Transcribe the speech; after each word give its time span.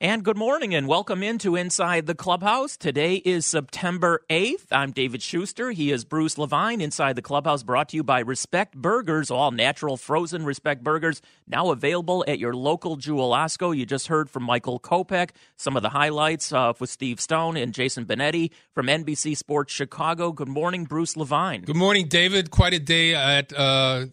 And 0.00 0.24
good 0.24 0.36
morning 0.36 0.74
and 0.74 0.88
welcome 0.88 1.22
into 1.22 1.54
Inside 1.54 2.06
the 2.06 2.16
Clubhouse. 2.16 2.76
Today 2.76 3.14
is 3.14 3.46
September 3.46 4.22
8th. 4.28 4.66
I'm 4.72 4.90
David 4.90 5.22
Schuster. 5.22 5.70
He 5.70 5.92
is 5.92 6.04
Bruce 6.04 6.36
Levine. 6.36 6.80
Inside 6.80 7.14
the 7.14 7.22
Clubhouse 7.22 7.62
brought 7.62 7.90
to 7.90 7.96
you 7.96 8.02
by 8.02 8.18
Respect 8.18 8.74
Burgers, 8.74 9.30
all 9.30 9.52
natural 9.52 9.96
frozen 9.96 10.44
Respect 10.44 10.82
Burgers, 10.82 11.22
now 11.46 11.70
available 11.70 12.24
at 12.26 12.40
your 12.40 12.54
local 12.54 12.96
Jewel 12.96 13.30
Osco. 13.30 13.74
You 13.74 13.86
just 13.86 14.08
heard 14.08 14.28
from 14.28 14.42
Michael 14.42 14.80
Kopech, 14.80 15.30
some 15.56 15.76
of 15.76 15.84
the 15.84 15.90
highlights 15.90 16.52
uh, 16.52 16.72
with 16.80 16.90
Steve 16.90 17.20
Stone 17.20 17.56
and 17.56 17.72
Jason 17.72 18.04
Benetti 18.04 18.50
from 18.72 18.86
NBC 18.86 19.36
Sports 19.36 19.72
Chicago. 19.72 20.32
Good 20.32 20.48
morning, 20.48 20.86
Bruce 20.86 21.16
Levine. 21.16 21.62
Good 21.62 21.76
morning, 21.76 22.08
David. 22.08 22.50
Quite 22.50 22.74
a 22.74 22.80
day 22.80 23.14
at 23.14 23.52
uh, 23.56 24.06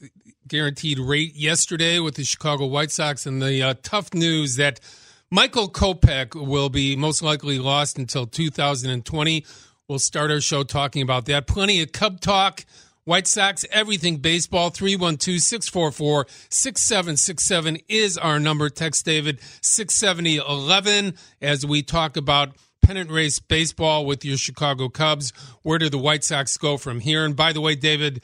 guaranteed 0.48 1.00
rate 1.00 1.36
yesterday 1.36 2.00
with 2.00 2.16
the 2.16 2.24
Chicago 2.24 2.68
White 2.68 2.92
Sox 2.92 3.26
and 3.26 3.42
the 3.42 3.64
uh, 3.64 3.74
tough 3.82 4.14
news 4.14 4.58
that– 4.58 4.80
Michael 5.34 5.70
Kopech 5.70 6.36
will 6.36 6.68
be 6.68 6.98
most 6.98 7.24
likely 7.24 7.58
lost 7.58 7.98
until 7.98 8.28
2020. 8.28 9.46
We'll 9.88 9.98
start 9.98 10.30
our 10.30 10.42
show 10.42 10.64
talking 10.64 11.02
about 11.02 11.24
that. 11.28 11.48
Plenty 11.48 11.82
of 11.82 11.94
Cub 11.94 12.20
talk, 12.20 12.66
White 13.06 13.28
Sox, 13.28 13.64
everything 13.72 14.18
baseball. 14.18 14.72
312 14.72 15.40
644 15.40 16.28
6767 16.50 17.78
is 17.88 18.18
our 18.18 18.42
number. 18.42 18.70
Text 18.70 19.06
David 19.06 19.40
67011 19.62 21.16
as 21.42 21.66
we 21.66 21.82
talk 21.82 22.18
about 22.18 22.58
pennant 22.82 23.10
race 23.10 23.40
baseball 23.40 24.06
with 24.06 24.26
your 24.26 24.36
Chicago 24.36 24.90
Cubs. 24.90 25.32
Where 25.62 25.80
do 25.80 25.90
the 25.90 25.98
White 25.98 26.26
Sox 26.26 26.58
go 26.58 26.76
from 26.76 27.00
here? 27.00 27.24
And 27.24 27.38
by 27.38 27.54
the 27.54 27.62
way, 27.62 27.76
David, 27.76 28.22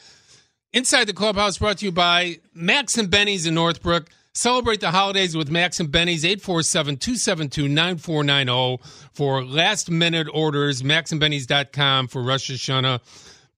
Inside 0.73 1.05
the 1.05 1.13
Clubhouse 1.13 1.57
brought 1.57 1.77
to 1.77 1.85
you 1.85 1.91
by 1.93 2.39
Max 2.53 2.97
and 2.97 3.09
Benny's 3.09 3.47
in 3.47 3.55
Northbrook. 3.55 4.09
Celebrate 4.37 4.79
the 4.81 4.91
holidays 4.91 5.35
with 5.35 5.49
Max 5.49 5.79
and 5.79 5.91
Benny's 5.91 6.23
847-272-9490 6.23 8.79
for 9.11 9.43
last 9.43 9.89
minute 9.89 10.27
orders. 10.31 10.83
MaxandBenny's.com 10.83 12.07
for 12.07 12.21
Rosh 12.21 12.51
Hashanah. 12.51 12.99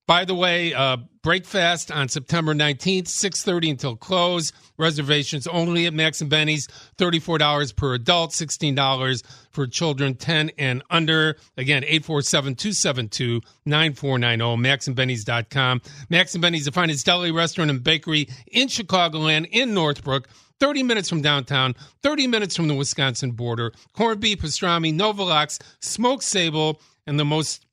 By 0.06 0.24
the 0.24 0.34
way, 0.34 0.72
uh, 0.72 0.96
breakfast 1.22 1.92
on 1.92 2.08
September 2.08 2.54
19th, 2.54 3.08
6.30 3.08 3.72
until 3.72 3.94
close. 3.94 4.54
Reservations 4.78 5.46
only 5.46 5.84
at 5.84 5.92
Max 5.92 6.22
and 6.22 6.30
Benny's. 6.30 6.66
$34 6.96 7.76
per 7.76 7.92
adult, 7.92 8.30
$16 8.30 9.22
for 9.50 9.66
children 9.66 10.14
10 10.14 10.52
and 10.56 10.82
under. 10.88 11.36
Again, 11.58 11.82
847-272-9490, 11.82 13.42
maxandbennys.com. 13.66 15.82
Max 16.08 16.34
and 16.34 16.40
Benny's, 16.40 16.64
the 16.64 16.72
finest 16.72 17.04
deli, 17.04 17.32
restaurant, 17.32 17.70
and 17.70 17.84
bakery 17.84 18.28
in 18.46 18.68
Chicagoland, 18.68 19.46
in 19.52 19.74
Northbrook. 19.74 20.26
30 20.60 20.82
minutes 20.82 21.08
from 21.08 21.22
downtown, 21.22 21.74
30 22.02 22.26
minutes 22.26 22.54
from 22.54 22.68
the 22.68 22.74
Wisconsin 22.74 23.32
border. 23.32 23.72
Corned 23.94 24.20
beef, 24.20 24.40
pastrami, 24.40 24.94
Nova 24.94 25.22
lox, 25.22 25.58
smoked 25.80 26.22
sable, 26.22 26.80
and 27.06 27.18
the 27.18 27.24
most 27.24 27.64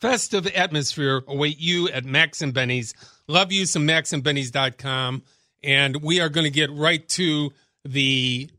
festive 0.00 0.46
atmosphere 0.48 1.22
await 1.28 1.58
you 1.58 1.88
at 1.90 2.04
Max 2.04 2.42
and 2.42 2.52
Benny's. 2.52 2.94
Love 3.28 3.52
you 3.52 3.66
some 3.66 3.86
maxandbennys.com. 3.86 5.22
And 5.62 6.02
we 6.02 6.20
are 6.20 6.28
going 6.28 6.44
to 6.44 6.50
get 6.50 6.70
right 6.70 7.06
to 7.10 7.52
the 7.84 8.50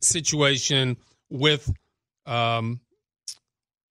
situation 0.00 0.96
with 1.30 1.70
um, 2.26 2.80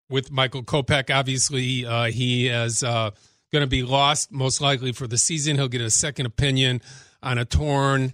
with 0.09 0.31
Michael 0.31 0.63
Kopech. 0.63 1.13
Obviously, 1.13 1.85
uh, 1.85 2.05
he 2.05 2.47
is 2.47 2.83
uh, 2.83 3.11
going 3.51 3.61
to 3.63 3.67
be 3.67 3.83
lost 3.83 4.31
most 4.31 4.61
likely 4.61 4.91
for 4.91 5.07
the 5.07 5.17
season. 5.17 5.55
He'll 5.55 5.67
get 5.67 5.81
a 5.81 5.89
second 5.89 6.25
opinion 6.25 6.81
on 7.21 7.37
a 7.37 7.45
torn 7.45 8.13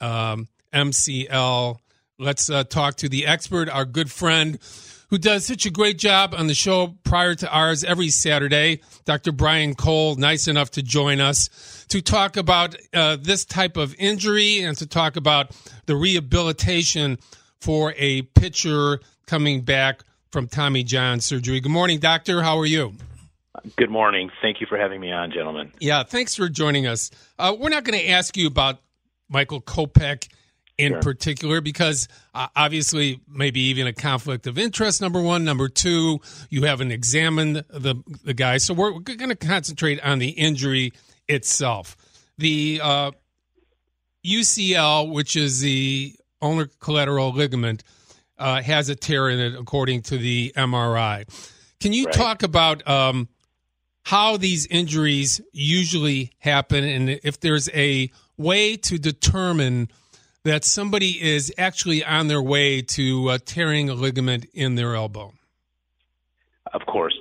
um, 0.00 0.48
MCL. 0.72 1.78
Let's 2.18 2.48
uh, 2.48 2.64
talk 2.64 2.96
to 2.96 3.08
the 3.08 3.26
expert, 3.26 3.68
our 3.68 3.84
good 3.84 4.10
friend 4.10 4.58
who 5.08 5.18
does 5.18 5.46
such 5.46 5.66
a 5.66 5.70
great 5.70 5.98
job 5.98 6.34
on 6.36 6.46
the 6.46 6.54
show 6.54 6.96
prior 7.04 7.34
to 7.34 7.50
ours 7.50 7.84
every 7.84 8.08
Saturday, 8.08 8.80
Dr. 9.04 9.32
Brian 9.32 9.74
Cole, 9.74 10.16
nice 10.16 10.48
enough 10.48 10.70
to 10.72 10.82
join 10.82 11.20
us 11.20 11.84
to 11.88 12.02
talk 12.02 12.36
about 12.36 12.74
uh, 12.92 13.16
this 13.20 13.44
type 13.44 13.76
of 13.76 13.94
injury 13.98 14.60
and 14.60 14.76
to 14.78 14.86
talk 14.86 15.16
about 15.16 15.56
the 15.86 15.96
rehabilitation 15.96 17.18
for 17.60 17.94
a 17.96 18.22
pitcher 18.22 19.00
coming 19.26 19.62
back 19.62 20.02
from 20.32 20.48
Tommy 20.48 20.82
John 20.82 21.20
surgery. 21.20 21.60
Good 21.60 21.72
morning, 21.72 22.00
doctor. 22.00 22.42
How 22.42 22.58
are 22.58 22.66
you? 22.66 22.94
Good 23.76 23.90
morning. 23.90 24.30
Thank 24.42 24.60
you 24.60 24.66
for 24.66 24.76
having 24.76 25.00
me 25.00 25.12
on, 25.12 25.32
gentlemen. 25.32 25.72
Yeah, 25.80 26.02
thanks 26.02 26.34
for 26.34 26.48
joining 26.48 26.86
us. 26.86 27.10
Uh, 27.38 27.56
we're 27.58 27.70
not 27.70 27.84
going 27.84 27.98
to 27.98 28.08
ask 28.08 28.36
you 28.36 28.46
about 28.46 28.80
Michael 29.28 29.60
Kopech 29.60 30.28
in 30.78 30.92
sure. 30.92 31.02
particular 31.02 31.60
because 31.60 32.08
uh, 32.34 32.48
obviously 32.54 33.20
maybe 33.28 33.60
even 33.60 33.86
a 33.86 33.92
conflict 33.92 34.46
of 34.46 34.58
interest 34.58 35.00
number 35.00 35.20
one 35.20 35.44
number 35.44 35.68
two 35.68 36.20
you 36.50 36.64
haven't 36.64 36.90
examined 36.90 37.64
the 37.70 37.94
the 38.24 38.34
guy 38.34 38.58
so 38.58 38.74
we're, 38.74 38.92
we're 38.92 39.00
going 39.00 39.30
to 39.30 39.36
concentrate 39.36 40.00
on 40.02 40.18
the 40.18 40.28
injury 40.28 40.92
itself 41.28 41.96
the 42.36 42.80
uh, 42.82 43.10
ucl 44.26 45.10
which 45.10 45.34
is 45.34 45.60
the 45.60 46.14
ulnar 46.42 46.68
collateral 46.78 47.32
ligament 47.32 47.82
uh, 48.38 48.60
has 48.60 48.90
a 48.90 48.94
tear 48.94 49.30
in 49.30 49.38
it 49.38 49.58
according 49.58 50.02
to 50.02 50.18
the 50.18 50.52
mri 50.56 51.24
can 51.80 51.92
you 51.94 52.04
right. 52.04 52.14
talk 52.14 52.42
about 52.42 52.86
um, 52.86 53.28
how 54.02 54.36
these 54.36 54.66
injuries 54.66 55.40
usually 55.52 56.32
happen 56.38 56.84
and 56.84 57.08
if 57.24 57.40
there's 57.40 57.70
a 57.70 58.10
way 58.38 58.76
to 58.76 58.98
determine 58.98 59.88
that 60.44 60.64
somebody 60.64 61.20
is 61.20 61.52
actually 61.58 62.04
on 62.04 62.28
their 62.28 62.42
way 62.42 62.80
to 62.80 63.30
uh, 63.30 63.38
tearing 63.44 63.88
a 63.88 63.94
ligament 63.94 64.46
in 64.54 64.76
their 64.76 64.94
elbow? 64.94 65.32
Of 66.72 66.86
course. 66.86 67.14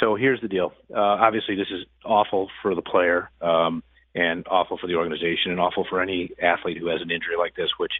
So 0.00 0.14
here's 0.14 0.40
the 0.40 0.48
deal. 0.48 0.72
Uh, 0.94 1.00
obviously, 1.00 1.56
this 1.56 1.68
is 1.70 1.86
awful 2.04 2.50
for 2.62 2.74
the 2.74 2.82
player 2.82 3.30
um, 3.40 3.82
and 4.14 4.46
awful 4.50 4.76
for 4.78 4.86
the 4.86 4.94
organization 4.94 5.52
and 5.52 5.60
awful 5.60 5.86
for 5.88 6.02
any 6.02 6.30
athlete 6.42 6.76
who 6.78 6.88
has 6.88 7.00
an 7.00 7.10
injury 7.10 7.36
like 7.38 7.54
this, 7.56 7.70
which 7.78 7.92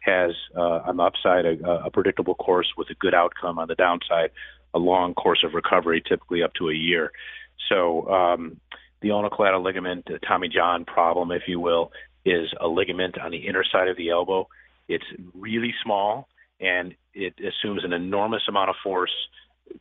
has 0.00 0.30
uh, 0.56 0.80
on 0.86 0.96
the 0.96 1.02
upside 1.02 1.44
a, 1.44 1.84
a 1.84 1.90
predictable 1.90 2.34
course 2.34 2.72
with 2.76 2.88
a 2.90 2.94
good 2.94 3.14
outcome, 3.14 3.58
on 3.58 3.68
the 3.68 3.74
downside, 3.74 4.30
a 4.74 4.78
long 4.78 5.14
course 5.14 5.44
of 5.44 5.54
recovery, 5.54 6.02
typically 6.06 6.42
up 6.42 6.54
to 6.54 6.70
a 6.70 6.74
year. 6.74 7.12
So 7.68 8.08
um, 8.08 8.60
the 9.02 9.10
ulnar 9.10 9.30
collateral 9.30 9.62
ligament, 9.62 10.04
the 10.06 10.18
Tommy 10.26 10.48
John 10.48 10.84
problem, 10.84 11.32
if 11.32 11.42
you 11.46 11.60
will, 11.60 11.92
is 12.24 12.48
a 12.60 12.68
ligament 12.68 13.18
on 13.18 13.30
the 13.30 13.46
inner 13.48 13.64
side 13.64 13.88
of 13.88 13.96
the 13.96 14.10
elbow. 14.10 14.48
It's 14.88 15.04
really 15.34 15.74
small 15.82 16.28
and 16.60 16.94
it 17.14 17.34
assumes 17.38 17.84
an 17.84 17.92
enormous 17.92 18.42
amount 18.48 18.70
of 18.70 18.76
force 18.82 19.10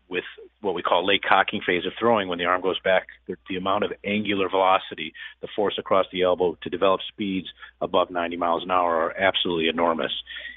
with 0.09 0.23
what 0.61 0.73
we 0.73 0.81
call 0.81 1.05
late 1.05 1.23
cocking 1.27 1.61
phase 1.65 1.85
of 1.85 1.93
throwing 1.99 2.27
when 2.27 2.37
the 2.37 2.45
arm 2.45 2.61
goes 2.61 2.79
back. 2.79 3.07
The, 3.27 3.35
the 3.49 3.57
amount 3.57 3.83
of 3.83 3.91
angular 4.05 4.47
velocity, 4.49 5.13
the 5.41 5.47
force 5.55 5.75
across 5.77 6.05
the 6.11 6.23
elbow 6.23 6.57
to 6.61 6.69
develop 6.69 7.01
speeds 7.07 7.47
above 7.81 8.09
90 8.09 8.37
miles 8.37 8.63
an 8.63 8.71
hour 8.71 8.95
are 8.95 9.17
absolutely 9.17 9.69
enormous. 9.69 10.11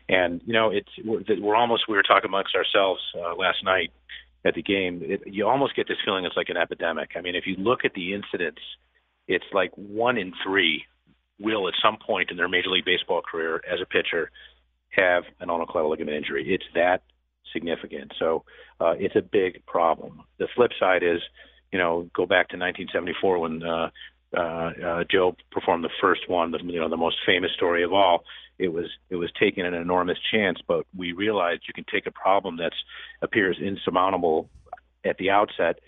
And 0.08 0.40
you 0.46 0.52
know, 0.52 0.70
it's 0.70 0.90
we're, 1.04 1.22
we're 1.40 1.56
almost 1.56 1.84
we 1.88 1.96
were 1.96 2.02
talking 2.02 2.28
amongst 2.28 2.54
ourselves 2.54 3.00
uh, 3.16 3.34
last 3.34 3.64
night 3.64 3.92
at 4.44 4.54
the 4.54 4.62
game, 4.62 5.00
it, 5.02 5.22
you 5.26 5.46
almost 5.46 5.74
get 5.74 5.88
this 5.88 5.96
feeling 6.04 6.24
it's 6.24 6.36
like 6.36 6.48
an 6.50 6.56
epidemic. 6.56 7.10
I 7.16 7.20
mean, 7.20 7.34
if 7.34 7.46
you 7.46 7.56
look 7.56 7.84
at 7.84 7.94
the 7.94 8.14
incidents, 8.14 8.60
it's 9.26 9.44
like 9.52 9.72
one 9.74 10.18
in 10.18 10.32
three 10.44 10.84
will 11.38 11.66
at 11.68 11.74
some 11.82 11.96
point 12.04 12.30
in 12.30 12.36
their 12.36 12.48
Major 12.48 12.70
League 12.70 12.84
Baseball 12.84 13.22
career 13.22 13.56
as 13.70 13.80
a 13.80 13.86
pitcher 13.86 14.30
have 14.90 15.24
an 15.40 15.50
ulnar 15.50 15.66
collateral 15.66 15.90
ligament 15.90 16.16
injury. 16.16 16.54
It's 16.54 16.64
that 16.74 17.02
significant. 17.52 18.12
So 18.18 18.44
uh, 18.80 18.94
it's 18.98 19.16
a 19.16 19.22
big 19.22 19.64
problem. 19.66 20.22
The 20.38 20.48
flip 20.54 20.70
side 20.78 21.02
is, 21.02 21.20
you 21.72 21.78
know, 21.78 22.08
go 22.14 22.26
back 22.26 22.48
to 22.50 22.56
1974 22.56 23.38
when 23.38 23.62
uh, 23.62 23.90
Jobe 24.34 25.36
performed 25.50 25.84
the 25.84 25.90
first 26.00 26.28
one, 26.28 26.50
the, 26.50 26.60
you 26.62 26.80
know, 26.80 26.88
the 26.88 26.96
most 26.96 27.16
famous 27.26 27.52
story 27.56 27.84
of 27.84 27.92
all 27.92 28.24
it 28.58 28.68
was 28.68 28.86
it 29.10 29.16
was 29.16 29.30
taking 29.38 29.66
an 29.66 29.74
enormous 29.74 30.18
chance, 30.32 30.60
but 30.66 30.86
we 30.96 31.12
realized 31.12 31.62
you 31.66 31.74
can 31.74 31.84
take 31.92 32.06
a 32.06 32.12
problem 32.12 32.56
that 32.58 32.72
appears 33.22 33.58
insurmountable 33.60 34.48
at 35.04 35.16
the 35.18 35.30
outset, 35.30 35.80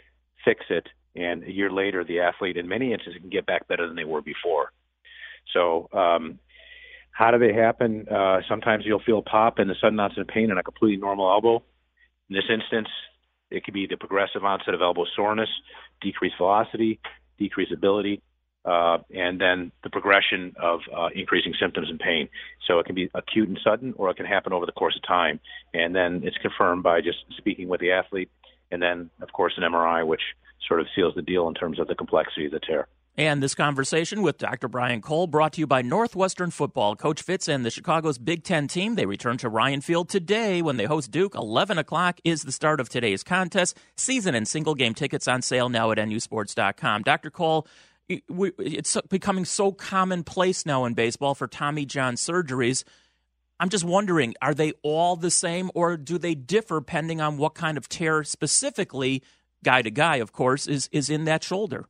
fix 0.44 0.64
it, 0.68 0.88
and 1.14 1.44
a 1.44 1.52
year 1.52 1.70
later, 1.70 2.04
the 2.04 2.20
athlete, 2.20 2.56
in 2.56 2.68
many 2.68 2.92
instances, 2.92 3.20
can 3.20 3.30
get 3.30 3.46
back 3.46 3.68
better 3.68 3.86
than 3.86 3.96
they 3.96 4.04
were 4.04 4.22
before. 4.22 4.72
So, 5.52 5.88
um, 5.92 6.38
How 7.16 7.30
do 7.30 7.38
they 7.38 7.54
happen? 7.54 8.06
Uh, 8.08 8.42
sometimes 8.46 8.84
you'll 8.84 9.00
feel 9.00 9.22
pop 9.22 9.58
and 9.58 9.70
the 9.70 9.74
sudden 9.80 9.98
onset 9.98 10.18
of 10.18 10.28
pain 10.28 10.50
in 10.50 10.58
a 10.58 10.62
completely 10.62 10.98
normal 10.98 11.30
elbow. 11.30 11.62
In 12.28 12.34
this 12.34 12.44
instance, 12.52 12.88
it 13.50 13.64
could 13.64 13.72
be 13.72 13.86
the 13.86 13.96
progressive 13.96 14.44
onset 14.44 14.74
of 14.74 14.82
elbow 14.82 15.06
soreness, 15.14 15.48
decreased 16.02 16.36
velocity, 16.36 17.00
decreased 17.38 17.72
ability, 17.72 18.20
uh, 18.66 18.98
and 19.14 19.40
then 19.40 19.70
the 19.84 19.90
progression 19.90 20.54
of 20.60 20.80
uh, 20.94 21.08
increasing 21.14 21.54
symptoms 21.58 21.88
and 21.88 22.00
pain. 22.00 22.28
So 22.66 22.78
it 22.80 22.86
can 22.86 22.94
be 22.94 23.10
acute 23.14 23.48
and 23.48 23.58
sudden, 23.62 23.94
or 23.96 24.10
it 24.10 24.16
can 24.16 24.26
happen 24.26 24.52
over 24.52 24.66
the 24.66 24.72
course 24.72 24.96
of 24.96 25.06
time. 25.06 25.40
And 25.72 25.94
then 25.94 26.22
it's 26.24 26.36
confirmed 26.38 26.82
by 26.82 27.00
just 27.00 27.18
speaking 27.36 27.68
with 27.68 27.80
the 27.80 27.92
athlete, 27.92 28.30
and 28.70 28.82
then, 28.82 29.10
of 29.22 29.32
course, 29.32 29.54
an 29.56 29.62
MRI, 29.62 30.04
which 30.06 30.22
sort 30.66 30.80
of 30.80 30.86
seals 30.94 31.14
the 31.14 31.22
deal 31.22 31.46
in 31.48 31.54
terms 31.54 31.78
of 31.78 31.86
the 31.86 31.94
complexity 31.94 32.46
of 32.46 32.52
the 32.52 32.60
tear. 32.60 32.88
And 33.18 33.42
this 33.42 33.54
conversation 33.54 34.20
with 34.20 34.36
Dr. 34.36 34.68
Brian 34.68 35.00
Cole 35.00 35.26
brought 35.26 35.54
to 35.54 35.60
you 35.60 35.66
by 35.66 35.80
Northwestern 35.80 36.50
Football. 36.50 36.96
Coach 36.96 37.22
Fitz 37.22 37.48
and 37.48 37.64
the 37.64 37.70
Chicago's 37.70 38.18
Big 38.18 38.44
Ten 38.44 38.68
team, 38.68 38.94
they 38.94 39.06
return 39.06 39.38
to 39.38 39.48
Ryan 39.48 39.80
Field 39.80 40.10
today 40.10 40.60
when 40.60 40.76
they 40.76 40.84
host 40.84 41.12
Duke. 41.12 41.34
11 41.34 41.78
o'clock 41.78 42.20
is 42.24 42.42
the 42.42 42.52
start 42.52 42.78
of 42.78 42.90
today's 42.90 43.22
contest. 43.22 43.78
Season 43.96 44.34
and 44.34 44.46
single 44.46 44.74
game 44.74 44.92
tickets 44.92 45.26
on 45.26 45.40
sale 45.40 45.70
now 45.70 45.90
at 45.92 45.96
nusports.com. 45.96 47.04
Dr. 47.04 47.30
Cole, 47.30 47.66
it's 48.08 48.96
becoming 49.08 49.44
so 49.44 49.72
commonplace 49.72 50.64
now 50.64 50.84
in 50.84 50.94
baseball 50.94 51.34
for 51.34 51.46
Tommy 51.46 51.84
John 51.84 52.14
surgeries. 52.14 52.84
I'm 53.58 53.68
just 53.68 53.84
wondering, 53.84 54.34
are 54.42 54.54
they 54.54 54.72
all 54.82 55.16
the 55.16 55.30
same 55.30 55.70
or 55.74 55.96
do 55.96 56.18
they 56.18 56.34
differ 56.34 56.80
depending 56.80 57.20
on 57.20 57.38
what 57.38 57.54
kind 57.54 57.78
of 57.78 57.88
tear 57.88 58.22
specifically, 58.22 59.22
guy 59.64 59.82
to 59.82 59.90
guy, 59.90 60.16
of 60.16 60.32
course, 60.32 60.66
is, 60.66 60.88
is 60.92 61.08
in 61.08 61.24
that 61.24 61.42
shoulder? 61.42 61.86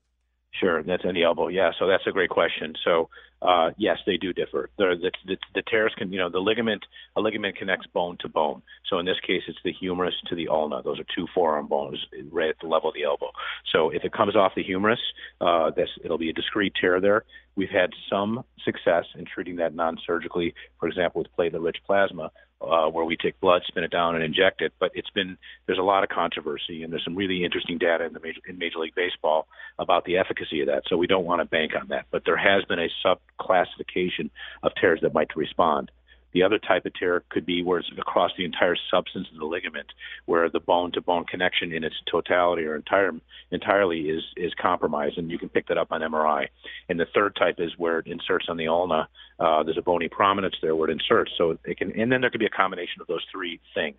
Sure, 0.53 0.83
that's 0.83 1.05
in 1.05 1.15
the 1.15 1.25
elbow. 1.25 1.49
Yeah, 1.49 1.73
so 1.79 1.87
that's 1.87 2.07
a 2.07 2.13
great 2.13 2.31
question. 2.31 2.75
So 2.85 3.11
uh, 3.43 3.71
yes, 3.77 3.99
they 4.07 4.17
do 4.17 4.33
differ. 4.33 4.71
The, 4.79 4.95
the, 5.01 5.11
the, 5.27 5.37
the 5.55 5.91
can, 5.97 6.13
you 6.13 6.19
know, 6.19 6.31
the 6.31 6.39
ligament, 6.39 6.85
a 7.17 7.21
ligament 7.21 7.57
connects 7.57 7.87
bone 7.87 8.17
to 8.21 8.29
bone. 8.29 8.63
So 8.89 8.99
in 8.99 9.07
this 9.07 9.21
case, 9.27 9.43
it's 9.47 9.59
the 9.65 9.73
humerus 9.73 10.15
to 10.29 10.35
the 10.35 10.49
ulna. 10.49 10.83
Those 10.83 10.99
are 10.99 11.07
two 11.15 11.27
forearm 11.35 11.67
bones 11.67 11.99
right 12.31 12.49
at 12.49 12.57
the 12.61 12.69
level 12.69 12.89
of 12.89 12.95
the 12.95 13.05
elbow. 13.05 13.31
So 13.73 13.91
if 13.91 14.05
it 14.05 14.13
comes 14.13 14.37
off 14.37 14.53
the 14.55 14.63
humerus, 14.63 15.01
uh, 15.41 15.71
this, 15.71 15.91
it'll 16.03 16.19
be 16.19 16.31
a 16.31 16.33
discrete 16.33 16.75
tear 16.81 17.01
there. 17.01 17.25
We've 17.57 17.71
had 17.71 17.91
some 18.11 18.45
success 18.65 19.05
in 19.19 19.25
treating 19.25 19.57
that 19.57 19.75
non-surgically, 19.75 20.55
for 20.79 20.89
example, 20.89 21.23
with 21.23 21.35
platelet-rich 21.37 21.79
plasma, 21.87 22.31
uh, 22.61 22.89
where 22.89 23.05
we 23.05 23.17
take 23.17 23.39
blood, 23.41 23.63
spin 23.67 23.85
it 23.85 23.91
down, 23.91 24.15
and 24.15 24.25
inject 24.25 24.63
it. 24.63 24.73
But 24.79 24.93
it's 24.95 25.11
been 25.11 25.37
there's 25.67 25.79
a 25.79 25.83
lot 25.83 26.03
of 26.03 26.09
controversy, 26.09 26.83
and 26.83 26.93
there's 26.93 27.05
some 27.05 27.17
really 27.17 27.45
interesting 27.45 27.79
data 27.79 28.05
in 28.05 28.13
the 28.13 28.21
major, 28.21 28.41
in 28.49 28.59
Major 28.59 28.79
League 28.79 28.95
Baseball 28.95 29.47
about 29.79 30.05
the 30.05 30.17
efficacy 30.17 30.61
of 30.61 30.69
that. 30.69 30.83
So 30.87 30.97
we 30.97 31.07
don't 31.07 31.25
want 31.25 31.41
to 31.41 31.45
bank 31.45 31.73
on 31.81 31.89
that. 31.89 32.07
But 32.11 32.23
there 32.25 32.37
has 32.37 32.65
been 32.65 32.79
a 32.79 32.89
subclassification 33.05 34.31
of 34.63 34.73
tears 34.81 35.01
that 35.03 35.15
might 35.15 35.35
respond. 35.37 35.91
The 36.37 36.43
other 36.43 36.59
type 36.59 36.85
of 36.85 36.93
tear 36.93 37.23
could 37.31 37.47
be 37.47 37.63
where 37.63 37.79
it's 37.79 37.91
across 37.97 38.31
the 38.37 38.45
entire 38.45 38.77
substance 38.91 39.27
of 39.33 39.39
the 39.39 39.47
ligament, 39.47 39.87
where 40.27 40.51
the 40.51 40.61
bone 40.61 40.93
to 40.93 41.01
bone 41.01 41.25
connection 41.25 41.73
in 41.73 41.83
its 41.83 41.97
totality 42.13 42.65
or 42.65 42.77
entire 42.77 43.13
entirely 43.51 44.01
is 44.11 44.23
is 44.37 44.53
compromised, 44.61 45.17
and 45.17 45.31
you 45.31 45.39
can 45.39 45.49
pick 45.49 45.69
that 45.69 45.79
up 45.79 45.93
on 45.93 46.03
MRI. 46.03 46.49
And 46.91 47.01
the 47.01 47.07
third 47.15 47.37
type 47.37 47.55
is 47.57 47.71
where 47.79 48.01
it 48.01 48.07
inserts 48.07 48.49
on 48.51 48.59
the 48.59 48.69
ulna. 48.69 49.09
Uh, 49.41 49.63
there's 49.63 49.79
a 49.79 49.83
bony 49.83 50.09
prominence 50.09 50.57
there 50.61 50.77
where 50.77 50.91
it 50.91 50.93
inserts, 50.93 51.33
so 51.39 51.57
it 51.65 51.79
can. 51.79 51.99
And 51.99 52.13
then 52.13 52.21
there 52.21 52.29
could 52.29 52.41
be 52.41 52.45
a 52.45 52.51
combination 52.51 53.01
of 53.01 53.07
those 53.07 53.25
three 53.33 53.59
things. 53.75 53.97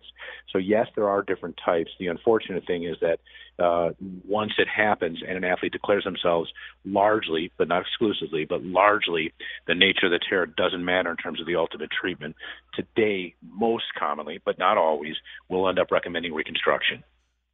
So 0.52 0.58
yes, 0.58 0.86
there 0.94 1.08
are 1.08 1.22
different 1.22 1.58
types. 1.64 1.90
The 1.98 2.06
unfortunate 2.06 2.66
thing 2.68 2.84
is 2.84 2.98
that 3.00 3.18
uh, 3.58 3.90
once 4.26 4.52
it 4.58 4.68
happens 4.68 5.20
and 5.26 5.36
an 5.36 5.44
athlete 5.44 5.72
declares 5.72 6.04
themselves 6.04 6.50
largely, 6.84 7.50
but 7.56 7.66
not 7.66 7.82
exclusively, 7.82 8.44
but 8.44 8.62
largely, 8.62 9.32
the 9.66 9.74
nature 9.74 10.06
of 10.06 10.12
the 10.12 10.20
tear 10.28 10.46
doesn't 10.46 10.84
matter 10.84 11.10
in 11.10 11.16
terms 11.16 11.40
of 11.40 11.46
the 11.46 11.56
ultimate 11.56 11.90
treatment. 11.90 12.27
Today, 12.74 13.34
most 13.42 13.84
commonly, 13.98 14.40
but 14.44 14.58
not 14.58 14.78
always, 14.78 15.14
we'll 15.48 15.68
end 15.68 15.78
up 15.78 15.90
recommending 15.90 16.32
reconstruction. 16.32 17.02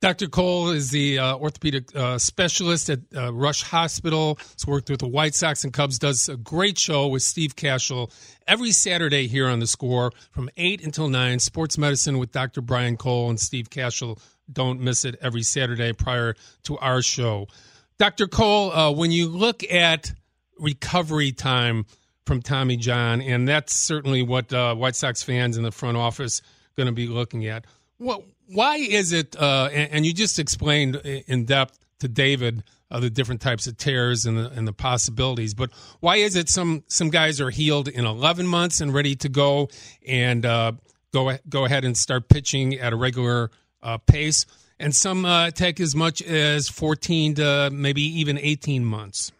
Dr. 0.04 0.26
Cole 0.26 0.68
is 0.68 0.90
the 0.90 1.18
uh, 1.18 1.36
orthopedic 1.36 1.96
uh, 1.96 2.18
specialist 2.18 2.90
at 2.90 3.00
uh, 3.16 3.32
Rush 3.32 3.62
Hospital. 3.62 4.38
He's 4.54 4.66
worked 4.66 4.90
with 4.90 5.00
the 5.00 5.08
White 5.08 5.34
Sox 5.34 5.64
and 5.64 5.72
Cubs. 5.72 5.98
Does 5.98 6.28
a 6.28 6.36
great 6.36 6.78
show 6.78 7.06
with 7.06 7.22
Steve 7.22 7.56
Kashul 7.56 8.12
every 8.46 8.70
Saturday 8.70 9.28
here 9.28 9.48
on 9.48 9.60
the 9.60 9.66
Score 9.66 10.12
from 10.30 10.50
eight 10.58 10.84
until 10.84 11.08
nine. 11.08 11.38
Sports 11.38 11.78
medicine 11.78 12.18
with 12.18 12.32
Dr. 12.32 12.60
Brian 12.60 12.98
Cole 12.98 13.30
and 13.30 13.40
Steve 13.40 13.70
Kashul 13.70 14.20
don't 14.52 14.80
miss 14.80 15.06
it 15.06 15.16
every 15.22 15.42
Saturday 15.42 15.94
prior 15.94 16.34
to 16.64 16.76
our 16.78 17.00
show. 17.00 17.46
Dr. 17.98 18.26
Cole, 18.26 18.72
uh, 18.72 18.90
when 18.92 19.10
you 19.10 19.28
look 19.28 19.64
at 19.72 20.12
recovery 20.58 21.32
time 21.32 21.86
from 22.26 22.42
Tommy 22.42 22.76
John, 22.76 23.20
and 23.20 23.46
that's 23.46 23.74
certainly 23.74 24.22
what 24.22 24.52
uh, 24.52 24.74
White 24.74 24.96
Sox 24.96 25.22
fans 25.22 25.56
in 25.56 25.62
the 25.62 25.72
front 25.72 25.96
office 25.96 26.42
going 26.76 26.86
to 26.86 26.92
be 26.92 27.06
looking 27.06 27.46
at. 27.46 27.66
What, 27.98 28.22
why 28.46 28.76
is 28.76 29.12
it? 29.12 29.36
Uh, 29.36 29.68
and, 29.72 29.90
and, 29.92 30.06
you 30.06 30.12
just 30.12 30.38
explained 30.38 30.96
in 30.96 31.44
depth 31.44 31.78
to 32.00 32.08
David 32.08 32.62
uh, 32.90 33.00
the 33.00 33.10
different 33.10 33.40
types 33.40 33.66
of 33.66 33.76
tears 33.76 34.26
and 34.26 34.38
the, 34.38 34.50
and 34.50 34.66
the 34.66 34.72
possibilities. 34.72 35.54
But 35.54 35.70
why 36.00 36.16
is 36.16 36.36
it 36.36 36.48
some 36.48 36.84
some 36.88 37.10
guys 37.10 37.40
are 37.40 37.50
healed 37.50 37.88
in 37.88 38.04
11 38.04 38.46
months 38.46 38.80
and 38.80 38.92
ready 38.92 39.14
to 39.16 39.28
go 39.28 39.68
and 40.06 40.44
uh, 40.44 40.72
go 41.12 41.36
go 41.48 41.64
ahead 41.64 41.84
and 41.84 41.96
start 41.96 42.28
pitching 42.28 42.74
at 42.74 42.92
a 42.92 42.96
regular 42.96 43.50
uh, 43.82 43.98
pace, 43.98 44.46
and 44.78 44.94
some 44.94 45.24
uh, 45.24 45.50
take 45.50 45.80
as 45.80 45.94
much 45.94 46.22
as 46.22 46.68
14 46.68 47.34
to 47.34 47.70
maybe 47.72 48.02
even 48.02 48.38
18 48.38 48.84
months. 48.84 49.32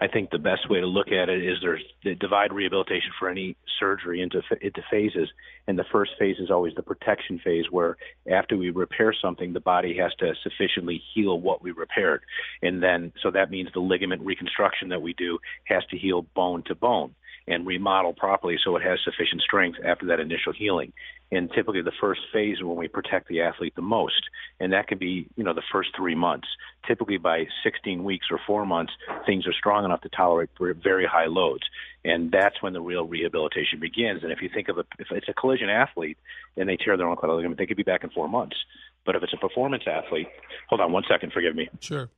I 0.00 0.08
think 0.08 0.30
the 0.30 0.38
best 0.38 0.70
way 0.70 0.80
to 0.80 0.86
look 0.86 1.08
at 1.08 1.28
it 1.28 1.44
is 1.44 1.58
there's 1.60 1.84
the 2.04 2.14
divide 2.14 2.52
rehabilitation 2.52 3.10
for 3.18 3.28
any 3.28 3.56
surgery 3.78 4.22
into 4.22 4.42
into 4.62 4.82
phases, 4.90 5.28
and 5.66 5.78
the 5.78 5.84
first 5.92 6.12
phase 6.18 6.36
is 6.38 6.50
always 6.50 6.74
the 6.74 6.82
protection 6.82 7.38
phase, 7.38 7.66
where 7.70 7.98
after 8.30 8.56
we 8.56 8.70
repair 8.70 9.12
something, 9.12 9.52
the 9.52 9.60
body 9.60 9.96
has 9.98 10.12
to 10.20 10.32
sufficiently 10.42 11.02
heal 11.14 11.38
what 11.38 11.62
we 11.62 11.72
repaired, 11.72 12.22
and 12.62 12.82
then 12.82 13.12
so 13.22 13.30
that 13.30 13.50
means 13.50 13.68
the 13.74 13.80
ligament 13.80 14.22
reconstruction 14.22 14.88
that 14.88 15.02
we 15.02 15.12
do 15.12 15.38
has 15.64 15.84
to 15.90 15.98
heal 15.98 16.22
bone 16.34 16.62
to 16.64 16.74
bone 16.74 17.14
and 17.50 17.66
remodel 17.66 18.12
properly 18.12 18.56
so 18.64 18.76
it 18.76 18.82
has 18.82 18.98
sufficient 19.04 19.42
strength 19.42 19.78
after 19.84 20.06
that 20.06 20.20
initial 20.20 20.52
healing. 20.52 20.92
And 21.32 21.50
typically 21.50 21.82
the 21.82 21.92
first 22.00 22.20
phase 22.32 22.58
is 22.58 22.64
when 22.64 22.76
we 22.76 22.88
protect 22.88 23.28
the 23.28 23.42
athlete 23.42 23.74
the 23.76 23.82
most. 23.82 24.22
And 24.58 24.72
that 24.72 24.88
could 24.88 24.98
be, 24.98 25.28
you 25.36 25.44
know, 25.44 25.52
the 25.52 25.62
first 25.72 25.90
three 25.96 26.14
months. 26.14 26.48
Typically 26.86 27.18
by 27.18 27.46
16 27.62 28.02
weeks 28.02 28.26
or 28.30 28.40
four 28.46 28.64
months, 28.64 28.92
things 29.26 29.46
are 29.46 29.52
strong 29.52 29.84
enough 29.84 30.00
to 30.02 30.08
tolerate 30.08 30.50
very 30.82 31.06
high 31.06 31.26
loads. 31.26 31.64
And 32.04 32.32
that's 32.32 32.62
when 32.62 32.72
the 32.72 32.80
real 32.80 33.04
rehabilitation 33.04 33.80
begins. 33.80 34.22
And 34.22 34.32
if 34.32 34.40
you 34.42 34.48
think 34.52 34.68
of 34.68 34.78
a, 34.78 34.84
if 34.98 35.08
it's 35.10 35.28
a 35.28 35.34
collision 35.34 35.68
athlete 35.68 36.18
and 36.56 36.68
they 36.68 36.76
tear 36.76 36.96
their 36.96 37.08
own 37.08 37.16
ligament, 37.22 37.58
they 37.58 37.66
could 37.66 37.76
be 37.76 37.82
back 37.82 38.04
in 38.04 38.10
four 38.10 38.28
months. 38.28 38.56
But 39.04 39.16
if 39.16 39.22
it's 39.22 39.32
a 39.32 39.36
performance 39.36 39.84
athlete, 39.86 40.28
hold 40.68 40.80
on 40.80 40.92
one 40.92 41.04
second, 41.08 41.32
forgive 41.32 41.54
me. 41.54 41.68
Sure. 41.80 42.08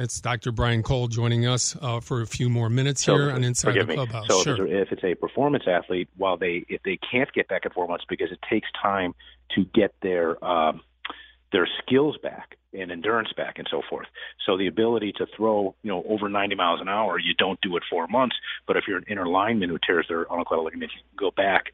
It's 0.00 0.18
Dr. 0.20 0.50
Brian 0.50 0.82
Cole 0.82 1.08
joining 1.08 1.46
us 1.46 1.76
uh, 1.80 2.00
for 2.00 2.22
a 2.22 2.26
few 2.26 2.48
more 2.48 2.70
minutes 2.70 3.04
so, 3.04 3.16
here 3.16 3.30
on 3.30 3.44
Inside 3.44 3.74
the 3.74 3.94
Clubhouse. 3.94 4.26
So 4.28 4.42
sure. 4.42 4.66
if 4.66 4.90
it's 4.90 5.04
a 5.04 5.14
performance 5.14 5.64
athlete, 5.66 6.08
while 6.16 6.38
they 6.38 6.64
if 6.68 6.82
they 6.84 6.98
can't 7.10 7.30
get 7.32 7.48
back 7.48 7.66
in 7.66 7.72
four 7.72 7.86
months 7.86 8.04
because 8.08 8.32
it 8.32 8.38
takes 8.48 8.68
time 8.82 9.14
to 9.54 9.64
get 9.74 9.94
their 10.00 10.42
um, 10.42 10.80
their 11.52 11.68
skills 11.82 12.16
back 12.22 12.56
and 12.72 12.90
endurance 12.90 13.30
back 13.36 13.58
and 13.58 13.66
so 13.70 13.82
forth. 13.90 14.06
So 14.46 14.56
the 14.56 14.68
ability 14.68 15.12
to 15.18 15.26
throw, 15.36 15.74
you 15.82 15.90
know, 15.90 16.04
over 16.08 16.28
90 16.28 16.54
miles 16.54 16.80
an 16.80 16.88
hour, 16.88 17.18
you 17.18 17.34
don't 17.34 17.60
do 17.60 17.76
it 17.76 17.82
four 17.90 18.06
months. 18.06 18.36
But 18.66 18.76
if 18.76 18.84
you're 18.86 18.98
an 18.98 19.04
inner 19.08 19.26
lineman 19.26 19.68
who 19.68 19.78
tears 19.84 20.06
their 20.08 20.30
ulnar 20.30 20.44
collateral 20.44 20.66
ligament, 20.66 20.92
you 20.94 21.02
can 21.10 21.28
go 21.28 21.32
back 21.36 21.72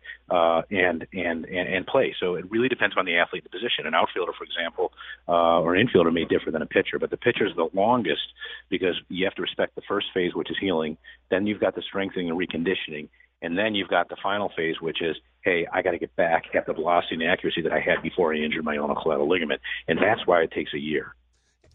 and, 0.70 1.06
and 1.12 1.44
and 1.46 1.86
play. 1.86 2.14
So 2.18 2.34
it 2.34 2.50
really 2.50 2.68
depends 2.68 2.96
on 2.96 3.04
the 3.04 3.16
athlete, 3.16 3.44
the 3.44 3.50
position. 3.50 3.86
An 3.86 3.94
outfielder, 3.94 4.32
for 4.36 4.44
example, 4.44 4.92
uh, 5.28 5.60
or 5.60 5.74
an 5.74 5.86
infielder 5.86 6.12
may 6.12 6.24
differ 6.24 6.50
than 6.50 6.62
a 6.62 6.66
pitcher, 6.66 6.98
but 6.98 7.10
the 7.10 7.16
pitcher 7.16 7.46
is 7.46 7.54
the 7.56 7.68
longest 7.72 8.22
because 8.68 8.94
you 9.08 9.24
have 9.24 9.34
to 9.34 9.42
respect 9.42 9.74
the 9.74 9.82
first 9.88 10.06
phase, 10.14 10.34
which 10.34 10.50
is 10.50 10.56
healing. 10.60 10.96
Then 11.30 11.46
you've 11.46 11.60
got 11.60 11.74
the 11.74 11.82
strengthening 11.82 12.30
and 12.30 12.38
reconditioning, 12.38 13.08
and 13.42 13.56
then 13.56 13.74
you've 13.74 13.88
got 13.88 14.08
the 14.08 14.16
final 14.22 14.50
phase, 14.56 14.80
which 14.80 15.02
is, 15.02 15.16
hey, 15.42 15.66
I 15.72 15.82
got 15.82 15.92
to 15.92 15.98
get 15.98 16.14
back 16.16 16.44
at 16.54 16.66
the 16.66 16.72
velocity 16.72 17.16
and 17.16 17.24
accuracy 17.24 17.62
that 17.62 17.72
I 17.72 17.80
had 17.80 18.02
before 18.02 18.34
I 18.34 18.38
injured 18.38 18.64
my 18.64 18.76
ulnar 18.76 19.00
collateral 19.00 19.28
ligament. 19.28 19.60
And 19.88 19.98
that's 19.98 20.26
why 20.26 20.42
it 20.42 20.50
takes 20.50 20.72
a 20.74 20.78
year. 20.78 21.14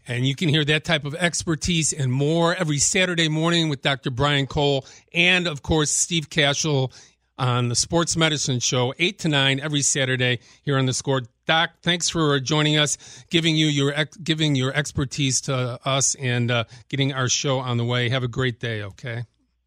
And 0.08 0.26
you 0.26 0.34
can 0.34 0.48
hear 0.48 0.64
that 0.64 0.84
type 0.84 1.04
of 1.04 1.14
expertise 1.14 1.92
and 1.92 2.12
more 2.12 2.54
every 2.56 2.78
Saturday 2.78 3.28
morning 3.28 3.68
with 3.68 3.82
Dr. 3.82 4.10
Brian 4.10 4.46
Cole 4.46 4.84
and, 5.14 5.46
of 5.46 5.62
course, 5.62 5.92
Steve 5.92 6.28
Kashul 6.28 6.92
on 7.38 7.68
the 7.68 7.74
Sports 7.74 8.16
Medicine 8.16 8.60
Show, 8.60 8.94
8 8.98 9.18
to 9.20 9.28
9 9.28 9.60
every 9.60 9.82
Saturday 9.82 10.40
here 10.62 10.78
on 10.78 10.86
the 10.86 10.92
score. 10.92 11.22
Doc, 11.46 11.70
thanks 11.82 12.08
for 12.08 12.38
joining 12.40 12.76
us, 12.76 12.96
giving 13.30 13.56
you 13.56 13.66
your 13.66 13.94
giving 14.22 14.54
your 14.54 14.72
expertise 14.72 15.40
to 15.42 15.78
us, 15.84 16.14
and 16.16 16.50
uh, 16.50 16.64
getting 16.88 17.12
our 17.12 17.28
show 17.28 17.58
on 17.58 17.78
the 17.78 17.84
way. 17.84 18.08
Have 18.08 18.22
a 18.22 18.28
great 18.28 18.60
day, 18.60 18.82
okay? 18.82 19.24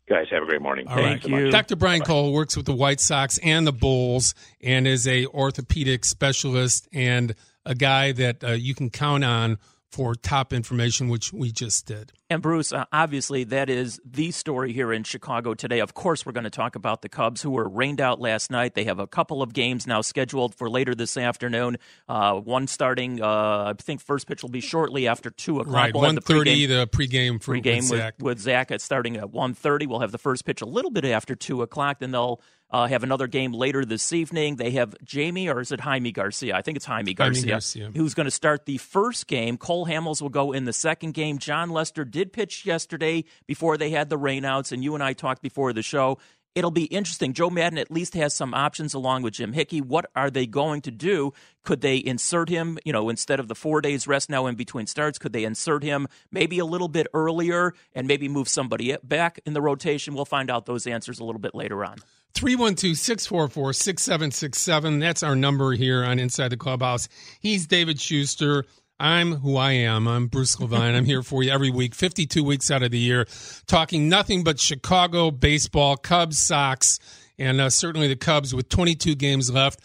Guys, 0.08 0.28
have 0.30 0.44
a 0.44 0.46
great 0.46 0.62
morning. 0.62 0.88
All 0.88 0.96
Thank 0.96 1.24
right. 1.24 1.46
you. 1.46 1.52
Dr. 1.52 1.76
Brian 1.76 2.00
Bye. 2.00 2.06
Cole 2.06 2.32
works 2.32 2.56
with 2.56 2.68
the 2.68 2.76
White 2.76 3.00
Sox 3.00 3.40
and 3.40 3.66
the 3.66 3.74
Bulls 3.74 4.36
and 4.62 4.88
is 4.88 5.08
a 5.08 5.26
orthopedic 5.28 6.06
specialist 6.06 6.88
and 6.94 7.34
a 7.66 7.74
guy 7.74 8.12
that 8.12 8.44
uh, 8.44 8.52
you 8.52 8.76
can 8.76 8.92
count 8.92 9.24
on 9.24 9.58
for 9.92 10.16
top 10.16 10.52
information, 10.52 11.08
which 11.08 11.32
we 11.32 11.52
just 11.52 11.86
did. 11.86 12.12
And 12.30 12.42
Bruce, 12.42 12.74
uh, 12.74 12.86
obviously, 12.92 13.44
that 13.46 13.70
is 13.70 14.00
the 14.04 14.32
story 14.32 14.74
here 14.74 14.92
in 14.92 15.04
Chicago 15.04 15.54
today. 15.54 15.80
Of 15.80 15.94
course, 15.94 16.26
we're 16.26 16.32
going 16.32 16.46
to 16.46 16.50
talk 16.50 16.76
about 16.76 17.02
the 17.02 17.08
Cubs, 17.08 17.42
who 17.42 17.52
were 17.52 17.70
rained 17.70 18.02
out 18.02 18.20
last 18.20 18.50
night. 18.50 18.74
They 18.74 18.86
have 18.86 19.00
a 19.00 19.06
couple 19.08 19.42
of 19.44 19.54
games 19.54 19.86
now 19.86 20.02
scheduled 20.02 20.56
for 20.56 20.70
later 20.70 20.96
this 20.96 21.18
afternoon. 21.18 21.78
Uh, 22.10 22.34
one 22.34 22.68
starting, 22.68 23.22
uh, 23.22 23.28
I 23.28 23.74
think, 23.80 24.02
first 24.02 24.28
pitch 24.28 24.42
will 24.42 24.50
be 24.50 24.60
shortly 24.60 25.08
after 25.08 25.30
two 25.30 25.60
o'clock. 25.60 25.76
Right, 25.76 25.94
we'll 25.94 26.04
one 26.04 26.20
thirty. 26.20 26.66
The 26.66 26.88
pregame 26.88 27.42
for 27.42 27.56
pregame 27.56 27.90
with 27.90 28.00
Zach. 28.00 28.16
With, 28.18 28.26
with 28.26 28.40
Zach, 28.40 28.72
it's 28.72 28.84
starting 28.84 29.18
at 29.18 29.30
one 29.30 29.54
thirty. 29.54 29.86
We'll 29.86 30.00
have 30.00 30.12
the 30.12 30.18
first 30.18 30.46
pitch 30.46 30.62
a 30.62 30.66
little 30.66 30.92
bit 30.92 31.06
after 31.06 31.36
two 31.36 31.62
o'clock. 31.62 32.00
Then 32.00 32.12
they'll 32.12 32.42
uh, 32.72 32.88
have 32.88 33.04
another 33.04 33.28
game 33.28 33.54
later 33.54 33.86
this 33.86 34.12
evening. 34.12 34.56
They 34.56 34.72
have 34.72 34.96
Jamie, 35.04 35.50
or 35.50 35.60
is 35.62 35.72
it 35.72 35.80
Jaime 35.82 36.12
Garcia? 36.12 36.56
I 36.56 36.62
think 36.62 36.78
it's 36.78 36.86
Jaime 36.86 37.14
Garcia, 37.14 37.42
Jaime 37.42 37.52
Garcia. 37.52 37.92
who's 37.96 38.14
going 38.14 38.26
to 38.26 38.32
start 38.32 38.66
the 38.66 38.78
first 38.78 39.28
game. 39.28 39.58
Cole 39.58 39.86
Hamels 39.86 40.22
will 40.22 40.30
go 40.30 40.52
in 40.52 40.66
the 40.66 40.74
second 40.74 41.14
game. 41.14 41.38
Jon 41.38 41.70
Lester 41.70 42.04
did 42.04 42.34
pitch 42.34 42.66
yesterday 42.66 43.24
before 43.48 43.78
they 43.78 43.92
had 43.92 44.10
the 44.10 44.18
rainouts, 44.18 44.72
and 44.72 44.84
you 44.84 44.94
and 44.96 45.04
I 45.04 45.14
talked 45.14 45.42
before 45.42 45.74
the 45.74 45.84
show. 45.84 46.18
It'll 46.56 46.72
be 46.72 46.86
interesting. 46.86 47.34
Joe 47.34 47.50
Maddon 47.50 47.78
at 47.78 47.92
least 47.92 48.14
has 48.14 48.34
some 48.34 48.54
options 48.54 48.94
along 48.94 49.24
with 49.24 49.34
Jim 49.34 49.52
Hickey. 49.52 49.82
What 49.82 50.06
are 50.16 50.30
they 50.30 50.48
going 50.48 50.82
to 50.84 50.92
do? 50.92 51.34
Could 51.64 51.82
they 51.82 51.98
insert 51.98 52.48
him, 52.48 52.80
you 52.86 52.94
know, 52.94 53.10
instead 53.10 53.42
of 53.42 53.50
the 53.50 53.56
four 53.56 53.82
days 53.82 54.08
rest 54.08 54.30
now 54.30 54.48
in 54.48 54.56
between 54.56 54.88
starts? 54.88 55.20
Could 55.20 55.34
they 55.34 55.44
insert 55.44 55.84
him 55.84 56.08
maybe 56.32 56.58
a 56.60 56.66
little 56.66 56.88
bit 56.88 57.08
earlier 57.14 57.74
and 57.94 58.08
maybe 58.08 58.30
move 58.30 58.48
somebody 58.48 58.96
back 59.04 59.42
in 59.46 59.52
the 59.52 59.62
rotation? 59.62 60.14
We'll 60.14 60.24
find 60.24 60.50
out 60.50 60.66
those 60.66 60.88
answers 60.88 61.20
a 61.20 61.26
little 61.26 61.42
bit 61.42 61.56
later 61.56 61.84
on. 61.84 61.98
312 62.36 62.98
644 62.98 63.72
6767. 63.74 65.00
That's 65.00 65.24
our 65.24 65.38
number 65.38 65.72
here 65.72 66.04
on 66.04 66.20
Inside 66.20 66.50
the 66.50 66.58
Clubhouse. 66.58 67.08
He's 67.40 67.66
David 67.66 68.00
Schuster. 68.00 68.66
I'm 69.00 69.36
who 69.36 69.56
I 69.56 69.72
am. 69.72 70.06
I'm 70.06 70.28
Bruce 70.28 70.60
Levine. 70.60 70.96
I'm 70.96 71.06
here 71.06 71.24
for 71.24 71.44
you 71.44 71.52
every 71.52 71.70
week, 71.70 71.96
52 71.96 72.44
weeks 72.44 72.70
out 72.70 72.84
of 72.84 72.92
the 72.92 73.00
year, 73.00 73.26
talking 73.68 74.10
nothing 74.10 74.44
but 74.44 74.60
Chicago 74.60 75.32
baseball, 75.32 75.96
Cubs, 75.96 76.38
Sox, 76.38 77.00
and 77.40 77.62
uh, 77.62 77.70
certainly 77.70 78.10
the 78.10 78.18
Cubs 78.18 78.54
with 78.54 78.68
22 78.68 79.16
games 79.16 79.50
left. 79.50 79.80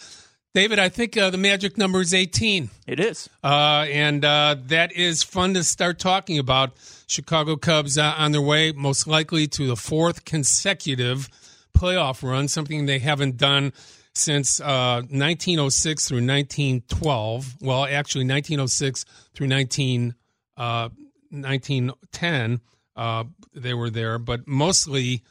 David, 0.52 0.80
I 0.80 0.88
think 0.88 1.16
uh, 1.16 1.30
the 1.30 1.38
magic 1.38 1.78
number 1.78 2.00
is 2.00 2.12
18. 2.12 2.70
It 2.88 2.98
is. 2.98 3.30
Uh, 3.44 3.86
and 3.88 4.24
uh, 4.24 4.56
that 4.66 4.90
is 4.92 5.22
fun 5.22 5.54
to 5.54 5.62
start 5.62 6.00
talking 6.00 6.40
about. 6.40 6.72
Chicago 7.06 7.54
Cubs 7.54 7.96
uh, 7.96 8.14
on 8.18 8.32
their 8.32 8.40
way, 8.40 8.72
most 8.72 9.06
likely 9.06 9.46
to 9.46 9.68
the 9.68 9.76
fourth 9.76 10.24
consecutive 10.24 11.28
playoff 11.72 12.22
run, 12.22 12.48
something 12.48 12.86
they 12.86 12.98
haven't 12.98 13.36
done 13.36 13.72
since 14.14 14.60
uh, 14.60 15.02
1906 15.10 16.08
through 16.08 16.16
1912. 16.16 17.56
Well, 17.60 17.84
actually, 17.84 18.24
1906 18.24 19.04
through 19.34 19.46
19, 19.46 20.14
uh, 20.56 20.88
1910, 21.30 22.60
uh, 22.96 23.24
they 23.54 23.74
were 23.74 23.90
there, 23.90 24.18
but 24.18 24.46
mostly 24.46 25.22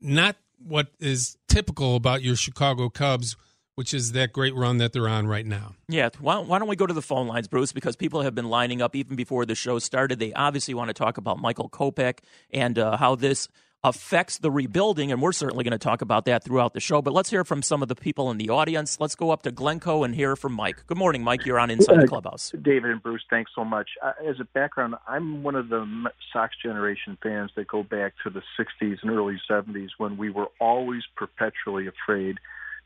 not 0.00 0.36
what 0.58 0.88
is 0.98 1.36
typical 1.48 1.96
about 1.96 2.22
your 2.22 2.36
Chicago 2.36 2.88
Cubs. 2.88 3.36
Which 3.76 3.94
is 3.94 4.12
that 4.12 4.34
great 4.34 4.54
run 4.54 4.76
that 4.76 4.92
they're 4.92 5.08
on 5.08 5.26
right 5.26 5.46
now? 5.46 5.74
Yeah. 5.88 6.10
Why, 6.18 6.38
why 6.38 6.58
don't 6.58 6.68
we 6.68 6.76
go 6.76 6.86
to 6.86 6.92
the 6.92 7.00
phone 7.00 7.28
lines, 7.28 7.48
Bruce? 7.48 7.72
Because 7.72 7.96
people 7.96 8.20
have 8.20 8.34
been 8.34 8.50
lining 8.50 8.82
up 8.82 8.94
even 8.94 9.16
before 9.16 9.46
the 9.46 9.54
show 9.54 9.78
started. 9.78 10.18
They 10.18 10.34
obviously 10.34 10.74
want 10.74 10.88
to 10.88 10.92
talk 10.92 11.16
about 11.16 11.38
Michael 11.38 11.70
Kopech 11.70 12.18
and 12.52 12.78
uh, 12.78 12.98
how 12.98 13.14
this 13.14 13.48
affects 13.82 14.38
the 14.38 14.50
rebuilding, 14.50 15.10
and 15.10 15.22
we're 15.22 15.32
certainly 15.32 15.64
going 15.64 15.72
to 15.72 15.78
talk 15.78 16.02
about 16.02 16.26
that 16.26 16.44
throughout 16.44 16.74
the 16.74 16.80
show. 16.80 17.00
But 17.00 17.14
let's 17.14 17.30
hear 17.30 17.44
from 17.44 17.62
some 17.62 17.82
of 17.82 17.88
the 17.88 17.94
people 17.94 18.30
in 18.30 18.36
the 18.36 18.50
audience. 18.50 19.00
Let's 19.00 19.14
go 19.14 19.30
up 19.30 19.42
to 19.42 19.50
Glencoe 19.50 20.04
and 20.04 20.14
hear 20.14 20.36
from 20.36 20.52
Mike. 20.52 20.86
Good 20.86 20.98
morning, 20.98 21.24
Mike. 21.24 21.46
You're 21.46 21.58
on 21.58 21.70
Inside 21.70 22.02
the 22.02 22.06
Clubhouse. 22.06 22.52
David 22.60 22.90
and 22.90 23.02
Bruce, 23.02 23.24
thanks 23.30 23.52
so 23.54 23.64
much. 23.64 23.90
Uh, 24.02 24.12
as 24.26 24.38
a 24.38 24.44
background, 24.44 24.96
I'm 25.08 25.42
one 25.42 25.54
of 25.54 25.68
the 25.68 26.10
Sox 26.32 26.54
generation 26.62 27.16
fans 27.22 27.50
that 27.56 27.68
go 27.68 27.82
back 27.82 28.14
to 28.24 28.30
the 28.30 28.42
60s 28.58 28.98
and 29.02 29.10
early 29.10 29.40
70s 29.50 29.90
when 29.96 30.16
we 30.18 30.30
were 30.30 30.48
always 30.60 31.02
perpetually 31.16 31.86
afraid 31.86 32.36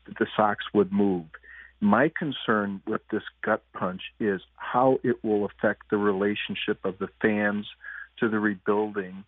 that 0.05 0.17
the 0.17 0.27
Sox 0.35 0.63
would 0.73 0.93
move. 0.93 1.25
My 1.81 2.09
concern 2.17 2.81
with 2.87 3.01
this 3.11 3.23
gut 3.43 3.61
punch 3.73 4.01
is 4.19 4.41
how 4.55 4.99
it 5.03 5.23
will 5.23 5.45
affect 5.45 5.89
the 5.89 5.97
relationship 5.97 6.85
of 6.85 6.97
the 6.99 7.09
fans 7.21 7.67
to 8.19 8.29
the 8.29 8.39
rebuilding 8.39 9.25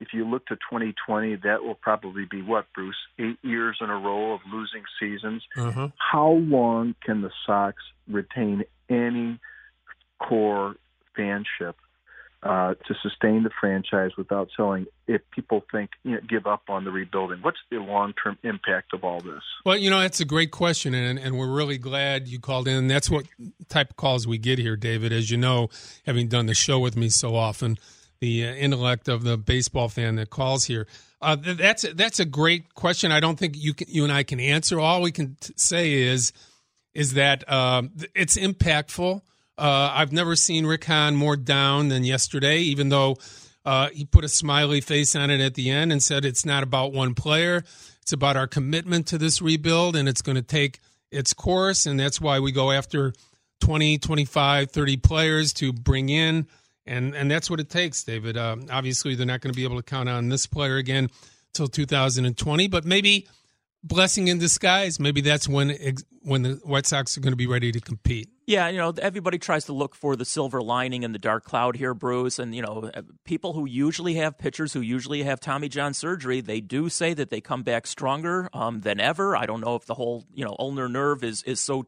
if 0.00 0.08
you 0.12 0.24
look 0.24 0.46
to 0.46 0.54
2020, 0.54 1.36
that 1.36 1.62
will 1.62 1.74
probably 1.74 2.24
be 2.30 2.42
what, 2.42 2.66
Bruce? 2.74 2.96
Eight 3.18 3.38
years 3.42 3.78
in 3.80 3.90
a 3.90 3.96
row 3.96 4.32
of 4.32 4.40
losing 4.52 4.84
seasons. 5.00 5.42
Uh-huh. 5.56 5.88
How 5.98 6.30
long 6.30 6.94
can 7.04 7.22
the 7.22 7.30
Sox 7.46 7.76
retain 8.08 8.64
any 8.88 9.38
core 10.20 10.76
fanship 11.16 11.74
uh, 12.42 12.74
to 12.86 12.94
sustain 13.02 13.42
the 13.42 13.50
franchise 13.60 14.12
without 14.16 14.48
selling 14.56 14.86
if 15.08 15.20
people 15.32 15.64
think 15.72 15.90
you 16.04 16.12
know, 16.12 16.20
give 16.28 16.46
up 16.46 16.62
on 16.68 16.84
the 16.84 16.90
rebuilding 16.90 17.40
what's 17.42 17.58
the 17.68 17.78
long-term 17.78 18.38
impact 18.44 18.94
of 18.94 19.02
all 19.02 19.20
this 19.20 19.42
well 19.64 19.76
you 19.76 19.90
know 19.90 19.98
that's 20.00 20.20
a 20.20 20.24
great 20.24 20.52
question 20.52 20.94
and, 20.94 21.18
and 21.18 21.36
we're 21.36 21.50
really 21.50 21.78
glad 21.78 22.28
you 22.28 22.38
called 22.38 22.68
in 22.68 22.86
that's 22.86 23.10
what 23.10 23.26
type 23.68 23.90
of 23.90 23.96
calls 23.96 24.24
we 24.24 24.38
get 24.38 24.56
here 24.56 24.76
david 24.76 25.12
as 25.12 25.32
you 25.32 25.36
know 25.36 25.68
having 26.06 26.28
done 26.28 26.46
the 26.46 26.54
show 26.54 26.78
with 26.78 26.96
me 26.96 27.08
so 27.08 27.34
often 27.34 27.76
the 28.20 28.46
uh, 28.46 28.52
intellect 28.52 29.08
of 29.08 29.22
the 29.22 29.36
baseball 29.36 29.88
fan 29.88 30.16
that 30.16 30.30
calls 30.30 30.64
here. 30.64 30.86
Uh, 31.20 31.36
that's 31.36 31.82
that's 31.94 32.20
a 32.20 32.24
great 32.24 32.74
question. 32.74 33.10
I 33.10 33.20
don't 33.20 33.38
think 33.38 33.54
you 33.56 33.74
can, 33.74 33.88
you 33.90 34.04
and 34.04 34.12
I 34.12 34.22
can 34.22 34.38
answer. 34.38 34.78
All 34.78 35.02
we 35.02 35.10
can 35.10 35.36
t- 35.40 35.52
say 35.56 35.92
is 35.94 36.32
is 36.94 37.14
that 37.14 37.44
uh, 37.48 37.82
it's 38.14 38.36
impactful. 38.36 39.22
Uh, 39.56 39.90
I've 39.92 40.12
never 40.12 40.36
seen 40.36 40.66
Rick 40.66 40.84
Hahn 40.84 41.16
more 41.16 41.36
down 41.36 41.88
than 41.88 42.04
yesterday, 42.04 42.58
even 42.58 42.88
though 42.88 43.16
uh, 43.64 43.88
he 43.90 44.04
put 44.04 44.24
a 44.24 44.28
smiley 44.28 44.80
face 44.80 45.16
on 45.16 45.30
it 45.30 45.40
at 45.40 45.54
the 45.54 45.70
end 45.70 45.90
and 45.90 46.02
said 46.02 46.24
it's 46.24 46.46
not 46.46 46.62
about 46.62 46.92
one 46.92 47.14
player. 47.14 47.64
It's 48.02 48.12
about 48.12 48.36
our 48.36 48.46
commitment 48.46 49.08
to 49.08 49.18
this 49.18 49.42
rebuild, 49.42 49.96
and 49.96 50.08
it's 50.08 50.22
going 50.22 50.36
to 50.36 50.42
take 50.42 50.78
its 51.10 51.34
course, 51.34 51.84
and 51.84 51.98
that's 51.98 52.20
why 52.20 52.38
we 52.38 52.52
go 52.52 52.70
after 52.70 53.12
20, 53.60 53.98
25, 53.98 54.70
30 54.70 54.96
players 54.98 55.52
to 55.54 55.72
bring 55.72 56.08
in 56.08 56.46
and 56.88 57.14
and 57.14 57.30
that's 57.30 57.50
what 57.50 57.60
it 57.60 57.70
takes, 57.70 58.02
David. 58.02 58.36
Uh, 58.36 58.56
obviously, 58.70 59.14
they're 59.14 59.26
not 59.26 59.40
going 59.40 59.52
to 59.52 59.56
be 59.56 59.64
able 59.64 59.76
to 59.76 59.82
count 59.82 60.08
on 60.08 60.28
this 60.28 60.46
player 60.46 60.76
again 60.76 61.08
till 61.52 61.68
2020, 61.68 62.68
but 62.68 62.84
maybe 62.84 63.26
blessing 63.82 64.28
in 64.28 64.38
disguise. 64.38 64.98
Maybe 64.98 65.20
that's 65.20 65.48
when 65.48 65.76
when 66.22 66.42
the 66.42 66.60
White 66.64 66.86
Sox 66.86 67.16
are 67.16 67.20
going 67.20 67.32
to 67.32 67.36
be 67.36 67.46
ready 67.46 67.72
to 67.72 67.80
compete. 67.80 68.28
Yeah, 68.46 68.68
you 68.68 68.78
know, 68.78 68.94
everybody 69.00 69.38
tries 69.38 69.66
to 69.66 69.72
look 69.72 69.94
for 69.94 70.16
the 70.16 70.24
silver 70.24 70.62
lining 70.62 71.02
in 71.02 71.12
the 71.12 71.18
dark 71.18 71.44
cloud 71.44 71.76
here, 71.76 71.92
Bruce. 71.92 72.38
And 72.38 72.54
you 72.54 72.62
know, 72.62 72.90
people 73.24 73.52
who 73.52 73.66
usually 73.66 74.14
have 74.14 74.38
pitchers 74.38 74.72
who 74.72 74.80
usually 74.80 75.22
have 75.22 75.40
Tommy 75.40 75.68
John 75.68 75.94
surgery, 75.94 76.40
they 76.40 76.60
do 76.60 76.88
say 76.88 77.12
that 77.14 77.30
they 77.30 77.40
come 77.40 77.62
back 77.62 77.86
stronger 77.86 78.48
um, 78.52 78.80
than 78.80 79.00
ever. 79.00 79.36
I 79.36 79.46
don't 79.46 79.60
know 79.60 79.76
if 79.76 79.84
the 79.84 79.94
whole 79.94 80.24
you 80.32 80.44
know 80.44 80.56
ulnar 80.58 80.88
nerve 80.88 81.22
is 81.22 81.42
is 81.42 81.60
so 81.60 81.86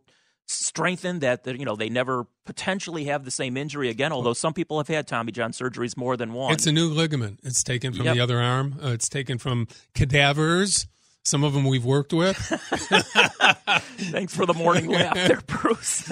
strengthened 0.51 1.21
that 1.23 1.47
you 1.47 1.65
know 1.65 1.77
they 1.77 1.89
never 1.89 2.27
potentially 2.45 3.05
have 3.05 3.25
the 3.25 3.31
same 3.31 3.57
injury 3.57 3.89
again. 3.89 4.13
Although 4.13 4.33
some 4.33 4.53
people 4.53 4.79
have 4.79 4.89
had 4.89 5.07
Tommy 5.07 5.33
John 5.33 5.53
surgeries 5.53 5.97
more 5.97 6.17
than 6.17 6.33
one. 6.33 6.53
It's 6.53 6.67
a 6.67 6.73
new 6.73 6.89
ligament. 6.89 7.41
It's 7.43 7.63
taken 7.63 7.93
from 7.93 8.07
yep. 8.07 8.15
the 8.15 8.21
other 8.21 8.41
arm. 8.41 8.77
Uh, 8.83 8.89
it's 8.89 9.09
taken 9.09 9.39
from 9.39 9.69
cadavers. 9.95 10.87
Some 11.23 11.45
of 11.45 11.53
them 11.53 11.65
we've 11.65 11.85
worked 11.85 12.13
with. 12.13 12.37
Thanks 13.99 14.35
for 14.35 14.47
the 14.47 14.55
morning 14.55 14.89
laugh 14.89 15.15
there, 15.15 15.41
Bruce. 15.47 16.11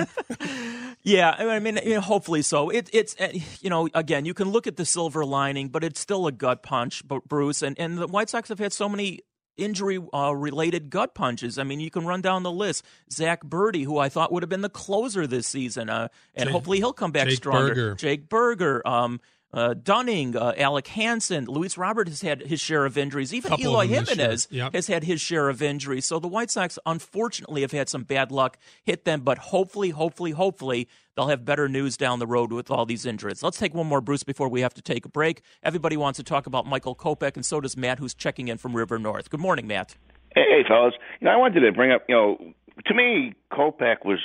yeah, 1.03 1.31
I 1.31 1.59
mean, 1.61 1.79
you 1.83 1.95
know, 1.95 2.01
hopefully 2.01 2.43
so. 2.43 2.69
It, 2.69 2.91
it's 2.93 3.17
uh, 3.19 3.33
you 3.61 3.71
know, 3.71 3.89
again, 3.95 4.27
you 4.27 4.35
can 4.35 4.51
look 4.51 4.67
at 4.67 4.77
the 4.77 4.85
silver 4.85 5.25
lining, 5.25 5.69
but 5.69 5.83
it's 5.83 5.99
still 5.99 6.27
a 6.27 6.33
gut 6.33 6.63
punch, 6.63 7.07
but 7.09 7.27
Bruce. 7.27 7.63
And 7.63 7.79
and 7.79 7.99
the 7.99 8.07
White 8.07 8.29
Sox 8.29 8.51
have 8.51 8.59
had 8.59 8.73
so 8.73 8.89
many 8.89 9.21
injury 9.59 9.99
uh, 10.15 10.33
related 10.35 10.89
gut 10.89 11.15
punches. 11.15 11.59
I 11.59 11.65
mean, 11.65 11.81
you 11.81 11.91
can 11.91 12.07
run 12.07 12.23
down 12.23 12.43
the 12.43 12.53
list. 12.53 12.85
Zach 13.13 13.45
Burdi, 13.45 13.85
who 13.85 13.99
I 13.99 14.09
thought 14.09 14.33
would 14.33 14.43
have 14.43 14.51
been 14.51 14.63
the 14.63 14.69
closer 14.71 15.27
this 15.27 15.47
season, 15.47 15.91
uh, 15.91 16.09
and 16.35 16.47
Jake, 16.47 16.53
hopefully 16.53 16.79
he'll 16.79 16.93
come 16.93 17.13
back 17.13 17.29
Jake 17.29 17.37
stronger. 17.37 17.69
Burger. 17.69 17.95
Jake 17.97 18.29
Burger. 18.29 18.87
Um, 18.87 19.21
uh, 19.53 19.75
Dunning, 19.75 20.37
uh, 20.37 20.53
Alec 20.59 20.89
Hansen, 20.89 21.47
Luis 21.47 21.79
Robert 21.79 22.07
has 22.09 22.21
had 22.21 22.43
his 22.43 22.61
share 22.61 22.85
of 22.85 22.99
injuries. 22.99 23.33
Even 23.33 23.49
Couple 23.51 23.65
Eloy 23.65 23.87
Jimenez 23.87 24.49
yep. 24.51 24.75
has 24.75 24.89
had 24.89 25.05
his 25.05 25.23
share 25.23 25.49
of 25.49 25.63
injuries. 25.63 26.05
So 26.05 26.19
the 26.19 26.29
White 26.29 26.51
Sox, 26.51 26.79
unfortunately, 26.85 27.63
have 27.63 27.73
had 27.73 27.89
some 27.89 28.03
bad 28.03 28.31
luck 28.31 28.59
hit 28.85 29.05
them. 29.05 29.23
But 29.23 29.39
hopefully, 29.39 29.91
hopefully, 29.91 30.33
hopefully, 30.33 30.87
they'll 31.17 31.29
have 31.29 31.47
better 31.47 31.67
news 31.67 31.97
down 31.97 32.19
the 32.19 32.27
road 32.27 32.53
with 32.53 32.71
all 32.71 32.85
these 32.85 33.07
injuries. 33.07 33.43
Let's 33.43 33.59
take 33.59 33.73
one 33.73 33.87
more, 33.87 34.03
Bruce, 34.03 34.23
before 34.23 34.49
we 34.49 34.61
have 34.61 34.75
to 34.75 34.83
take 34.83 35.07
a 35.07 35.09
break. 35.09 35.41
Everybody 35.63 35.97
wants 35.97 36.19
to 36.19 36.23
talk 36.23 36.47
about 36.47 36.67
Michael 36.67 36.95
Kopech, 36.95 37.35
and 37.35 37.47
so 37.47 37.61
does 37.61 37.77
Matt, 37.77 37.99
who's 37.99 38.15
checking 38.15 38.49
in 38.49 38.59
from 38.59 38.77
River 38.77 38.99
North. 38.99 39.31
Good 39.31 39.41
morning, 39.41 39.67
Matt. 39.67 39.97
Hey, 40.35 40.63
fellas. 40.69 40.93
You 41.21 41.25
know, 41.25 41.31
I 41.31 41.37
wanted 41.37 41.61
to 41.61 41.73
bring 41.73 41.91
up. 41.91 42.03
You 42.07 42.15
know, 42.15 42.53
to 42.85 42.95
me, 42.95 43.33
Kopech 43.51 44.05
was 44.05 44.19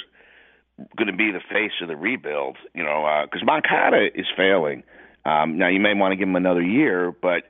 going 0.97 1.07
to 1.07 1.15
be 1.15 1.31
the 1.31 1.39
face 1.49 1.71
of 1.81 1.87
the 1.87 1.95
rebuild. 1.95 2.57
You 2.75 2.83
know, 2.83 3.23
because 3.23 3.41
uh, 3.41 3.45
Moncada 3.45 4.07
is 4.13 4.25
failing. 4.35 4.83
Um, 5.25 5.57
now 5.57 5.69
you 5.69 5.79
may 5.79 5.93
want 5.93 6.11
to 6.11 6.15
give 6.15 6.27
him 6.27 6.35
another 6.35 6.61
year, 6.61 7.11
but 7.11 7.43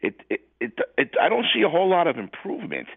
it, 0.00 0.14
it, 0.28 0.40
it, 0.60 0.72
it, 0.98 1.10
I 1.20 1.28
don't 1.28 1.46
see 1.54 1.62
a 1.62 1.68
whole 1.68 1.88
lot 1.88 2.06
of 2.06 2.16
improvement. 2.16 2.88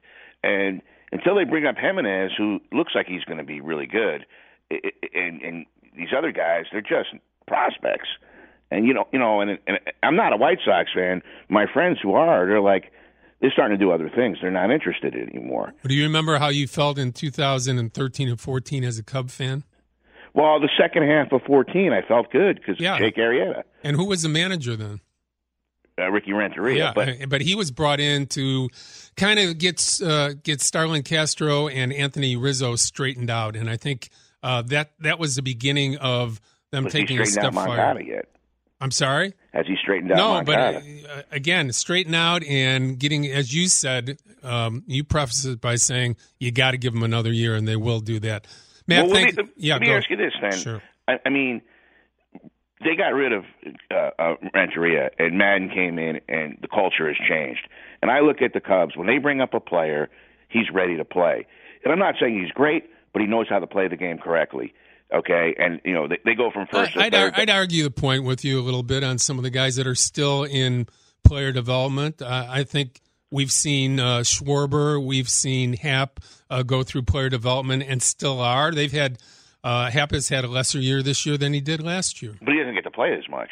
And 0.44 0.82
until 1.12 1.36
they 1.36 1.44
bring 1.44 1.66
up 1.66 1.75
Jimenez, 1.78 2.32
who 2.38 2.60
looks 2.72 2.94
like 2.96 3.06
he's 3.08 3.24
going 3.24 3.38
to 3.38 3.44
be 3.44 3.62
really 3.62 3.86
good, 3.86 4.25
and, 5.13 5.42
and 5.42 5.66
these 5.96 6.10
other 6.18 6.32
guys, 6.32 6.66
they're 6.72 6.82
just 6.82 7.10
prospects. 7.48 8.10
And 8.72 8.88
you 8.88 8.94
know, 8.94 9.08
you 9.12 9.20
know, 9.20 9.42
and, 9.42 9.60
and 9.68 9.80
I'm 10.02 10.16
not 10.16 10.34
a 10.34 10.38
White 10.38 10.60
Sox 10.66 10.90
fan. 10.94 11.22
My 11.50 11.66
friends 11.72 12.00
who 12.02 12.13
are, 12.13 12.48
they're 12.48 12.62
like, 12.62 12.92
they're 13.40 13.52
starting 13.52 13.78
to 13.78 13.86
do 13.86 13.92
other 13.92 14.10
things. 14.10 14.38
They're 14.42 14.50
not 14.50 14.72
interested 14.72 15.13
anymore. 15.16 15.74
Do 15.86 15.94
you 15.94 16.04
remember 16.04 16.40
how 16.40 16.48
you 16.48 16.66
felt 16.68 16.98
in 16.98 17.12
2013 17.12 18.30
and 18.30 18.40
14 18.40 18.84
as 18.84 18.98
a 18.98 19.04
Cub 19.04 19.30
fan? 19.30 19.63
Well, 20.34 20.60
the 20.60 20.70
second 20.80 21.04
half 21.08 21.32
of 21.32 21.42
14, 21.44 21.94
I 21.94 22.02
felt 22.08 22.32
good 22.32 22.56
because 22.60 22.80
Yeah. 22.80 22.98
Jake 22.98 23.16
Arrieta, 23.18 23.63
And 23.84 23.96
who 23.96 24.06
was 24.06 24.24
the 24.24 24.30
manager 24.30 24.75
then? 24.75 25.00
uh, 26.00 26.10
Ricky 26.10 26.34
Renteria. 26.34 26.92
but 26.96 27.08
uh, 27.10 27.13
but 27.28 27.42
he 27.42 27.54
was 27.54 27.70
brought 27.70 28.00
in 28.00 28.25
to 28.28 28.68
kind 29.16 29.40
of 29.40 29.60
get 29.60 30.00
uh, 30.04 30.34
get 30.42 30.60
Starlin 30.62 31.04
Castro 31.04 31.68
and 31.68 31.94
Anthony 31.94 32.36
Rizzo 32.36 32.75
straightened 32.75 33.30
out, 33.30 33.56
and 33.56 33.70
I 33.70 33.78
think 33.78 34.10
uh, 34.42 34.63
that 34.63 34.94
that 35.02 35.20
was 35.20 35.36
the 35.36 35.44
beginning 35.44 35.98
of 35.98 36.42
them 36.72 36.88
taking 36.88 37.20
a 37.20 37.25
straightened 37.28 37.56
out 37.56 37.63
step 37.63 37.75
forward. 37.78 38.06
yet? 38.08 38.25
I'm 38.82 38.90
sorry. 38.90 39.34
Has 39.54 39.68
he 39.68 39.75
straightened 39.82 40.12
out 40.13 40.18
No, 40.18 40.34
Moncada? 40.34 40.82
but 41.06 41.10
uh, 41.12 41.22
again, 41.32 41.72
straighten 41.72 42.16
out 42.16 42.44
and 42.44 42.98
getting, 42.98 43.28
as 43.28 43.54
you 43.54 43.68
said, 43.68 44.18
um, 44.42 44.84
you 44.88 45.04
preface 45.04 45.46
it 45.46 45.62
by 45.62 45.75
saying 45.75 46.18
you 46.40 46.52
got 46.52 46.72
to 46.72 46.78
give 46.78 46.92
them 46.94 47.04
another 47.04 47.32
year, 47.32 47.54
and 47.56 47.68
they 47.68 47.75
will 47.78 48.00
do 48.00 48.20
that. 48.22 48.48
Matt, 48.88 49.06
well, 49.06 49.13
thank, 49.13 49.38
let 49.38 49.46
me, 49.46 49.52
yeah, 49.58 49.74
let 49.75 49.82
me 49.82 49.92
ask 49.92 50.10
you 50.10 50.18
this 50.18 50.34
then. 50.42 50.52
Sure. 50.52 50.82
I, 51.08 51.20
I 51.25 51.30
mean, 51.30 51.62
they 52.84 52.96
got 52.96 53.13
rid 53.13 53.32
of 53.32 53.46
uh, 53.92 54.10
uh, 54.20 54.36
Renteria, 54.54 55.10
and 55.18 55.38
Maddon 55.38 55.70
came 55.70 55.98
in, 56.00 56.20
and 56.28 56.58
the 56.62 56.68
culture 56.68 57.08
has 57.08 57.18
changed. 57.28 57.68
And 58.02 58.12
I 58.12 58.20
look 58.20 58.42
at 58.42 58.54
the 58.54 58.60
Cubs 58.60 58.96
when 58.96 59.08
they 59.08 59.18
bring 59.18 59.42
up 59.42 59.54
a 59.54 59.60
player, 59.60 60.10
he's 60.50 60.70
ready 60.74 60.98
to 60.98 61.06
play. 61.06 61.46
And 61.84 61.92
I'm 61.92 62.00
not 62.00 62.16
saying 62.20 62.40
he's 62.42 62.52
great, 62.52 62.90
but 63.13 63.22
he 63.22 63.28
knows 63.28 63.48
how 63.50 63.60
to 63.60 63.68
play 63.68 63.88
the 63.88 63.98
game 63.98 64.18
correctly. 64.18 64.74
Okay, 65.13 65.54
and 65.60 65.80
you 65.86 65.94
know 65.94 66.08
they, 66.08 66.18
they 66.25 66.34
go 66.34 66.50
from 66.50 66.66
first 66.66 66.98
I'd, 66.98 67.12
to 67.12 67.18
third. 67.18 67.34
I'd 67.36 67.50
argue 67.50 67.84
the 67.84 67.92
point 67.92 68.24
with 68.24 68.44
you 68.44 68.60
a 68.60 68.63
little 68.63 68.82
bit 68.82 69.04
on 69.04 69.20
some 69.20 69.38
of 69.38 69.44
the 69.44 69.52
guys 69.52 69.75
that 69.75 69.86
are 69.86 69.96
still 69.96 70.44
in 70.44 70.88
player 71.24 71.52
development. 71.52 72.22
Uh, 72.22 72.48
I 72.50 72.63
think 72.63 73.00
we've 73.34 73.52
seen 73.52 74.00
uh, 74.00 74.20
Schwarber, 74.20 75.04
we've 75.04 75.28
seen 75.28 75.74
Happ 75.74 76.20
uh, 76.50 76.63
go 76.63 76.84
through 76.84 77.02
player 77.02 77.30
development 77.30 77.84
and 77.86 78.02
still 78.02 78.40
are. 78.40 78.72
They've 78.72 78.92
had 78.92 79.18
uh, 79.63 79.90
Happ 79.90 80.12
has 80.12 80.30
had 80.30 80.46
a 80.46 80.48
lesser 80.48 80.80
year 80.80 81.02
this 81.02 81.25
year 81.25 81.38
than 81.38 81.52
he 81.52 81.60
did 81.60 81.82
last 81.82 82.22
year. 82.22 82.36
but 82.40 82.54
he 82.54 82.60
doesn't 82.60 82.75
get 82.75 82.84
to 82.84 82.92
play 82.92 83.13
as 83.18 83.28
much, 83.30 83.50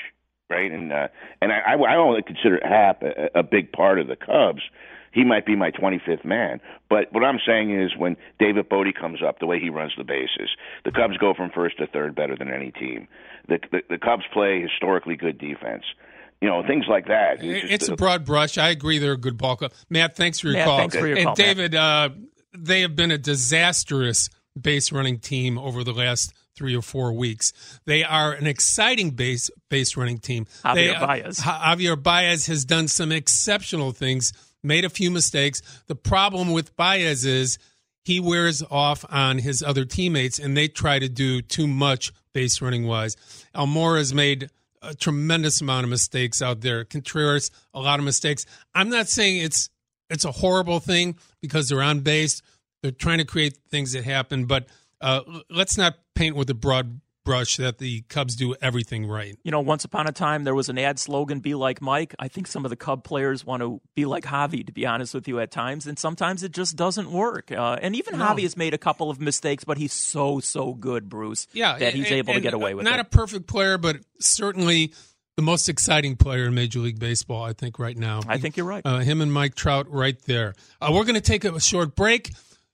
right? 0.50 0.72
And 0.72 0.94
uh, 0.94 1.08
and 1.42 1.52
I, 1.52 1.74
I, 1.74 1.76
I 1.76 1.96
only 1.98 2.22
consider 2.22 2.60
Happ 2.64 3.02
a, 3.02 3.40
a 3.40 3.44
big 3.44 3.72
part 3.74 4.00
of 4.00 4.08
the 4.08 4.16
Cubs. 4.16 4.62
He 5.14 5.26
might 5.26 5.46
be 5.46 5.58
my 5.58 5.72
25th 5.72 6.24
man, 6.24 6.62
but 6.90 7.12
what 7.12 7.22
I'm 7.22 7.40
saying 7.46 7.78
is 7.78 7.92
when 7.98 8.16
David 8.40 8.70
Bote 8.70 8.96
comes 8.98 9.20
up, 9.22 9.40
the 9.40 9.46
way 9.46 9.60
he 9.60 9.70
runs 9.70 9.92
the 9.98 10.06
bases, 10.06 10.50
the 10.86 10.92
Cubs 10.92 11.18
go 11.18 11.34
from 11.34 11.50
first 11.54 11.80
to 11.80 11.88
third 11.88 12.16
better 12.16 12.38
than 12.38 12.48
any 12.54 12.72
team. 12.72 13.10
The 13.50 13.60
the, 13.72 13.82
the 13.90 13.98
Cubs 13.98 14.24
play 14.32 14.62
historically 14.62 15.18
good 15.18 15.38
defense. 15.38 15.84
You 16.42 16.50
know 16.50 16.64
things 16.66 16.86
like 16.88 17.06
that. 17.08 17.44
It's, 17.44 17.62
just 17.62 17.74
It's 17.74 17.88
a 17.90 17.96
broad 17.96 18.26
brush. 18.26 18.58
I 18.58 18.70
agree 18.70 18.98
they're 18.98 19.12
a 19.14 19.18
good 19.18 19.38
ball 19.38 19.56
club. 19.56 19.74
Matt, 19.90 20.16
thanks 20.16 20.40
for 20.40 20.48
your 20.48 20.56
Matt, 20.58 20.66
call. 20.68 20.78
thanks 20.80 20.96
for 20.96 21.08
your 21.08 21.18
and 21.18 21.26
call, 21.26 21.36
Matt. 21.38 21.38
David, 21.38 21.76
uh, 21.76 22.10
they 22.58 22.82
have 22.82 22.96
been 22.96 23.12
a 23.12 23.18
disastrous 23.18 24.30
base 24.60 24.92
running 24.92 25.20
team 25.20 25.58
over 25.58 25.84
the 25.84 25.94
last 25.94 26.34
three 26.56 26.76
or 26.76 26.82
four 26.82 27.14
weeks. 27.14 27.54
They 27.86 28.04
are 28.04 28.34
an 28.34 28.48
exciting 28.48 29.12
base 29.12 29.50
base 29.70 29.96
running 29.96 30.18
team. 30.18 30.46
Javier 30.66 30.74
They- 30.76 30.90
uh, 30.96 31.06
Baez. 31.08 31.46
Ja- 31.46 31.62
Javier 31.76 32.02
Baez 32.02 32.48
has 32.48 32.66
done 32.66 32.88
some 32.88 33.12
exceptional 33.12 33.92
things, 33.92 34.34
made 34.64 34.84
a 34.84 34.90
few 34.90 35.12
mistakes. 35.12 35.62
The 35.88 35.96
problem 35.96 36.52
with 36.52 36.76
Baez 36.76 37.24
is 37.24 37.58
he 38.04 38.20
wears 38.20 38.64
off 38.72 39.06
on 39.10 39.38
his 39.38 39.62
other 39.62 39.86
teammates, 39.86 40.40
and 40.40 40.58
they 40.58 40.68
try 40.68 40.98
to 41.00 41.08
do 41.08 41.42
too 41.42 41.68
much 41.68 42.12
base 42.34 42.62
running 42.62 42.88
wise. 42.88 43.16
Almora 43.56 44.00
has 44.00 44.14
made 44.14 44.50
a 44.82 44.96
tremendous 44.96 45.62
amount 45.62 45.84
of 45.84 45.90
mistakes 45.90 46.42
out 46.42 46.62
there. 46.62 46.84
Contreras, 46.84 47.52
a 47.74 47.80
lot 47.80 48.00
of 48.00 48.06
mistakes. 48.06 48.46
I'm 48.74 48.90
not 48.90 49.08
saying 49.08 49.38
it's 49.38 49.70
it's 50.10 50.26
a 50.26 50.32
horrible 50.32 50.80
thing 50.80 51.18
because 51.42 51.70
they're 51.70 51.82
on 51.82 52.02
base. 52.02 52.42
They're 52.82 52.92
trying 52.92 53.20
to 53.20 53.26
create 53.26 53.58
things 53.70 53.94
that 53.94 54.04
happen, 54.04 54.46
but 54.46 54.68
uh, 55.00 55.22
let's 55.50 55.78
not 55.78 55.96
paint 56.16 56.36
with 56.36 56.50
a 56.50 56.54
broad 56.54 57.00
brush 57.24 57.58
that 57.58 57.78
the 57.78 58.02
Cubs 58.10 58.36
do 58.36 58.56
everything 58.62 59.06
right. 59.06 59.38
You 59.44 59.52
know, 59.52 59.60
once 59.62 59.86
upon 59.86 60.08
a 60.08 60.12
time 60.12 60.44
there 60.44 60.56
was 60.56 60.70
an 60.70 60.78
ad 60.78 61.00
slogan, 61.00 61.40
"Be 61.40 61.54
like 61.56 61.82
Mike." 61.82 62.16
I 62.20 62.28
think 62.28 62.48
some 62.48 62.66
of 62.66 62.70
the 62.70 62.76
Cub 62.76 63.04
players 63.04 63.46
want 63.46 63.62
to 63.62 63.80
be 63.96 64.06
like 64.06 64.24
Javi, 64.24 64.66
to 64.66 64.72
be 64.72 64.86
honest 64.86 65.14
with 65.14 65.28
you, 65.28 65.40
at 65.40 65.52
times, 65.52 65.86
and 65.88 65.98
sometimes 66.00 66.44
it 66.44 66.52
just 66.52 66.76
doesn't 66.76 67.12
work. 67.12 67.52
Uh, 67.52 67.78
and 67.82 67.96
even 67.96 68.18
No. 68.18 68.26
Javi 68.26 68.42
has 68.44 68.58
made 68.58 68.74
a 68.74 68.78
couple 68.78 69.10
of 69.10 69.20
mistakes, 69.22 69.64
but 69.64 69.78
he's 69.78 69.94
so 69.94 70.40
so 70.40 70.74
good, 70.74 71.10
Bruce. 71.10 71.48
Yeah, 71.54 71.78
that 71.78 71.94
he's 71.94 72.06
and- 72.08 72.16
able 72.16 72.34
to 72.34 72.42
get 72.42 72.54
away 72.54 72.74
with 72.74 72.86
it. 72.86 72.90
not 72.90 73.00
it. 73.00 73.06
a 73.06 73.10
perfect 73.10 73.48
player, 73.48 73.78
but 73.78 73.98
certainly 74.20 74.94
the 75.38 75.42
most 75.42 75.70
exciting 75.70 76.16
player 76.18 76.46
in 76.46 76.54
Major 76.54 76.80
League 76.80 77.00
Baseball, 77.00 77.44
I 77.44 77.54
think, 77.54 77.80
right 77.80 77.98
now. 77.98 78.22
I 78.28 78.38
think 78.38 78.58
you're 78.58 78.66
right. 78.66 78.82
Uh, 78.86 79.00
him 79.00 79.22
and 79.22 79.32
Mike 79.32 79.56
Trout 79.56 79.90
right 79.90 80.22
there. 80.24 80.54
Uh, 80.82 80.90
we're 80.94 81.04
going 81.06 81.16
to 81.16 81.22
take 81.22 81.46
a 81.46 81.60
short 81.60 81.96
break. 81.96 82.32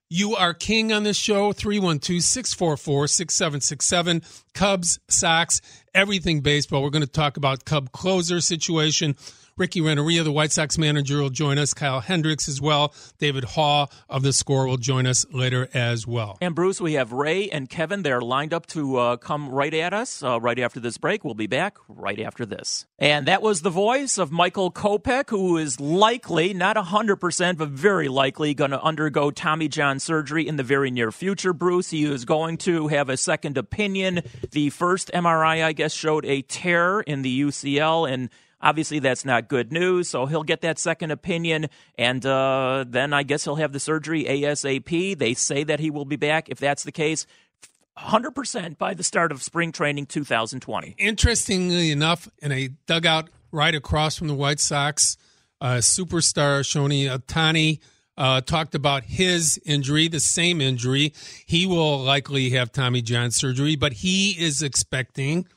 You 0.10 0.38
are 0.38 0.54
king 0.54 0.93
on 0.93 1.04
this 1.04 1.17
show, 1.17 1.52
312 1.52 2.24
644 2.24 3.08
6767. 3.08 4.22
Cubs, 4.54 5.00
Sox, 5.10 5.62
everything 5.93 6.39
baseball. 6.39 6.82
We're 6.82 6.91
going 6.91 7.02
to 7.02 7.08
talk 7.08 7.36
about 7.36 7.65
Cub 7.65 7.91
closer 7.91 8.39
situation. 8.39 9.17
Ricky 9.58 9.82
Renteria, 9.82 10.24
the 10.24 10.32
White 10.32 10.52
Sox 10.52 10.78
manager, 10.78 11.20
will 11.20 11.32
join 11.32 11.58
us. 11.58 11.74
Kyle 11.74 12.00
Hendricks 12.00 12.48
as 12.48 12.62
well. 12.62 12.93
David 13.17 13.43
Haugh 13.43 13.88
of 14.08 14.22
the 14.22 14.32
score 14.32 14.67
will 14.67 14.78
join 14.78 15.08
us 15.08 15.26
later 15.32 15.67
as 15.74 16.06
well. 16.06 16.38
And 16.41 16.54
Bruce, 16.54 16.80
we 16.80 16.93
have 16.93 17.12
Ray 17.12 17.50
and 17.50 17.67
Kevin. 17.67 18.04
They're 18.04 18.22
lined 18.22 18.54
up 18.54 18.67
to 18.67 18.98
uh, 18.98 19.17
come 19.17 19.50
right 19.50 19.74
at 19.74 19.96
us 19.96 20.22
uh, 20.22 20.39
right 20.39 20.60
after 20.60 20.80
this 20.80 21.00
break. 21.00 21.26
We'll 21.26 21.34
be 21.34 21.48
back 21.48 21.78
right 21.88 22.20
after 22.20 22.46
this. 22.46 22.86
And 23.00 23.28
that 23.28 23.41
was 23.41 23.63
the 23.63 23.72
voice 23.72 24.20
of 24.20 24.32
Michael 24.32 24.72
Kopech, 24.72 25.32
who 25.32 25.58
is 25.58 25.80
likely, 25.80 26.54
not 26.54 26.76
100%, 26.76 27.58
but 27.58 27.70
very 27.70 28.08
likely 28.10 28.54
going 28.54 28.72
to 28.72 28.82
undergo 28.82 29.32
Tommy 29.32 29.67
John 29.67 30.00
surgery 30.00 30.48
in 30.48 30.58
the 30.58 30.63
very 30.63 30.91
near 30.91 31.12
future, 31.12 31.54
Bruce. 31.54 31.89
He 31.89 32.06
is 32.06 32.26
going 32.26 32.58
to 32.60 32.89
have 32.89 33.10
a 33.10 33.17
second 33.17 33.58
opinion. 33.58 34.22
The 34.52 34.70
first 34.70 35.10
MRI, 35.15 35.63
I 35.63 35.74
guess, 35.74 35.93
showed 35.93 36.26
a 36.26 36.43
tear 36.43 37.00
in 37.00 37.24
the 37.24 37.41
UCL, 37.41 38.12
and 38.12 38.30
Obviously, 38.62 39.00
that's 39.00 39.24
not 39.24 39.48
good 39.48 39.72
news. 39.72 40.10
So 40.10 40.26
he'll 40.26 40.43
get 40.43 40.62
that 40.62 40.80
second 40.80 41.12
opinion, 41.12 41.67
and 41.98 42.26
uh, 42.26 42.86
then 42.88 43.13
I 43.13 43.24
guess 43.24 43.43
he'll 43.43 43.56
have 43.56 43.72
the 43.72 43.80
surgery 43.80 44.24
ASAP. 44.24 45.17
They 45.17 45.34
say 45.34 45.63
that 45.63 45.80
he 45.80 45.91
will 45.91 46.06
be 46.06 46.15
back. 46.15 46.50
If 46.50 46.60
that's 46.60 46.84
the 46.84 46.91
case, 46.91 47.28
100% 47.98 48.78
by 48.78 48.93
the 48.93 49.04
start 49.04 49.32
of 49.32 49.41
spring 49.43 49.72
training 49.72 50.06
2020. 50.08 50.96
Interestingly 50.98 51.91
enough, 51.91 52.30
in 52.39 52.52
a 52.52 52.70
dugout 52.86 53.30
right 53.52 53.76
across 53.76 54.17
from 54.17 54.28
the 54.28 54.36
White 54.36 54.60
Sox, 54.60 55.17
uh, 55.62 55.76
superstar 55.76 56.62
Shohei 56.62 57.10
Ohtani 57.10 57.80
uh, 58.17 58.41
talked 58.41 58.76
about 58.76 59.04
his 59.04 59.60
injury, 59.65 60.08
the 60.08 60.20
same 60.20 60.62
injury. 60.62 61.13
He 61.46 61.65
will 61.65 62.00
likely 62.00 62.52
have 62.52 62.72
Tommy 62.72 63.02
John 63.02 63.32
surgery, 63.32 63.76
but 63.76 63.93
he 63.93 64.32
is 64.32 64.62
expecting 64.62 65.48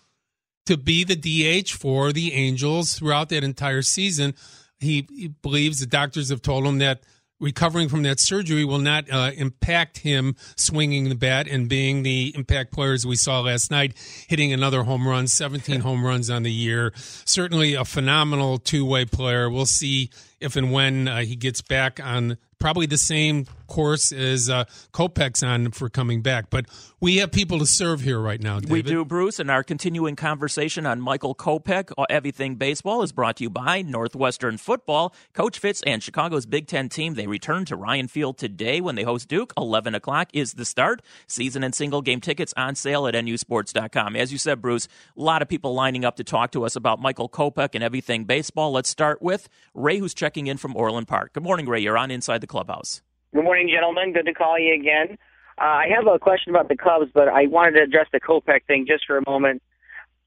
to 0.71 0.77
be 0.77 1.03
the 1.03 1.17
DH 1.17 1.71
for 1.71 2.13
the 2.13 2.33
Angels 2.33 2.95
throughout 2.95 3.29
that 3.31 3.43
entire 3.43 3.83
season. 3.83 4.35
He, 4.79 5.05
he 5.11 5.27
believes 5.27 5.81
the 5.81 5.87
doctors 5.87 6.29
have 6.29 6.43
told 6.43 6.65
him 6.65 6.79
that 6.79 7.03
recovering 7.41 7.89
from 7.89 8.05
that 8.05 8.21
surgery 8.21 8.65
will 8.65 8.79
not 8.79 9.11
uh, 9.11 9.33
impact 9.35 9.99
him 9.99 10.37
swinging 10.57 11.09
the 11.09 11.17
bat 11.17 11.49
and 11.49 11.69
being 11.69 12.05
the 12.05 12.33
impact 12.37 12.71
players 12.73 13.05
we 13.05 13.17
saw 13.17 13.41
last 13.41 13.73
night, 13.73 13.97
hitting 14.29 14.53
another 14.53 14.85
home 14.85 15.09
run, 15.09 15.27
17 15.27 15.81
home 15.81 16.07
runs 16.07 16.31
on 16.31 16.45
the 16.45 16.53
year. 16.53 16.93
Certainly 16.95 17.75
a 17.75 17.85
phenomenal 17.85 18.59
two 18.59 18.87
way 18.87 19.05
player. 19.05 19.51
We'll 19.51 19.67
see 19.67 20.11
if 20.39 20.55
and 20.55 20.71
when 20.71 21.09
uh, 21.09 21.23
he 21.23 21.35
gets 21.35 21.63
back 21.63 21.99
on 22.01 22.39
probably 22.61 22.87
the 22.87 22.99
same 22.99 23.47
course 23.67 24.13
as 24.13 24.51
uh, 24.51 24.65
Kopech's 24.93 25.43
on 25.43 25.71
for 25.71 25.89
coming 25.89 26.21
back. 26.21 26.51
But 26.51 26.67
we 27.01 27.17
have 27.17 27.33
people 27.33 27.59
to 27.61 27.67
serve 27.67 28.03
here 28.03 28.21
right 28.21 28.41
now, 28.41 28.61
David. 28.61 28.71
We 28.71 28.83
do, 28.83 29.05
Bruce, 29.05 29.39
and 29.39 29.51
our 29.51 29.63
continuing 29.63 30.17
conversation 30.17 30.85
on 30.87 31.01
Michael 31.01 31.35
Kopech, 31.35 31.93
uh, 31.97 32.05
Everything 32.11 32.57
Baseball, 32.57 33.03
is 33.03 33.13
brought 33.13 33.37
to 33.37 33.45
you 33.45 33.51
by 33.51 33.81
Northwestern 33.81 34.59
Football. 34.59 35.15
Coach 35.33 35.59
Fitz 35.59 35.83
and 35.87 36.03
Chicago's 36.03 36.45
Big 36.47 36.67
Ten 36.67 36.89
team, 36.89 37.15
they 37.15 37.27
return 37.27 37.65
to 37.67 37.77
Ryan 37.77 38.09
Field 38.09 38.37
today 38.37 38.81
when 38.81 38.97
they 38.97 39.05
host 39.05 39.29
Duke. 39.29 39.53
11 39.57 39.95
o'clock 39.95 40.29
is 40.35 40.55
the 40.55 40.65
start. 40.65 41.01
Season 41.27 41.65
and 41.65 41.75
single 41.75 42.03
game 42.03 42.21
tickets 42.21 42.53
on 42.57 42.75
sale 42.75 43.07
at 43.07 43.15
nusports.com. 43.15 44.17
As 44.17 44.33
you 44.33 44.39
said, 44.39 44.61
Bruce, 44.61 44.89
a 45.17 45.21
lot 45.21 45.43
of 45.43 45.49
people 45.49 45.73
lining 45.75 46.05
up 46.05 46.17
to 46.17 46.25
talk 46.25 46.51
to 46.53 46.65
us 46.65 46.77
about 46.77 47.01
Michael 47.01 47.29
Kopech 47.29 47.71
and 47.75 47.83
Everything 47.83 48.25
Baseball. 48.25 48.73
Let's 48.73 48.89
start 48.89 49.23
with 49.23 49.49
Ray, 49.75 49.99
who's 49.99 50.13
checking 50.13 50.49
in 50.49 50.59
from 50.59 50.77
Orland 50.77 51.09
Park. 51.09 51.33
Good 51.33 51.45
morning, 51.45 51.67
Ray. 51.67 51.81
You're 51.81 51.97
on 51.97 52.11
Inside 52.11 52.41
the 52.41 52.49
Clubhouse. 52.51 53.01
Good 53.33 53.45
morning, 53.45 53.71
gentlemen. 53.73 54.13
Good 54.13 54.27
to 54.27 54.35
call 54.35 54.59
you 54.59 54.75
again. 54.75 55.17
Uh, 55.57 55.65
I 55.65 55.87
have 55.95 56.07
a 56.13 56.19
question 56.19 56.51
about 56.51 56.69
the 56.69 56.77
Cubs, 56.77 57.11
but 57.15 57.29
I 57.29 57.47
wanted 57.47 57.79
to 57.79 57.83
address 57.83 58.07
the 58.13 58.21
Kopech 58.21 58.67
thing 58.67 58.87
just 58.89 59.07
for 59.07 59.19
a 59.19 59.23
moment. 59.31 59.63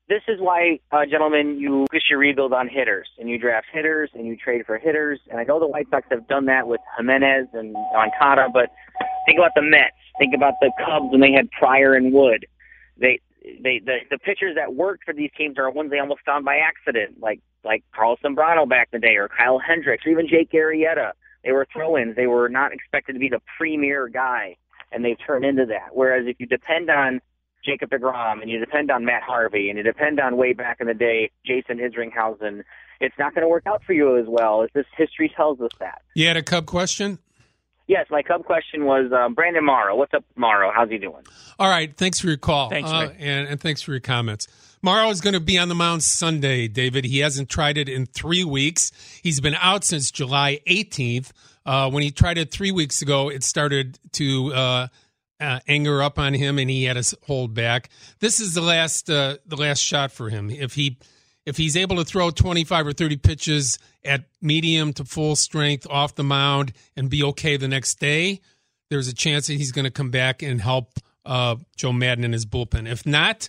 This 0.08 0.22
is 0.30 0.40
why, 0.40 0.80
uh, 0.92 1.06
gentlemen, 1.06 1.60
you 1.60 1.86
push 1.92 2.04
your 2.10 2.20
rebuild 2.20 2.54
on 2.54 2.70
hitters, 2.70 3.10
and 3.20 3.30
you 3.30 3.38
draft 3.38 3.68
hitters, 3.74 4.10
and 4.14 4.26
you 4.26 4.38
trade 4.38 4.66
for 4.66 4.78
hitters. 4.78 5.20
And 5.30 5.40
I 5.40 5.44
know 5.44 5.60
the 5.60 5.68
White 5.68 5.90
Sox 5.90 6.08
have 6.12 6.28
done 6.28 6.46
that 6.46 6.68
with 6.68 6.80
Jimenez 6.98 7.48
and 7.54 7.74
Moncada, 7.74 8.48
but 8.54 8.70
think 9.26 9.38
about 9.38 9.52
the 9.56 9.62
Mets. 9.62 9.96
Think 10.18 10.34
about 10.34 10.54
the 10.62 10.72
Cubs 10.86 11.12
when 11.12 11.20
they 11.20 11.32
had 11.32 11.52
Prior 11.52 11.94
and 11.94 12.14
Wood. 12.14 12.46
They 12.98 13.20
they 13.44 13.82
the 13.84 13.98
the 14.10 14.18
pitchers 14.18 14.56
that 14.56 14.76
worked 14.76 15.04
for 15.04 15.14
these 15.14 15.32
teams 15.38 15.58
are 15.58 15.70
ones 15.70 15.92
they 15.92 16.00
almost 16.00 16.22
found 16.26 16.46
by 16.46 16.58
accident, 16.58 17.20
like 17.20 17.42
like 17.66 17.84
Carlos 17.94 18.20
Zambrano 18.24 18.68
back 18.68 18.90
in 18.94 19.02
the 19.02 19.08
day, 19.08 19.16
or 19.16 19.28
Kyle 19.28 19.60
Hendricks, 19.60 20.06
or 20.06 20.10
even 20.10 20.28
Jake 20.28 20.52
Arrieta. 20.52 21.12
They 21.44 21.52
were 21.52 21.68
throw-ins. 21.72 22.16
They 22.16 22.28
were 22.28 22.50
not 22.50 22.74
expected 22.74 23.14
to 23.14 23.20
be 23.20 23.30
the 23.30 23.42
premier 23.58 24.08
guy, 24.08 24.58
and 24.92 25.04
they've 25.04 25.18
turned 25.26 25.46
into 25.46 25.66
that. 25.68 25.90
Whereas 25.92 26.26
if 26.28 26.40
you 26.40 26.46
depend 26.46 26.90
on 26.90 27.22
Jacob 27.66 27.90
DeGrom 27.90 28.42
and 28.42 28.50
you 28.50 28.60
depend 28.60 28.92
on 28.92 29.06
Matt 29.06 29.24
Harvey 29.24 29.70
and 29.70 29.78
you 29.78 29.84
depend 29.84 30.20
on 30.20 30.38
way 30.38 30.54
back 30.54 30.78
in 30.80 30.88
the 30.88 30.94
day 30.94 31.32
Jason 31.46 31.78
Isringhausen, 31.80 32.64
it's 33.00 33.16
not 33.18 33.34
going 33.34 33.44
to 33.44 33.48
work 33.48 33.66
out 33.66 33.84
for 33.84 33.94
you 33.94 34.18
as 34.18 34.26
well. 34.28 34.64
As 34.64 34.70
this 34.74 34.86
history 34.98 35.32
tells 35.36 35.60
us 35.62 35.72
that. 35.80 36.02
You 36.14 36.28
had 36.28 36.38
a 36.38 36.44
Cub 36.44 36.66
question? 36.66 37.20
Yes, 37.88 38.08
my 38.10 38.24
Cub 38.24 38.46
question 38.46 38.86
was 38.86 39.12
um, 39.12 39.34
Brandon 39.34 39.66
Morrow. 39.66 39.96
What's 39.96 40.14
up, 40.14 40.24
Morrow? 40.38 40.72
How's 40.74 40.90
he 40.90 40.98
doing? 40.98 41.24
All 41.60 41.70
right. 41.70 41.96
Thanks 41.96 42.20
for 42.20 42.28
your 42.28 42.38
call. 42.38 42.70
Thanks, 42.70 42.90
uh, 42.90 43.14
and, 43.20 43.48
and 43.48 43.60
thanks 43.60 43.82
for 43.82 43.92
your 43.92 44.00
comments. 44.00 44.48
Morrow 44.86 45.10
is 45.10 45.22
going 45.22 45.34
to 45.34 45.40
be 45.40 45.58
on 45.58 45.70
the 45.70 45.76
mound 45.76 46.04
Sunday, 46.04 46.68
David. 46.68 47.06
He 47.06 47.20
hasn't 47.20 47.48
tried 47.48 47.78
it 47.78 47.88
in 47.88 48.06
three 48.06 48.44
weeks. 48.44 48.92
He's 49.24 49.40
been 49.40 49.56
out 49.56 49.86
since 49.86 50.12
July 50.12 50.60
18th. 50.68 51.32
Uh, 51.66 51.90
when 51.90 52.04
he 52.04 52.12
tried 52.12 52.38
it 52.38 52.52
three 52.52 52.72
weeks 52.72 53.02
ago, 53.02 53.30
it 53.30 53.46
started 53.46 53.98
to 54.12 54.54
uh, 54.54 54.88
uh, 55.40 55.60
anger 55.70 56.04
up 56.04 56.20
on 56.20 56.34
him, 56.34 56.60
and 56.60 56.70
he 56.70 56.84
had 56.84 57.02
to 57.02 57.18
hold 57.26 57.54
back. 57.54 57.90
This 58.20 58.42
is 58.42 58.56
the 58.56 58.62
last 58.62 59.10
uh, 59.10 59.38
the 59.46 59.56
last 59.56 59.80
shot 59.80 60.12
for 60.12 60.30
him. 60.30 60.50
If 60.50 60.74
he 60.74 60.98
if 61.46 61.56
he's 61.56 61.78
able 61.78 61.96
to 61.96 62.04
throw 62.04 62.30
25 62.30 62.88
or 62.88 62.92
30 62.92 63.16
pitches 63.18 63.80
at 64.04 64.26
medium 64.42 64.92
to 64.94 65.06
full 65.06 65.38
strength 65.38 65.88
off 65.90 66.16
the 66.16 66.24
mound 66.26 66.74
and 66.98 67.10
be 67.10 67.24
okay 67.24 67.56
the 67.56 67.70
next 67.70 68.02
day, 68.02 68.42
there's 68.90 69.08
a 69.08 69.14
chance 69.14 69.48
that 69.48 69.54
he's 69.54 69.72
going 69.72 69.86
to 69.86 69.92
come 69.92 70.12
back 70.12 70.42
and 70.42 70.60
help 70.60 71.00
uh, 71.26 71.56
Joe 71.78 71.94
Maddon 71.94 72.26
in 72.26 72.34
his 72.34 72.46
bullpen. 72.46 72.86
If 72.86 73.06
not, 73.06 73.48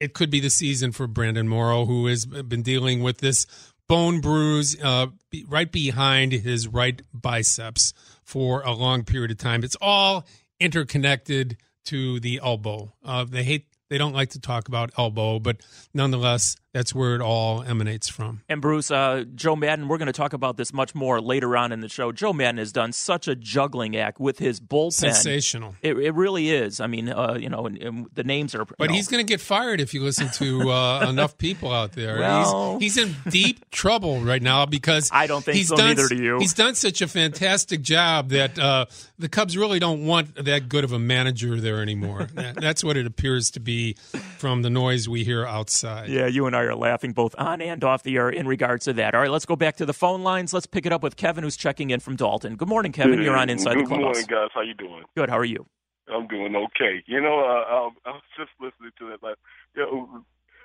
it 0.00 0.14
could 0.14 0.30
be 0.30 0.40
the 0.40 0.50
season 0.50 0.92
for 0.92 1.06
Brandon 1.06 1.48
Morrow, 1.48 1.86
who 1.86 2.06
has 2.06 2.26
been 2.26 2.62
dealing 2.62 3.02
with 3.02 3.18
this 3.18 3.46
bone 3.88 4.20
bruise 4.20 4.80
uh, 4.82 5.06
right 5.48 5.70
behind 5.70 6.32
his 6.32 6.66
right 6.68 7.00
biceps 7.12 7.92
for 8.24 8.62
a 8.62 8.72
long 8.72 9.04
period 9.04 9.30
of 9.30 9.38
time. 9.38 9.62
It's 9.62 9.76
all 9.80 10.26
interconnected 10.58 11.56
to 11.86 12.20
the 12.20 12.40
elbow. 12.42 12.94
Uh, 13.04 13.24
they 13.24 13.42
hate, 13.42 13.66
they 13.90 13.98
don't 13.98 14.14
like 14.14 14.30
to 14.30 14.40
talk 14.40 14.68
about 14.68 14.90
elbow, 14.96 15.38
but 15.38 15.58
nonetheless, 15.92 16.56
that's 16.74 16.92
where 16.92 17.14
it 17.14 17.20
all 17.20 17.62
emanates 17.62 18.08
from. 18.08 18.42
And 18.48 18.60
Bruce, 18.60 18.90
uh, 18.90 19.24
Joe 19.36 19.54
Maddon, 19.54 19.86
we're 19.86 19.96
going 19.96 20.06
to 20.06 20.12
talk 20.12 20.32
about 20.32 20.56
this 20.56 20.72
much 20.72 20.92
more 20.92 21.20
later 21.20 21.56
on 21.56 21.70
in 21.70 21.80
the 21.80 21.88
show. 21.88 22.10
Joe 22.10 22.32
Maddon 22.32 22.58
has 22.58 22.72
done 22.72 22.92
such 22.92 23.28
a 23.28 23.36
juggling 23.36 23.96
act 23.96 24.18
with 24.18 24.40
his 24.40 24.58
bullpen. 24.58 24.92
Sensational. 24.92 25.76
It, 25.82 25.96
it 25.96 26.14
really 26.14 26.50
is. 26.50 26.80
I 26.80 26.88
mean, 26.88 27.08
uh, 27.08 27.36
you 27.40 27.48
know, 27.48 27.66
and, 27.66 27.78
and 27.78 28.06
the 28.12 28.24
names 28.24 28.56
are. 28.56 28.64
But 28.64 28.90
know, 28.90 28.94
he's 28.96 29.06
going 29.06 29.24
to 29.24 29.30
get 29.32 29.40
fired 29.40 29.80
if 29.80 29.94
you 29.94 30.02
listen 30.02 30.28
to 30.30 30.68
uh, 30.68 31.06
enough 31.08 31.38
people 31.38 31.72
out 31.72 31.92
there. 31.92 32.18
Well- 32.18 32.78
he's, 32.80 32.96
he's 32.96 33.06
in 33.06 33.14
deep 33.30 33.70
trouble 33.70 34.20
right 34.20 34.42
now 34.42 34.66
because 34.66 35.10
I 35.12 35.28
don't 35.28 35.44
think 35.44 35.56
he's 35.56 35.68
so, 35.68 35.76
done, 35.76 35.90
neither 35.96 36.08
do 36.08 36.16
you. 36.20 36.38
He's 36.40 36.54
done 36.54 36.74
such 36.74 37.00
a 37.00 37.06
fantastic 37.06 37.82
job 37.82 38.30
that 38.30 38.58
uh, 38.58 38.86
the 39.16 39.28
Cubs 39.28 39.56
really 39.56 39.78
don't 39.78 40.06
want 40.06 40.34
that 40.44 40.68
good 40.68 40.82
of 40.82 40.90
a 40.92 40.98
manager 40.98 41.60
there 41.60 41.80
anymore. 41.80 42.28
That- 42.34 42.60
That's 42.60 42.82
what 42.82 42.96
it 42.96 43.06
appears 43.06 43.50
to 43.52 43.60
be 43.60 43.94
from 44.38 44.62
the 44.62 44.70
noise 44.70 45.08
we 45.08 45.22
hear 45.22 45.46
outside. 45.46 46.08
Yeah, 46.08 46.26
you 46.26 46.46
and 46.46 46.56
I 46.56 46.63
are 46.68 46.74
laughing 46.74 47.12
both 47.12 47.34
on 47.38 47.60
and 47.60 47.82
off 47.84 48.02
the 48.02 48.16
air 48.16 48.28
in 48.28 48.46
regards 48.46 48.84
to 48.86 48.92
that. 48.94 49.14
All 49.14 49.20
right, 49.20 49.30
let's 49.30 49.46
go 49.46 49.56
back 49.56 49.76
to 49.76 49.86
the 49.86 49.94
phone 49.94 50.22
lines. 50.22 50.52
Let's 50.52 50.66
pick 50.66 50.86
it 50.86 50.92
up 50.92 51.02
with 51.02 51.16
Kevin, 51.16 51.44
who's 51.44 51.56
checking 51.56 51.90
in 51.90 52.00
from 52.00 52.16
Dolton. 52.16 52.56
Good 52.56 52.68
morning, 52.68 52.92
Kevin. 52.92 53.22
You're 53.22 53.36
on 53.36 53.50
Inside 53.50 53.74
the 53.74 53.76
Good 53.80 53.88
Clubhouse. 53.88 54.04
morning, 54.04 54.26
guys. 54.28 54.48
How 54.54 54.62
you 54.62 54.74
doing? 54.74 55.04
Good. 55.16 55.30
How 55.30 55.38
are 55.38 55.44
you? 55.44 55.66
I'm 56.12 56.26
doing 56.26 56.54
okay. 56.54 57.02
You 57.06 57.20
know, 57.20 57.40
uh, 57.40 57.86
um, 57.86 57.96
I 58.04 58.10
was 58.10 58.22
just 58.36 58.50
listening 58.60 58.90
to 58.98 59.08
that. 59.10 59.22
Like, 59.22 59.36
you 59.74 59.82
know, 59.82 60.24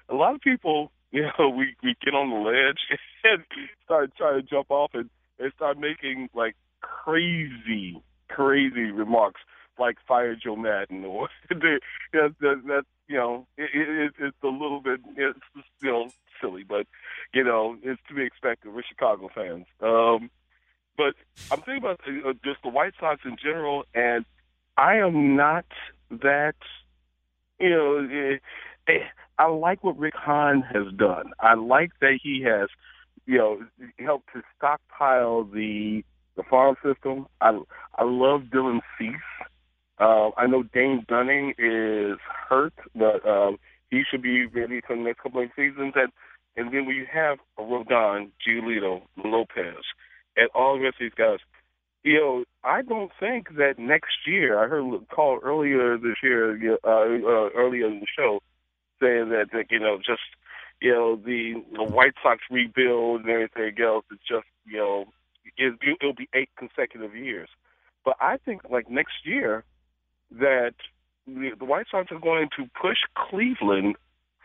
a 0.10 0.14
lot 0.16 0.36
of 0.36 0.42
people, 0.42 0.92
you 1.12 1.24
know, 1.40 1.50
we 1.50 1.76
we 1.84 1.96
get 2.04 2.14
on 2.14 2.30
the 2.30 2.36
ledge 2.50 2.80
and 3.24 3.44
start 3.86 4.12
trying 4.18 4.42
to 4.42 4.48
jump 4.48 4.70
off 4.70 4.92
and, 4.94 5.10
and 5.40 5.52
start 5.56 5.78
making 5.78 6.30
like 6.34 6.56
crazy, 6.82 8.02
crazy 8.30 8.92
remarks, 8.92 9.42
like 9.80 9.98
fire 10.08 10.36
Joe 10.36 10.56
Maddon 10.56 11.06
or 11.06 11.30
that, 11.50 11.80
that, 12.14 12.34
that 12.42 12.84
you 13.08 13.18
know, 13.18 13.48
it, 13.58 13.70
it, 13.74 14.14
it's 14.20 14.38
a 14.44 14.48
little 14.48 14.82
bit, 14.82 15.00
it's 15.18 15.40
just, 15.56 15.68
you 15.82 15.92
know, 15.92 16.10
silly, 16.40 16.64
but 16.64 16.86
you 17.34 17.44
it's 17.84 18.02
to 18.08 18.14
be 18.14 18.24
expected. 18.24 18.74
We're 18.74 18.84
Chicago 18.84 19.30
fans. 19.34 19.66
Um, 19.82 20.30
but 20.98 21.16
I'm 21.52 21.62
thinking 21.62 21.78
about 21.78 22.02
uh, 22.08 22.34
just 22.44 22.62
the 22.64 22.70
White 22.70 22.94
Sox 23.00 23.22
in 23.26 23.38
general, 23.42 23.86
and 23.96 24.26
I 24.78 24.96
am 24.96 25.36
not 25.36 25.66
that, 26.10 26.56
you 27.60 27.70
know, 27.70 28.08
eh, 28.12 28.38
eh, 28.92 29.04
I 29.38 29.48
like 29.48 29.84
what 29.84 29.98
Rick 29.98 30.16
Hahn 30.16 30.62
has 30.62 30.94
done. 30.96 31.32
I 31.40 31.54
like 31.54 31.92
that 32.02 32.20
he 32.22 32.42
has, 32.44 32.68
you 33.26 33.38
know, 33.38 33.62
helped 34.00 34.34
to 34.34 34.42
stockpile 34.58 35.46
the 35.46 36.04
the 36.36 36.44
farm 36.44 36.76
system. 36.84 37.28
I 37.42 37.60
I 37.96 38.04
love 38.04 38.44
Dylan 38.54 38.82
Cease. 38.98 39.16
Uh, 40.00 40.32
I 40.38 40.48
know 40.48 40.64
Dane 40.64 41.06
Dunning 41.08 41.54
is 41.58 42.18
hurt, 42.48 42.74
but 42.96 43.26
um, 43.28 43.58
he 43.92 44.04
should 44.10 44.22
be 44.22 44.46
ready 44.46 44.82
for 44.86 44.96
the 44.96 45.02
next 45.02 45.22
couple 45.22 45.42
of 45.42 45.50
seasons. 45.56 45.94
And 45.96 46.12
and 46.56 46.74
then 46.74 46.86
we 46.86 47.08
have 47.12 47.38
Rodon, 47.58 48.32
Giolito, 48.46 49.02
Lopez, 49.24 49.84
and 50.36 50.50
all 50.54 50.78
the 50.78 50.84
rest 50.84 50.96
of 50.96 51.06
these 51.06 51.14
guys. 51.18 51.40
You 52.04 52.14
know, 52.14 52.44
I 52.64 52.82
don't 52.82 53.12
think 53.20 53.56
that 53.58 53.78
next 53.78 54.26
year. 54.26 54.64
I 54.64 54.68
heard 54.68 54.94
a 54.94 55.00
call 55.14 55.40
earlier 55.44 55.98
this 55.98 56.16
year, 56.24 56.78
uh, 56.84 56.88
uh, 56.88 57.50
earlier 57.56 57.88
in 57.88 58.00
the 58.00 58.08
show, 58.18 58.40
saying 59.02 59.30
that, 59.30 59.48
that 59.54 59.66
you 59.70 59.80
know 59.80 59.98
just 59.98 60.22
you 60.82 60.92
know 60.92 61.16
the, 61.16 61.64
the 61.74 61.84
White 61.84 62.14
Sox 62.24 62.42
rebuild 62.50 63.22
and 63.22 63.30
everything 63.30 63.84
else 63.84 64.06
is 64.12 64.20
just 64.28 64.48
you 64.66 64.78
know 64.78 65.06
it, 65.58 65.78
it'll 66.02 66.14
be 66.14 66.30
eight 66.34 66.50
consecutive 66.58 67.16
years. 67.16 67.50
But 68.06 68.16
I 68.22 68.38
think 68.38 68.62
like 68.70 68.90
next 68.90 69.26
year 69.26 69.64
that 70.32 70.74
the 71.28 71.66
White 71.66 71.88
Sox 71.92 72.12
are 72.12 72.20
going 72.20 72.50
to 72.58 72.70
push 72.82 72.98
Cleveland 73.30 73.96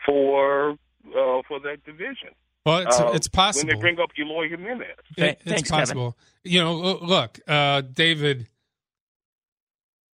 for 0.05 0.77
uh, 1.09 1.43
for 1.49 1.61
that 1.61 1.85
division. 1.85 2.31
Well, 2.67 2.79
it's, 2.79 2.99
Uh, 2.99 3.12
it's 3.14 3.29
possible. 3.29 3.69
when 3.69 3.77
they 3.77 3.81
bring 3.81 4.01
up 4.01 4.11
Eloy 4.19 4.49
Jimenez. 4.49 4.87
It- 5.17 5.40
it's 5.45 5.71
possible. 5.71 6.17
You 6.45 6.61
know, 6.61 6.75
look, 6.75 7.40
uh, 7.47 7.83
David, 7.83 8.49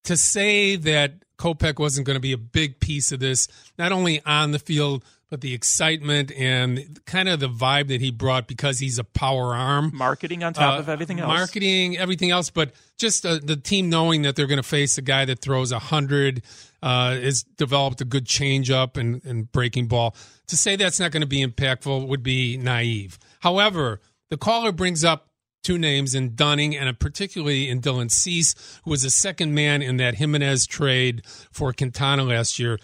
to 0.04 0.16
say 0.16 0.76
that 0.76 1.14
Kopech 1.38 1.78
wasn't 1.78 2.06
going 2.06 2.16
to 2.16 2.20
be 2.20 2.32
a 2.32 2.38
big 2.38 2.80
piece 2.80 3.12
of 3.12 3.20
this, 3.20 3.48
not 3.78 3.92
only 3.92 4.20
on 4.26 4.50
the 4.52 4.58
field, 4.58 5.04
but 5.30 5.40
the 5.40 5.54
excitement 5.54 6.32
and 6.32 7.00
kind 7.06 7.28
of 7.28 7.38
the 7.38 7.48
vibe 7.48 7.88
that 7.88 8.00
he 8.00 8.10
brought 8.10 8.48
because 8.48 8.80
he's 8.80 8.98
a 8.98 9.04
power 9.04 9.54
arm. 9.54 9.92
Marketing 9.94 10.42
on 10.42 10.52
top 10.52 10.76
Uh, 10.76 10.80
of 10.80 10.88
everything 10.88 11.20
else. 11.20 11.28
Marketing, 11.28 11.96
everything 11.96 12.30
else, 12.30 12.50
but 12.50 12.72
just 12.98 13.24
uh, 13.24 13.38
the 13.42 13.56
team 13.56 13.88
knowing 13.88 14.22
that 14.22 14.34
they're 14.36 14.48
going 14.48 14.56
to 14.56 14.62
face 14.62 14.98
a 14.98 15.02
guy 15.02 15.24
that 15.24 15.40
throws 15.40 15.70
a 15.72 15.78
hundred, 15.78 16.42
uh, 16.82 17.12
has 17.12 17.44
developed 17.56 18.00
a 18.00 18.04
good 18.04 18.26
changeup 18.26 18.96
and, 18.96 19.24
and 19.24 19.50
breaking 19.52 19.86
ball. 19.86 20.16
To 20.48 20.56
say 20.56 20.74
that's 20.76 20.98
not 20.98 21.12
going 21.12 21.20
to 21.22 21.26
be 21.28 21.46
impactful 21.46 22.08
would 22.08 22.22
be 22.24 22.56
naive. 22.56 23.18
However, 23.40 24.00
the 24.30 24.36
caller 24.36 24.72
brings 24.72 25.04
up 25.04 25.28
two 25.62 25.78
names 25.78 26.14
in 26.14 26.34
Dunning 26.34 26.74
and 26.74 26.98
particularly 26.98 27.68
in 27.68 27.80
Dylan 27.82 28.10
Cease, 28.10 28.54
who 28.84 28.90
was 28.90 29.02
the 29.02 29.10
second 29.10 29.54
man 29.54 29.82
in 29.82 29.98
that 29.98 30.14
Jimenez 30.14 30.66
trade 30.66 31.22
for 31.52 31.72
Quintana 31.72 32.24
last 32.24 32.58
year. 32.58 32.78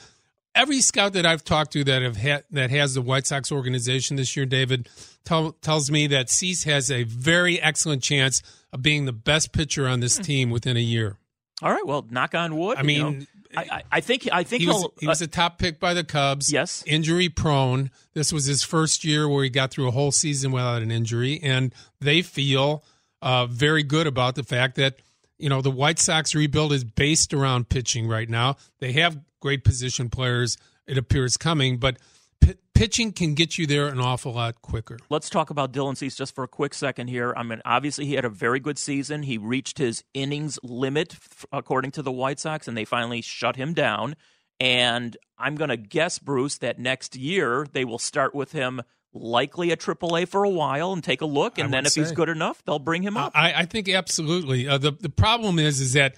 Every 0.56 0.80
scout 0.80 1.12
that 1.12 1.26
I've 1.26 1.44
talked 1.44 1.72
to 1.74 1.84
that 1.84 2.02
have 2.02 2.16
ha- 2.16 2.42
that 2.50 2.70
has 2.70 2.94
the 2.94 3.02
White 3.02 3.26
Sox 3.26 3.52
organization 3.52 4.16
this 4.16 4.34
year, 4.36 4.46
David, 4.46 4.88
tell, 5.24 5.52
tells 5.52 5.90
me 5.90 6.06
that 6.08 6.30
Cease 6.30 6.64
has 6.64 6.90
a 6.90 7.02
very 7.02 7.60
excellent 7.60 8.02
chance 8.02 8.42
of 8.72 8.82
being 8.82 9.04
the 9.04 9.12
best 9.12 9.52
pitcher 9.52 9.86
on 9.86 10.00
this 10.00 10.18
team 10.18 10.50
within 10.50 10.76
a 10.76 10.80
year. 10.80 11.18
All 11.62 11.70
right. 11.70 11.86
Well, 11.86 12.06
knock 12.10 12.34
on 12.34 12.56
wood. 12.56 12.78
I 12.78 12.80
you 12.80 12.86
mean, 12.86 13.18
know. 13.18 13.26
I, 13.56 13.82
I, 13.90 14.00
think 14.00 14.28
I 14.32 14.42
think 14.42 14.62
he 14.62 14.68
was, 14.68 14.78
he'll. 14.78 14.94
he 15.00 15.06
was 15.06 15.22
uh, 15.22 15.26
a 15.26 15.28
top 15.28 15.58
pick 15.58 15.80
by 15.80 15.94
the 15.94 16.04
Cubs. 16.04 16.52
Yes. 16.52 16.82
Injury 16.86 17.28
prone. 17.28 17.90
This 18.14 18.32
was 18.32 18.46
his 18.46 18.62
first 18.62 19.04
year 19.04 19.28
where 19.28 19.44
he 19.44 19.50
got 19.50 19.70
through 19.70 19.88
a 19.88 19.92
whole 19.92 20.12
season 20.12 20.52
without 20.52 20.82
an 20.82 20.90
injury. 20.90 21.40
And 21.42 21.74
they 22.00 22.22
feel 22.22 22.84
uh, 23.22 23.46
very 23.46 23.82
good 23.82 24.06
about 24.06 24.34
the 24.34 24.42
fact 24.42 24.76
that, 24.76 24.96
you 25.38 25.48
know, 25.48 25.60
the 25.60 25.70
White 25.70 25.98
Sox 25.98 26.34
rebuild 26.34 26.72
is 26.72 26.84
based 26.84 27.34
around 27.34 27.68
pitching 27.68 28.08
right 28.08 28.28
now. 28.28 28.56
They 28.78 28.92
have 28.92 29.18
great 29.40 29.64
position 29.64 30.08
players, 30.08 30.56
it 30.86 30.98
appears, 30.98 31.36
coming, 31.36 31.78
but 31.78 31.98
p- 32.40 32.54
pitching 32.74 33.12
can 33.12 33.34
get 33.34 33.58
you 33.58 33.66
there 33.66 33.88
an 33.88 34.00
awful 34.00 34.32
lot 34.32 34.60
quicker. 34.62 34.98
Let's 35.10 35.28
talk 35.28 35.50
about 35.50 35.72
Dylan 35.72 35.96
Cease 35.96 36.16
just 36.16 36.34
for 36.34 36.44
a 36.44 36.48
quick 36.48 36.74
second 36.74 37.08
here. 37.08 37.34
I 37.36 37.42
mean, 37.42 37.60
obviously, 37.64 38.06
he 38.06 38.14
had 38.14 38.24
a 38.24 38.30
very 38.30 38.60
good 38.60 38.78
season. 38.78 39.22
He 39.22 39.38
reached 39.38 39.78
his 39.78 40.04
innings 40.14 40.58
limit, 40.62 41.16
according 41.52 41.92
to 41.92 42.02
the 42.02 42.12
White 42.12 42.40
Sox, 42.40 42.66
and 42.66 42.76
they 42.76 42.84
finally 42.84 43.20
shut 43.20 43.56
him 43.56 43.74
down. 43.74 44.16
And 44.58 45.16
I'm 45.38 45.54
going 45.54 45.68
to 45.68 45.76
guess, 45.76 46.18
Bruce, 46.18 46.58
that 46.58 46.78
next 46.78 47.14
year 47.14 47.66
they 47.70 47.84
will 47.84 47.98
start 47.98 48.34
with 48.34 48.52
him 48.52 48.80
likely 49.20 49.72
at 49.72 49.80
AAA 49.80 50.28
for 50.28 50.44
a 50.44 50.48
while 50.48 50.92
and 50.92 51.02
take 51.02 51.20
a 51.20 51.26
look. 51.26 51.58
And 51.58 51.72
then 51.72 51.86
if 51.86 51.94
he's 51.94 52.12
good 52.12 52.28
enough, 52.28 52.62
they'll 52.64 52.78
bring 52.78 53.02
him 53.02 53.16
up. 53.16 53.32
I, 53.34 53.52
I 53.52 53.64
think 53.64 53.88
absolutely. 53.88 54.68
Uh, 54.68 54.78
the 54.78 54.92
the 54.92 55.08
problem 55.08 55.58
is 55.58 55.80
is 55.80 55.92
that 55.94 56.16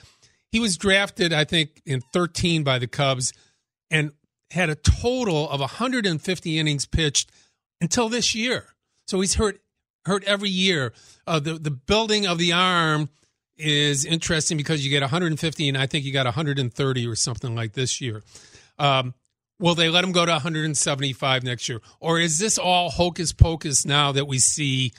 he 0.50 0.60
was 0.60 0.76
drafted, 0.76 1.32
I 1.32 1.44
think, 1.44 1.82
in 1.84 2.00
13 2.12 2.64
by 2.64 2.78
the 2.78 2.86
Cubs, 2.86 3.32
and 3.90 4.12
had 4.50 4.70
a 4.70 4.74
total 4.74 5.48
of 5.48 5.60
150 5.60 6.58
innings 6.58 6.86
pitched 6.86 7.30
until 7.80 8.08
this 8.08 8.34
year. 8.34 8.66
So 9.06 9.20
he's 9.20 9.34
hurt 9.34 9.60
hurt 10.04 10.24
every 10.24 10.50
year. 10.50 10.92
Uh, 11.26 11.38
the 11.38 11.54
the 11.54 11.70
building 11.70 12.26
of 12.26 12.38
the 12.38 12.52
arm 12.52 13.08
is 13.56 14.04
interesting 14.04 14.56
because 14.56 14.84
you 14.84 14.90
get 14.90 15.02
150, 15.02 15.68
and 15.68 15.76
I 15.76 15.86
think 15.86 16.04
you 16.04 16.12
got 16.12 16.26
130 16.26 17.06
or 17.06 17.16
something 17.16 17.54
like 17.54 17.72
this 17.72 18.00
year. 18.00 18.22
Um, 18.78 19.14
will 19.58 19.74
they 19.74 19.88
let 19.88 20.04
him 20.04 20.12
go 20.12 20.24
to 20.24 20.32
175 20.32 21.44
next 21.44 21.68
year, 21.68 21.80
or 22.00 22.18
is 22.18 22.38
this 22.38 22.58
all 22.58 22.90
hocus 22.90 23.32
pocus 23.32 23.84
now 23.84 24.12
that 24.12 24.26
we 24.26 24.38
see 24.38 24.92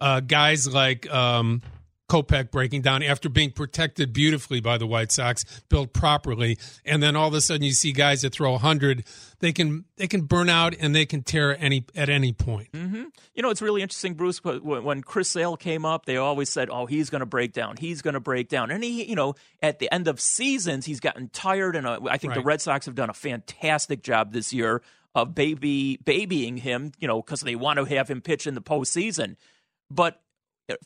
uh, 0.00 0.20
guys 0.20 0.72
like 0.72 1.10
um, 1.12 1.62
Kopech 2.08 2.50
breaking 2.50 2.82
down 2.82 3.02
after 3.02 3.28
being 3.28 3.50
protected 3.50 4.12
beautifully 4.12 4.60
by 4.60 4.78
the 4.78 4.86
White 4.86 5.12
Sox, 5.12 5.44
built 5.68 5.92
properly, 5.92 6.58
and 6.84 7.02
then 7.02 7.16
all 7.16 7.28
of 7.28 7.34
a 7.34 7.40
sudden 7.40 7.62
you 7.62 7.72
see 7.72 7.92
guys 7.92 8.22
that 8.22 8.32
throw 8.32 8.52
100, 8.52 9.04
they 9.40 9.52
can 9.52 9.84
they 9.96 10.08
can 10.08 10.22
burn 10.22 10.48
out 10.48 10.74
and 10.78 10.94
they 10.94 11.04
can 11.04 11.22
tear 11.22 11.56
any 11.62 11.84
at 11.94 12.08
any 12.08 12.32
point. 12.32 12.72
Mm-hmm. 12.72 13.04
You 13.34 13.42
know, 13.42 13.50
it's 13.50 13.62
really 13.62 13.82
interesting, 13.82 14.14
Bruce. 14.14 14.42
When 14.42 15.02
Chris 15.02 15.28
Sale 15.28 15.56
came 15.58 15.84
up, 15.84 16.06
they 16.06 16.16
always 16.16 16.48
said, 16.48 16.70
"Oh, 16.70 16.86
he's 16.86 17.10
going 17.10 17.20
to 17.20 17.26
break 17.26 17.52
down. 17.52 17.76
He's 17.76 18.02
going 18.02 18.14
to 18.14 18.20
break 18.20 18.48
down." 18.48 18.70
And 18.70 18.82
he, 18.82 19.04
you 19.04 19.14
know, 19.14 19.34
at 19.62 19.78
the 19.78 19.92
end 19.92 20.08
of 20.08 20.20
seasons, 20.20 20.86
he's 20.86 21.00
gotten 21.00 21.28
tired, 21.28 21.76
and 21.76 21.86
uh, 21.86 22.00
I 22.10 22.16
think 22.16 22.32
right. 22.32 22.40
the 22.40 22.44
Red 22.44 22.60
Sox 22.60 22.86
have 22.86 22.94
done 22.94 23.10
a 23.10 23.14
fantastic 23.14 24.02
job 24.02 24.32
this 24.32 24.52
year 24.52 24.82
of 25.14 25.34
baby 25.34 25.98
babying 26.02 26.56
him. 26.56 26.92
You 26.98 27.06
know, 27.06 27.20
because 27.20 27.42
they 27.42 27.54
want 27.54 27.78
to 27.78 27.84
have 27.84 28.08
him 28.08 28.22
pitch 28.22 28.46
in 28.46 28.54
the 28.54 28.62
postseason, 28.62 29.36
but 29.90 30.20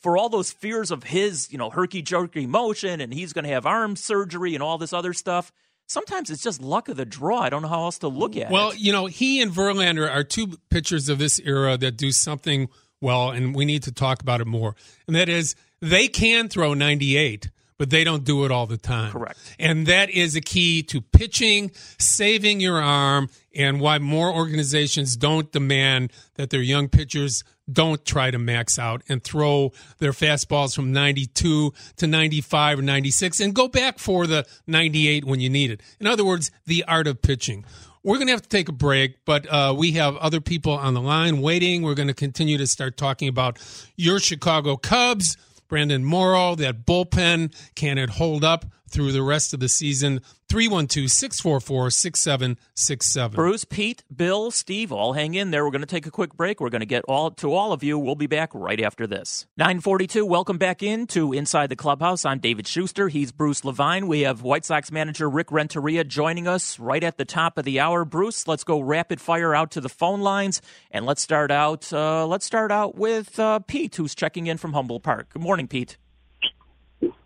for 0.01 0.17
all 0.17 0.29
those 0.29 0.51
fears 0.51 0.91
of 0.91 1.05
his, 1.05 1.51
you 1.51 1.59
know, 1.59 1.71
herky 1.71 2.03
jerky 2.03 2.47
motion 2.47 3.01
and 3.01 3.13
he's 3.13 3.33
going 3.33 3.45
to 3.45 3.51
have 3.51 3.67
arm 3.67 3.97
surgery 3.97 4.55
and 4.55 4.63
all 4.63 4.79
this 4.79 4.93
other 4.93 5.13
stuff. 5.13 5.53
Sometimes 5.89 6.31
it's 6.31 6.43
just 6.43 6.63
luck 6.63 6.89
of 6.89 6.97
the 6.97 7.05
draw. 7.05 7.41
I 7.41 7.51
don't 7.51 7.63
know 7.63 7.69
how 7.69 7.83
else 7.83 7.99
to 7.99 8.09
look 8.09 8.37
at 8.37 8.51
well, 8.51 8.69
it. 8.69 8.71
Well, 8.71 8.75
you 8.77 8.93
know, 8.93 9.07
he 9.07 9.43
and 9.43 9.51
Verlander 9.51 10.11
are 10.11 10.25
two 10.25 10.59
pitchers 10.71 11.09
of 11.09 11.19
this 11.19 11.41
era 11.41 11.77
that 11.77 11.97
do 11.97 12.13
something 12.13 12.69
well, 13.01 13.31
and 13.31 13.55
we 13.55 13.65
need 13.65 13.83
to 13.83 13.93
talk 13.93 14.23
about 14.23 14.41
it 14.41 14.47
more. 14.47 14.77
And 15.07 15.17
that 15.17 15.29
is, 15.29 15.55
they 15.81 16.09
can 16.09 16.49
throw 16.49 16.73
98, 16.73 17.51
but 17.77 17.91
they 17.91 18.05
don't 18.05 18.25
do 18.25 18.45
it 18.45 18.53
all 18.53 18.67
the 18.67 18.79
time. 18.79 19.11
Correct. 19.11 19.39
And 19.59 19.87
that 19.89 20.09
is 20.09 20.37
a 20.37 20.41
key 20.41 20.83
to 20.85 21.01
pitching, 21.01 21.73
saving 21.99 22.61
your 22.61 22.81
arm, 22.81 23.29
and 23.55 23.81
why 23.81 23.99
more 23.99 24.33
organizations 24.33 25.17
don't 25.17 25.51
demand 25.51 26.13
that 26.37 26.51
their 26.51 26.63
young 26.63 26.89
pitchers 26.89 27.43
don't 27.73 28.05
try 28.05 28.31
to 28.31 28.39
max 28.39 28.79
out 28.79 29.03
and 29.09 29.23
throw 29.23 29.73
their 29.99 30.13
fastballs 30.13 30.75
from 30.75 30.93
92 30.93 31.73
to 31.97 32.07
95 32.07 32.79
or 32.81 32.83
96 32.83 33.41
and 33.41 33.55
go 33.55 33.69
back 33.69 33.99
for 33.99 34.27
the 34.27 34.47
98 34.67 35.25
when 35.25 35.41
you 35.41 35.51
need 35.51 35.71
it. 35.71 35.81
In 36.01 36.07
other 36.07 36.25
words, 36.25 36.51
the 36.67 36.85
art 36.85 37.07
of 37.07 37.23
pitching. 37.23 37.65
We're 38.05 38.17
going 38.17 38.27
to 38.27 38.33
have 38.33 38.43
to 38.43 38.49
take 38.49 38.69
a 38.69 38.73
break, 38.73 39.25
but 39.25 39.47
uh, 39.47 39.75
we 39.77 39.93
have 39.93 40.17
other 40.17 40.41
people 40.41 40.73
on 40.73 40.95
the 40.95 41.01
line 41.01 41.41
waiting. 41.41 41.83
We're 41.83 41.95
going 41.95 42.09
to 42.09 42.15
continue 42.15 42.59
to 42.59 42.67
start 42.67 42.97
talking 42.97 43.29
about 43.29 43.59
your 43.97 44.19
Chicago 44.19 44.77
Cubs. 44.77 45.37
Brandon 45.69 46.05
Morrow, 46.05 46.55
that 46.57 46.85
bullpen, 46.85 47.55
can 47.75 47.97
it 47.97 48.11
hold 48.11 48.45
up 48.45 48.67
through 48.93 49.13
the 49.13 49.23
rest 49.23 49.53
of 49.53 49.61
the 49.61 49.69
season? 49.69 50.21
312 50.53 51.11
644 51.11 51.91
6767. 51.91 53.35
Bruce, 53.35 53.65
Pete, 53.65 54.05
Bill, 54.15 54.51
Steve, 54.51 54.93
all 54.93 55.15
hang 55.15 55.33
in 55.33 55.51
there. 55.51 55.65
We're 55.65 55.71
going 55.71 55.81
to 55.81 55.87
take 55.87 56.07
a 56.07 56.11
quick 56.11 56.35
break. 56.35 56.61
We're 56.61 56.69
going 56.69 56.81
to 56.81 56.87
get 56.87 57.03
all 57.09 57.31
to 57.31 57.55
all 57.55 57.73
of 57.73 57.83
you. 57.83 57.99
We'll 57.99 58.17
be 58.17 58.27
back 58.27 58.51
right 58.53 58.79
after 58.79 59.07
this. 59.07 59.47
942, 59.57 60.27
welcome 60.27 60.59
back 60.59 60.83
in 60.83 61.07
to 61.07 61.33
Inside 61.33 61.69
the 61.69 61.77
Clubhouse. 61.77 62.27
I'm 62.27 62.39
David 62.39 62.67
Schuster. 62.67 63.09
He's 63.09 63.33
Bruce 63.33 63.65
Levine. 63.65 64.07
We 64.07 64.21
have 64.21 64.43
White 64.43 64.67
Sox 64.67 64.93
manager 64.93 65.31
Rick 65.31 65.51
Renteria 65.51 66.05
joining 66.05 66.47
us 66.47 66.79
right 66.79 67.03
at 67.03 67.17
the 67.17 67.25
top 67.25 67.57
of 67.57 67.65
the 67.65 67.81
hour. 67.81 68.05
Bruce, 68.05 68.47
let's 68.47 68.63
go 68.63 68.79
rapid 68.79 69.23
fire 69.23 69.55
out 69.55 69.71
to 69.71 69.81
the 69.81 69.89
phone 69.89 70.21
lines 70.21 70.61
and 70.91 71.07
let's 71.07 71.23
start 71.23 71.51
out 71.51 71.91
uh, 71.95 72.27
let's 72.27 72.45
start 72.45 72.71
out 72.71 72.95
with 72.95 73.39
uh, 73.39 73.61
Pete, 73.61 73.97
who's 73.97 74.15
checking 74.15 74.49
in 74.49 74.59
from 74.59 74.75
Humboldt 74.75 75.03
Park. 75.03 75.33
Good 75.33 75.43
morning, 75.43 75.67
Pete. 75.67 75.97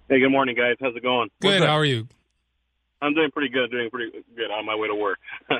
Hey, 0.08 0.20
good 0.20 0.30
morning, 0.30 0.54
guys. 0.54 0.76
How's 0.78 0.94
it 0.94 1.02
going? 1.02 1.30
Good. 1.42 1.62
How 1.62 1.76
are 1.76 1.84
you? 1.84 2.06
I'm 3.02 3.12
doing 3.12 3.32
pretty 3.32 3.48
good. 3.48 3.72
Doing 3.72 3.90
pretty 3.90 4.12
good 4.36 4.52
on 4.52 4.64
my 4.64 4.76
way 4.76 4.86
to 4.86 4.94
work. 4.94 5.18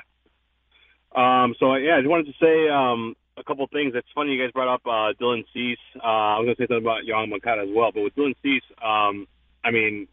um, 1.16 1.56
so 1.58 1.74
yeah, 1.74 1.96
I 1.96 1.98
just 1.98 2.08
wanted 2.08 2.26
to 2.26 2.34
say 2.40 2.68
um, 2.68 3.16
a 3.36 3.42
couple 3.42 3.66
things. 3.72 3.94
It's 3.96 4.06
funny 4.14 4.30
you 4.30 4.40
guys 4.40 4.52
brought 4.52 4.72
up 4.72 4.82
uh, 4.86 5.18
Dylan 5.20 5.42
Cease. 5.52 5.82
Uh, 5.96 6.06
I 6.06 6.38
was 6.38 6.46
going 6.46 6.54
to 6.54 6.62
say 6.62 6.66
something 6.70 6.86
about 6.86 7.02
Yoan 7.02 7.28
Moncada 7.28 7.62
as 7.62 7.68
well, 7.74 7.90
but 7.90 8.02
with 8.02 8.14
Dylan 8.14 8.36
Cease, 8.40 8.62
um, 8.78 9.26
I 9.64 9.72
mean, 9.72 10.06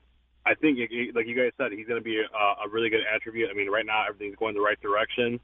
I 0.48 0.56
think 0.56 0.80
like 1.14 1.28
you 1.28 1.36
guys 1.38 1.52
said, 1.56 1.72
he's 1.72 1.86
going 1.86 2.02
to 2.02 2.04
be 2.04 2.18
a, 2.18 2.66
a 2.66 2.68
really 2.68 2.90
good 2.90 3.06
attribute. 3.06 3.52
I 3.52 3.54
mean, 3.54 3.70
right 3.70 3.86
now 3.86 4.04
everything's 4.10 4.36
going 4.38 4.56
the 4.56 4.62
right 4.62 4.82
direction. 4.82 5.40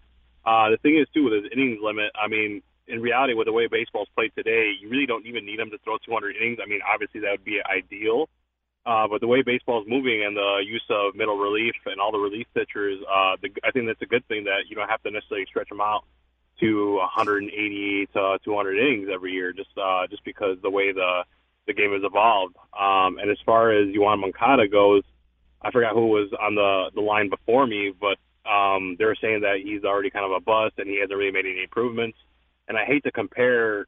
Uh, 0.47 0.71
the 0.71 0.77
thing 0.81 0.97
is 0.97 1.05
too 1.13 1.25
with 1.25 1.33
his 1.33 1.51
innings 1.53 1.77
limit. 1.79 2.09
I 2.17 2.27
mean, 2.27 2.63
in 2.87 3.03
reality, 3.03 3.35
with 3.35 3.45
the 3.45 3.53
way 3.53 3.67
baseball's 3.67 4.09
played 4.15 4.31
today, 4.33 4.73
you 4.81 4.89
really 4.89 5.05
don't 5.05 5.27
even 5.27 5.45
need 5.45 5.59
him 5.59 5.69
to 5.69 5.77
throw 5.85 5.97
200 6.03 6.35
innings. 6.37 6.57
I 6.57 6.67
mean, 6.67 6.79
obviously 6.81 7.21
that 7.21 7.37
would 7.37 7.45
be 7.45 7.61
ideal. 7.61 8.27
Uh, 8.85 9.07
but 9.07 9.21
the 9.21 9.27
way 9.27 9.41
baseball 9.41 9.81
is 9.81 9.87
moving 9.87 10.23
and 10.25 10.35
the 10.35 10.63
use 10.65 10.83
of 10.89 11.15
middle 11.15 11.37
relief 11.37 11.75
and 11.85 11.99
all 11.99 12.11
the 12.11 12.17
relief 12.17 12.47
pitchers, 12.53 12.99
uh, 13.03 13.35
the, 13.41 13.49
I 13.63 13.71
think 13.71 13.87
that's 13.87 14.01
a 14.01 14.05
good 14.05 14.25
thing 14.27 14.45
that 14.45 14.69
you 14.69 14.75
don't 14.75 14.89
have 14.89 15.03
to 15.03 15.11
necessarily 15.11 15.45
stretch 15.47 15.69
them 15.69 15.81
out 15.81 16.05
to 16.59 16.95
180 16.95 18.07
to 18.13 18.39
200 18.43 18.77
innings 18.77 19.09
every 19.13 19.33
year, 19.33 19.53
just 19.53 19.69
uh, 19.77 20.07
just 20.07 20.23
because 20.23 20.57
the 20.61 20.69
way 20.69 20.91
the 20.91 21.23
the 21.67 21.73
game 21.73 21.91
has 21.93 22.01
evolved. 22.03 22.55
Um, 22.77 23.19
and 23.19 23.29
as 23.29 23.37
far 23.45 23.71
as 23.71 23.87
Yoan 23.89 24.19
Moncada 24.19 24.67
goes, 24.67 25.03
I 25.61 25.71
forgot 25.71 25.93
who 25.93 26.07
was 26.07 26.29
on 26.39 26.55
the 26.55 26.91
the 26.95 27.01
line 27.01 27.29
before 27.29 27.67
me, 27.67 27.93
but 27.99 28.17
um, 28.49 28.95
they're 28.97 29.15
saying 29.15 29.41
that 29.41 29.57
he's 29.63 29.83
already 29.83 30.09
kind 30.09 30.25
of 30.25 30.31
a 30.31 30.39
bust 30.39 30.75
and 30.77 30.89
he 30.89 30.99
hasn't 30.99 31.17
really 31.17 31.31
made 31.31 31.45
any 31.45 31.63
improvements. 31.63 32.17
And 32.67 32.77
I 32.77 32.85
hate 32.85 33.03
to 33.03 33.11
compare 33.11 33.85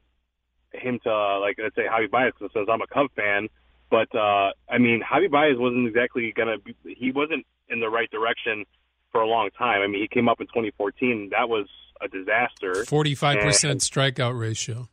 him 0.72 0.98
to 1.04 1.38
like 1.38 1.58
let's 1.60 1.74
say 1.74 1.82
Javi 1.82 2.10
Baez, 2.10 2.32
since 2.38 2.68
I'm 2.70 2.82
a 2.82 2.86
Cub 2.86 3.10
fan 3.16 3.48
but 3.92 4.08
uh, 4.16 4.52
I 4.70 4.78
mean, 4.78 5.02
Javi 5.02 5.30
Baez 5.30 5.58
wasn't 5.58 5.86
exactly 5.86 6.32
gonna. 6.34 6.56
Be, 6.56 6.74
he 6.84 7.12
wasn't 7.12 7.44
in 7.68 7.78
the 7.78 7.90
right 7.90 8.10
direction 8.10 8.64
for 9.12 9.20
a 9.20 9.26
long 9.26 9.50
time. 9.58 9.82
I 9.82 9.86
mean, 9.86 10.00
he 10.00 10.08
came 10.08 10.30
up 10.30 10.40
in 10.40 10.46
2014. 10.46 11.28
That 11.32 11.50
was 11.50 11.66
a 12.00 12.08
disaster. 12.08 12.86
45 12.86 13.40
percent 13.40 13.80
strikeout 13.82 14.40
ratio. 14.40 14.88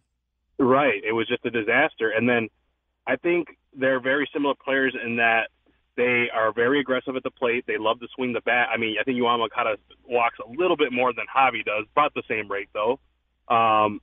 Right. 0.60 1.02
It 1.08 1.14
was 1.14 1.30
just 1.30 1.46
a 1.46 1.50
disaster. 1.50 2.10
And 2.10 2.28
then 2.28 2.50
I 3.08 3.16
think 3.16 3.48
they're 3.74 4.02
very 4.02 4.30
similar 4.34 4.56
players 4.62 4.94
in 5.02 5.16
that 5.16 5.48
they 5.96 6.28
are 6.36 6.52
very 6.52 6.82
aggressive 6.82 7.16
at 7.16 7.24
the 7.24 7.32
plate. 7.32 7.64
They 7.68 7.78
love 7.78 8.02
to 8.02 8.08
swing 8.16 8.34
the 8.34 8.42
bat. 8.42 8.68
I 8.70 8.76
mean, 8.76 8.98
I 9.00 9.04
think 9.06 9.18
Yoan 9.18 9.40
Moncada 9.40 9.78
walks 10.06 10.40
a 10.46 10.50
little 10.50 10.76
bit 10.76 10.92
more 10.92 11.14
than 11.14 11.26
Javi 11.34 11.64
does, 11.64 11.86
about 11.96 12.14
the 12.14 12.24
same 12.28 12.52
rate 12.52 12.70
though. 12.74 13.00
Um, 13.48 14.02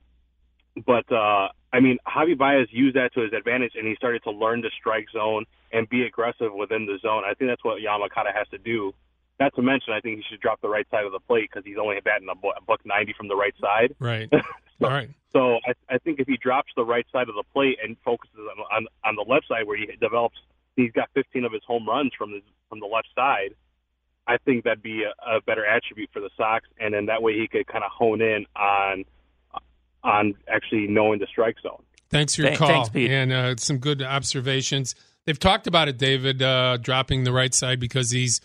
but 0.87 1.11
uh, 1.11 1.49
I 1.73 1.79
mean, 1.79 1.97
Javi 2.07 2.37
Baez 2.37 2.67
used 2.71 2.95
that 2.95 3.13
to 3.13 3.21
his 3.21 3.33
advantage, 3.33 3.73
and 3.75 3.87
he 3.87 3.95
started 3.95 4.23
to 4.23 4.31
learn 4.31 4.61
the 4.61 4.71
strike 4.79 5.07
zone 5.11 5.45
and 5.71 5.87
be 5.89 6.03
aggressive 6.03 6.53
within 6.53 6.85
the 6.85 6.97
zone. 7.01 7.23
I 7.25 7.33
think 7.33 7.51
that's 7.51 7.63
what 7.63 7.81
Moncada 7.81 8.31
has 8.33 8.47
to 8.49 8.57
do. 8.57 8.93
Not 9.39 9.53
to 9.55 9.61
mention, 9.61 9.93
I 9.93 9.99
think 9.99 10.17
he 10.17 10.23
should 10.29 10.39
drop 10.39 10.61
the 10.61 10.69
right 10.69 10.87
side 10.89 11.05
of 11.05 11.11
the 11.11 11.19
plate 11.19 11.49
because 11.51 11.65
he's 11.65 11.77
only 11.77 11.99
batting 12.03 12.27
a 12.29 12.35
buck 12.35 12.79
ninety 12.85 13.13
from 13.15 13.27
the 13.27 13.35
right 13.35 13.53
side. 13.61 13.93
Right. 13.99 14.29
so, 14.81 14.87
All 14.87 14.91
right. 14.91 15.09
So 15.31 15.59
I, 15.67 15.95
I 15.95 15.97
think 15.99 16.19
if 16.19 16.27
he 16.27 16.37
drops 16.37 16.71
the 16.75 16.85
right 16.85 17.05
side 17.11 17.29
of 17.29 17.35
the 17.35 17.43
plate 17.53 17.77
and 17.83 17.97
focuses 18.03 18.39
on, 18.39 18.65
on 18.71 18.87
on 19.03 19.15
the 19.15 19.25
left 19.31 19.47
side 19.47 19.67
where 19.67 19.77
he 19.77 19.85
develops, 20.01 20.37
he's 20.75 20.91
got 20.91 21.09
15 21.13 21.45
of 21.45 21.51
his 21.51 21.61
home 21.67 21.87
runs 21.87 22.11
from 22.17 22.31
the 22.31 22.41
from 22.69 22.79
the 22.79 22.87
left 22.87 23.09
side. 23.13 23.53
I 24.25 24.37
think 24.37 24.63
that'd 24.63 24.81
be 24.81 25.03
a, 25.03 25.37
a 25.37 25.41
better 25.41 25.65
attribute 25.65 26.09
for 26.11 26.19
the 26.19 26.29
Sox, 26.35 26.67
and 26.79 26.93
then 26.93 27.05
that 27.05 27.21
way 27.21 27.33
he 27.33 27.47
could 27.47 27.67
kind 27.67 27.83
of 27.83 27.91
hone 27.91 28.21
in 28.21 28.45
on 28.55 29.05
on 30.07 30.33
actually 30.47 30.87
knowing 30.87 31.19
the 31.19 31.27
strike 31.27 31.57
zone. 31.61 31.83
Thanks 32.09 32.35
for 32.35 32.41
your 32.43 32.51
Th- 32.51 32.59
call 32.59 32.67
thanks, 32.69 32.89
Pete. 32.89 33.11
and 33.11 33.31
uh, 33.33 33.55
some 33.57 33.77
good 33.79 34.01
observations. 34.01 34.95
They've 35.25 35.37
talked 35.37 35.67
about 35.67 35.89
it, 35.89 35.97
David, 35.97 36.41
uh, 36.41 36.77
dropping 36.77 37.25
the 37.25 37.33
right 37.33 37.53
side 37.53 37.79
because 37.81 38.11
he's 38.11 38.39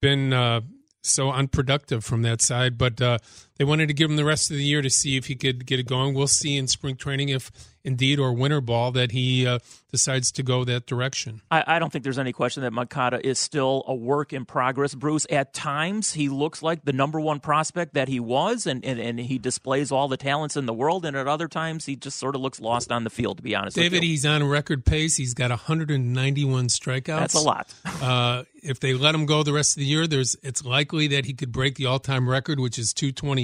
been 0.00 0.32
uh, 0.32 0.62
so 1.02 1.30
unproductive 1.30 2.04
from 2.04 2.22
that 2.22 2.40
side. 2.40 2.78
But 2.78 3.00
uh, 3.02 3.18
they 3.58 3.64
wanted 3.64 3.88
to 3.88 3.94
give 3.94 4.10
him 4.10 4.16
the 4.16 4.24
rest 4.24 4.50
of 4.50 4.56
the 4.56 4.64
year 4.64 4.82
to 4.82 4.90
see 4.90 5.16
if 5.16 5.26
he 5.26 5.34
could 5.34 5.66
get 5.66 5.78
it 5.78 5.86
going. 5.86 6.14
We'll 6.14 6.26
see 6.26 6.56
in 6.56 6.66
spring 6.66 6.96
training 6.96 7.28
if 7.28 7.50
indeed 7.84 8.18
or 8.18 8.32
winter 8.32 8.60
ball 8.60 8.92
that 8.92 9.12
he 9.12 9.46
uh, 9.46 9.58
decides 9.90 10.30
to 10.32 10.42
go 10.42 10.64
that 10.64 10.86
direction. 10.86 11.42
I, 11.50 11.64
I, 11.66 11.78
don't 11.78 11.90
think 11.92 12.04
there's 12.04 12.18
any 12.18 12.32
question 12.32 12.62
that 12.62 12.72
Moncada 12.72 13.24
is 13.26 13.38
still 13.38 13.84
a 13.86 13.94
work 13.94 14.32
in 14.32 14.44
progress. 14.44 14.94
Bruce, 14.94 15.26
at 15.30 15.52
times 15.52 16.12
he 16.12 16.28
looks 16.28 16.62
like 16.62 16.84
the 16.84 16.92
number 16.92 17.20
one 17.20 17.40
prospect 17.40 17.94
that 17.94 18.08
he 18.08 18.20
was, 18.20 18.66
and, 18.66 18.84
and, 18.84 19.00
and 19.00 19.18
he 19.18 19.38
displays 19.38 19.90
all 19.90 20.08
the 20.08 20.16
talents 20.16 20.56
in 20.56 20.66
the 20.66 20.72
world. 20.72 21.04
And 21.04 21.16
at 21.16 21.26
other 21.26 21.48
times 21.48 21.86
he 21.86 21.96
just 21.96 22.18
sort 22.18 22.34
of 22.34 22.40
looks 22.40 22.60
lost 22.60 22.92
on 22.92 23.04
the 23.04 23.10
field, 23.10 23.38
to 23.38 23.42
be 23.42 23.54
honest. 23.54 23.76
David, 23.76 24.02
he's 24.02 24.24
on 24.24 24.46
record 24.46 24.84
pace. 24.84 25.16
He's 25.16 25.34
got 25.34 25.50
191 25.50 26.66
strikeouts. 26.68 27.04
That's 27.04 27.34
a 27.34 27.40
lot. 27.40 27.74
uh, 28.02 28.44
if 28.62 28.78
they 28.78 28.94
let 28.94 29.14
him 29.14 29.26
go 29.26 29.42
the 29.42 29.52
rest 29.52 29.76
of 29.76 29.80
the 29.80 29.86
year, 29.86 30.06
there's 30.06 30.36
it's 30.42 30.64
likely 30.64 31.08
that 31.08 31.24
he 31.24 31.34
could 31.34 31.50
break 31.50 31.74
the 31.74 31.86
all-time 31.86 32.28
record, 32.28 32.60
which 32.60 32.78
is 32.78 32.94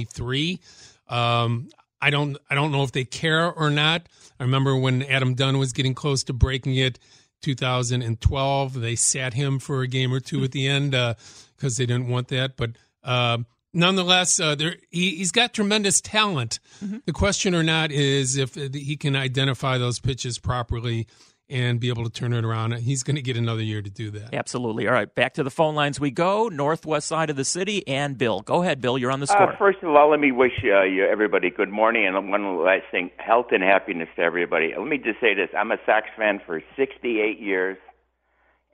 223. 0.05 0.61
Um, 1.09 1.69
I 2.01 2.11
don't 2.11 2.37
I 2.49 2.55
don't 2.55 2.73
know 2.73 2.83
if 2.83 2.93
they 2.93 3.05
care 3.05 3.53
or 3.53 3.71
not. 3.71 4.03
I 4.39 4.45
remember 4.45 4.77
when 4.77 5.03
Adam 5.03 5.35
Dunn 5.35 5.59
was 5.59 5.73
getting 5.73 5.95
close 5.95 6.23
to 6.25 6.33
breaking 6.33 6.77
it, 6.77 6.99
2012. 7.43 8.81
They 8.81 8.95
sat 8.95 9.35
him 9.35 9.59
for 9.59 9.83
a 9.83 9.89
game 9.89 10.13
or 10.13 10.21
two 10.21 10.45
at 10.45 10.53
the 10.53 10.67
end 10.67 10.93
because 10.93 11.79
uh, 11.79 11.79
they 11.79 11.87
didn't 11.87 12.09
want 12.09 12.29
that. 12.29 12.57
But 12.57 12.73
uh, 13.03 13.39
nonetheless, 13.73 14.39
uh, 14.39 14.55
there 14.55 14.77
he, 14.91 15.17
he's 15.17 15.33
got 15.33 15.53
tremendous 15.53 16.01
talent. 16.01 16.61
Mm-hmm. 16.85 16.99
The 17.05 17.13
question 17.13 17.55
or 17.55 17.63
not 17.63 17.91
is 17.91 18.37
if 18.37 18.55
he 18.55 18.97
can 18.97 19.17
identify 19.17 19.79
those 19.79 19.99
pitches 19.99 20.39
properly 20.39 21.07
and 21.51 21.81
be 21.81 21.89
able 21.89 22.05
to 22.05 22.11
turn 22.11 22.33
it 22.33 22.45
around. 22.45 22.73
He's 22.75 23.03
going 23.03 23.17
to 23.17 23.23
get 23.23 23.37
another 23.37 23.63
year 23.63 23.81
to 23.81 23.91
do 23.91 24.11
that. 24.13 24.35
Absolutely. 24.35 24.87
All 24.87 24.93
right, 24.93 25.13
back 25.15 25.35
to 25.35 25.43
the 25.43 25.51
phone 25.51 25.75
lines 25.75 25.99
we 25.99 26.11
go. 26.11 26.49
Northwest 26.49 27.09
side 27.09 27.31
of 27.31 27.37
the 27.37 27.45
city, 27.45 27.87
and 27.89 28.19
Bill. 28.19 28.41
Go 28.41 28.63
ahead, 28.63 28.81
Bill. 28.81 28.99
You're 28.99 29.11
on 29.11 29.21
the 29.21 29.27
score. 29.27 29.53
Uh, 29.53 29.57
first 29.57 29.79
of 29.83 29.91
all, 29.91 30.11
let 30.11 30.21
me 30.21 30.33
wish 30.33 30.53
uh, 30.65 30.83
you 30.83 31.07
everybody 31.07 31.51
good 31.51 31.71
morning, 31.71 32.07
and 32.07 32.31
one 32.31 32.59
last 32.65 32.85
thing: 32.91 33.11
health 33.17 33.47
and 33.51 33.63
happiness 33.63 34.09
to 34.17 34.23
everybody. 34.23 34.73
Let 34.77 34.87
me 34.87 34.99
just 34.99 35.21
say 35.21 35.35
this: 35.35 35.49
I'm 35.57 35.71
a 35.71 35.79
Sox 35.87 36.07
fan 36.17 36.41
for 36.45 36.63
68 36.77 37.41
years. 37.41 37.79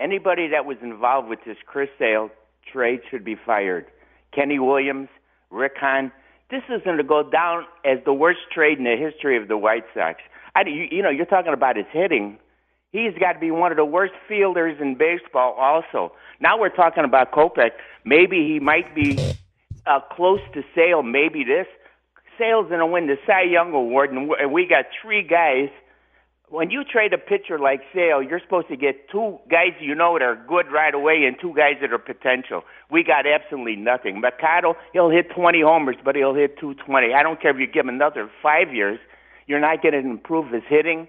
Anybody 0.01 0.49
that 0.49 0.67
was 0.67 0.77
involved 0.83 1.29
with 1.29 1.39
this 1.47 1.57
Chris 1.67 1.89
Sale 1.99 2.31
trade 2.73 3.01
should 3.11 3.25
be 3.25 3.37
fired. 3.37 3.87
Kenny 4.35 4.59
Williams, 4.59 5.09
Rick 5.51 5.75
Hahn. 5.79 6.11
This 6.51 6.63
is 6.69 6.83
going 6.85 6.99
to 6.99 7.05
go 7.05 7.29
down 7.29 7.65
as 7.85 7.99
the 8.05 8.13
worst 8.13 8.41
trade 8.53 8.79
in 8.79 8.85
the 8.85 8.97
history 8.97 9.41
of 9.41 9.49
the 9.49 9.57
White 9.57 9.85
Sox. 9.95 10.21
I, 10.55 10.63
you, 10.67 10.87
you 10.91 11.03
know, 11.03 11.11
you're 11.11 11.27
talking 11.27 11.53
about 11.53 11.77
his 11.77 11.87
hitting. 11.93 12.39
He's 12.95 13.13
got 13.19 13.33
to 13.33 13.41
be 13.41 13.51
one 13.51 13.73
of 13.73 13.77
the 13.77 13.85
worst 13.85 14.13
fielders 14.29 14.79
in 14.81 14.95
baseball, 14.95 15.57
also. 15.59 16.13
Now 16.39 16.61
we're 16.61 16.69
talking 16.69 17.03
about 17.03 17.33
Kopech. 17.33 17.73
Maybe 18.05 18.47
he 18.47 18.61
might 18.61 18.95
be 18.95 19.19
uh, 19.85 19.99
close 20.13 20.39
to 20.53 20.63
Sale. 20.77 21.03
Maybe 21.03 21.43
this. 21.43 21.67
Sale's 22.39 22.69
going 22.69 22.79
to 22.79 22.87
win 22.87 23.09
the 23.09 23.17
Cy 23.27 23.43
Young 23.51 23.73
Award, 23.73 24.13
and 24.13 24.53
we 24.53 24.69
got 24.69 24.85
three 25.03 25.25
guys 25.25 25.71
when 26.51 26.71
you 26.71 26.85
trade 26.85 27.13
a 27.13 27.19
pitcher 27.19 27.59
like 27.59 27.81
Sale, 27.93 28.23
you're 28.23 28.39
supposed 28.39 28.69
to 28.69 28.77
get 28.77 29.09
two 29.11 29.41
guys 29.51 29.73
you 29.81 29.97
know 29.97 30.17
that 30.17 30.23
are 30.23 30.37
good 30.47 30.71
right 30.71 30.95
away 30.95 31.25
and 31.27 31.37
two 31.41 31.53
guys 31.53 31.75
that 31.81 31.93
are 31.93 31.99
potential. 31.99 32.63
We 32.93 33.03
got 33.03 33.27
absolutely 33.27 33.75
nothing. 33.75 34.21
Moncada, 34.21 34.75
he'll 34.93 35.11
hit 35.11 35.35
20 35.35 35.63
homers, 35.63 35.97
but 36.05 36.15
he'll 36.15 36.35
hit 36.35 36.61
220. 36.61 37.13
I 37.13 37.25
don't 37.25 37.43
care 37.43 37.51
if 37.51 37.59
you 37.59 37.67
give 37.67 37.87
him 37.87 37.89
another 37.89 38.31
five 38.41 38.73
years, 38.73 39.01
you're 39.49 39.59
not 39.59 39.83
going 39.83 39.95
to 39.95 39.99
improve 39.99 40.53
his 40.53 40.63
hitting 40.69 41.09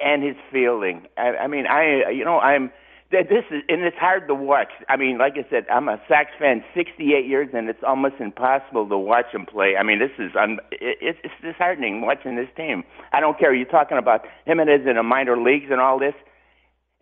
and 0.00 0.22
his 0.22 0.36
fielding. 0.52 1.06
I, 1.16 1.36
I 1.36 1.46
mean, 1.46 1.66
I 1.66 2.10
you 2.10 2.24
know 2.24 2.38
I'm 2.38 2.70
this 3.10 3.44
is 3.50 3.62
and 3.68 3.82
it's 3.82 3.96
hard 3.96 4.26
to 4.28 4.34
watch. 4.34 4.70
I 4.88 4.96
mean, 4.96 5.18
like 5.18 5.34
I 5.34 5.48
said, 5.48 5.66
I'm 5.70 5.88
a 5.88 6.00
Sox 6.08 6.30
fan 6.38 6.64
68 6.74 7.26
years, 7.26 7.48
and 7.54 7.68
it's 7.68 7.82
almost 7.86 8.16
impossible 8.18 8.88
to 8.88 8.98
watch 8.98 9.26
him 9.32 9.46
play. 9.46 9.76
I 9.78 9.82
mean, 9.82 9.98
this 10.00 10.10
is 10.18 10.32
un, 10.36 10.58
it, 10.72 10.98
it's 11.00 11.34
disheartening 11.40 12.00
watching 12.00 12.36
this 12.36 12.48
team. 12.56 12.82
I 13.12 13.20
don't 13.20 13.38
care. 13.38 13.54
You're 13.54 13.66
talking 13.66 13.98
about 13.98 14.22
him 14.44 14.58
and 14.58 14.68
his 14.68 14.86
in 14.86 14.96
the 14.96 15.02
minor 15.02 15.40
leagues 15.40 15.66
and 15.70 15.80
all 15.80 15.98
this. 15.98 16.14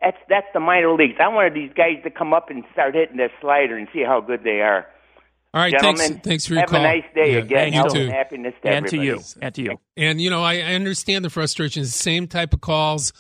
That's 0.01 0.19
that's 0.29 0.47
the 0.53 0.61
minor 0.61 0.93
leagues. 0.93 1.15
I 1.19 1.29
wanted 1.29 1.55
these 1.55 1.73
guys 1.75 2.03
to 2.05 2.11
come 2.11 2.35
up 2.35 2.51
and 2.51 2.65
start 2.73 2.95
hitting 2.95 3.17
their 3.17 3.33
slider 3.41 3.77
and 3.77 3.89
see 3.93 4.03
how 4.03 4.21
good 4.21 4.45
they 4.45 4.61
are. 4.61 4.87
All 5.55 5.61
right, 5.61 5.71
Gentlemen, 5.73 5.99
thanks, 5.99 6.27
thanks 6.27 6.47
for 6.47 6.55
your 6.55 6.63
have 6.63 6.71
call. 6.71 6.81
a 6.81 6.83
nice 6.83 7.05
day 7.15 7.35
Yeah, 7.35 7.39
again. 7.39 7.67
and 7.67 7.75
you 7.77 7.89
too. 7.91 8.01
and 8.07 8.11
happiness 8.13 8.55
to 8.63 8.69
and 8.69 8.87
to 8.89 8.97
you. 9.03 9.21
And 9.41 9.55
to 9.55 9.63
you. 9.63 9.81
And 9.97 10.21
you 10.21 10.29
know, 10.29 10.43
I, 10.43 10.55
I 10.55 10.75
understand 10.75 11.25
the 11.25 11.31
frustrations. 11.31 11.95
Same 11.95 12.27
type 12.27 12.53
of 12.53 12.61
calls 12.61 13.13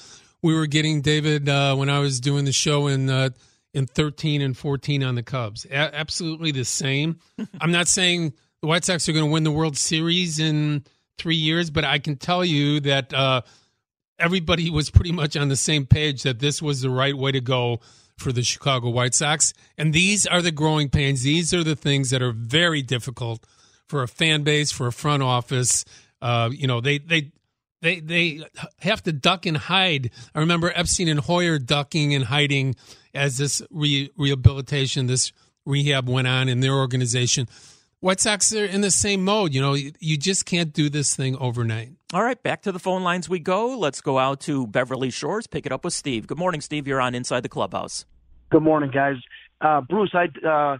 we 0.42 0.52
were 0.54 0.66
getting, 0.66 1.00
David, 1.00 1.48
uh, 1.48 1.76
when 1.76 1.88
I 1.88 2.00
was 2.00 2.18
doing 2.20 2.44
the 2.44 2.52
show 2.52 2.88
in 2.88 3.08
uh, 3.08 3.30
in 3.72 3.86
thirteen 3.86 4.42
and 4.42 4.56
fourteen 4.56 5.04
on 5.04 5.14
the 5.14 5.22
Cubs. 5.22 5.64
A- 5.66 5.74
absolutely 5.94 6.50
the 6.50 6.64
same. 6.64 7.20
I'm 7.60 7.70
not 7.70 7.86
saying 7.86 8.32
the 8.62 8.66
White 8.66 8.84
Sox 8.84 9.08
are 9.08 9.12
going 9.12 9.24
to 9.26 9.30
win 9.30 9.44
the 9.44 9.52
World 9.52 9.76
Series 9.78 10.40
in 10.40 10.84
three 11.18 11.36
years, 11.36 11.70
but 11.70 11.84
I 11.84 12.00
can 12.00 12.16
tell 12.16 12.44
you 12.44 12.80
that 12.80 13.14
uh, 13.14 13.42
everybody 14.18 14.70
was 14.70 14.90
pretty 14.90 15.12
much 15.12 15.36
on 15.36 15.48
the 15.48 15.56
same 15.56 15.86
page 15.86 16.24
that 16.24 16.40
this 16.40 16.60
was 16.60 16.80
the 16.82 16.90
right 16.90 17.16
way 17.16 17.30
to 17.32 17.40
go 17.40 17.78
for 18.18 18.32
the 18.32 18.42
Chicago 18.42 18.90
White 18.90 19.14
Sox. 19.14 19.52
And 19.76 19.92
these 19.92 20.26
are 20.26 20.42
the 20.42 20.52
growing 20.52 20.88
pains. 20.88 21.22
These 21.22 21.52
are 21.52 21.64
the 21.64 21.76
things 21.76 22.10
that 22.10 22.22
are 22.22 22.32
very 22.32 22.82
difficult 22.82 23.44
for 23.86 24.02
a 24.02 24.08
fan 24.08 24.42
base, 24.42 24.72
for 24.72 24.86
a 24.86 24.92
front 24.92 25.22
office. 25.22 25.84
Uh, 26.22 26.50
you 26.52 26.66
know, 26.66 26.80
they 26.80 26.98
they 26.98 27.32
they 27.82 28.00
they 28.00 28.44
have 28.80 29.02
to 29.02 29.12
duck 29.12 29.46
and 29.46 29.56
hide. 29.56 30.10
I 30.34 30.40
remember 30.40 30.72
Epstein 30.74 31.08
and 31.08 31.20
Hoyer 31.20 31.58
ducking 31.58 32.14
and 32.14 32.24
hiding 32.24 32.76
as 33.14 33.38
this 33.38 33.62
re- 33.70 34.10
rehabilitation, 34.16 35.06
this 35.06 35.32
rehab 35.64 36.08
went 36.08 36.26
on 36.26 36.48
in 36.48 36.60
their 36.60 36.74
organization. 36.74 37.48
White 38.00 38.20
Sox 38.20 38.52
are 38.54 38.64
in 38.64 38.80
the 38.80 38.90
same 38.90 39.24
mode. 39.24 39.54
You 39.54 39.60
know, 39.60 39.74
you, 39.74 39.92
you 39.98 40.18
just 40.18 40.44
can't 40.44 40.72
do 40.72 40.90
this 40.90 41.14
thing 41.16 41.36
overnight. 41.36 41.92
All 42.14 42.22
right, 42.22 42.40
back 42.40 42.62
to 42.62 42.70
the 42.70 42.78
phone 42.78 43.02
lines 43.02 43.28
we 43.28 43.40
go. 43.40 43.76
Let's 43.76 44.00
go 44.00 44.20
out 44.20 44.38
to 44.42 44.68
Beverly 44.68 45.10
Shores. 45.10 45.48
Pick 45.48 45.66
it 45.66 45.72
up 45.72 45.82
with 45.82 45.94
Steve. 45.94 46.28
Good 46.28 46.38
morning, 46.38 46.60
Steve. 46.60 46.86
You're 46.86 47.00
on 47.00 47.12
Inside 47.12 47.40
the 47.40 47.48
Clubhouse. 47.48 48.04
Good 48.52 48.62
morning, 48.62 48.92
guys. 48.94 49.16
Uh, 49.60 49.80
Bruce, 49.80 50.14
I 50.14 50.26
uh, 50.46 50.78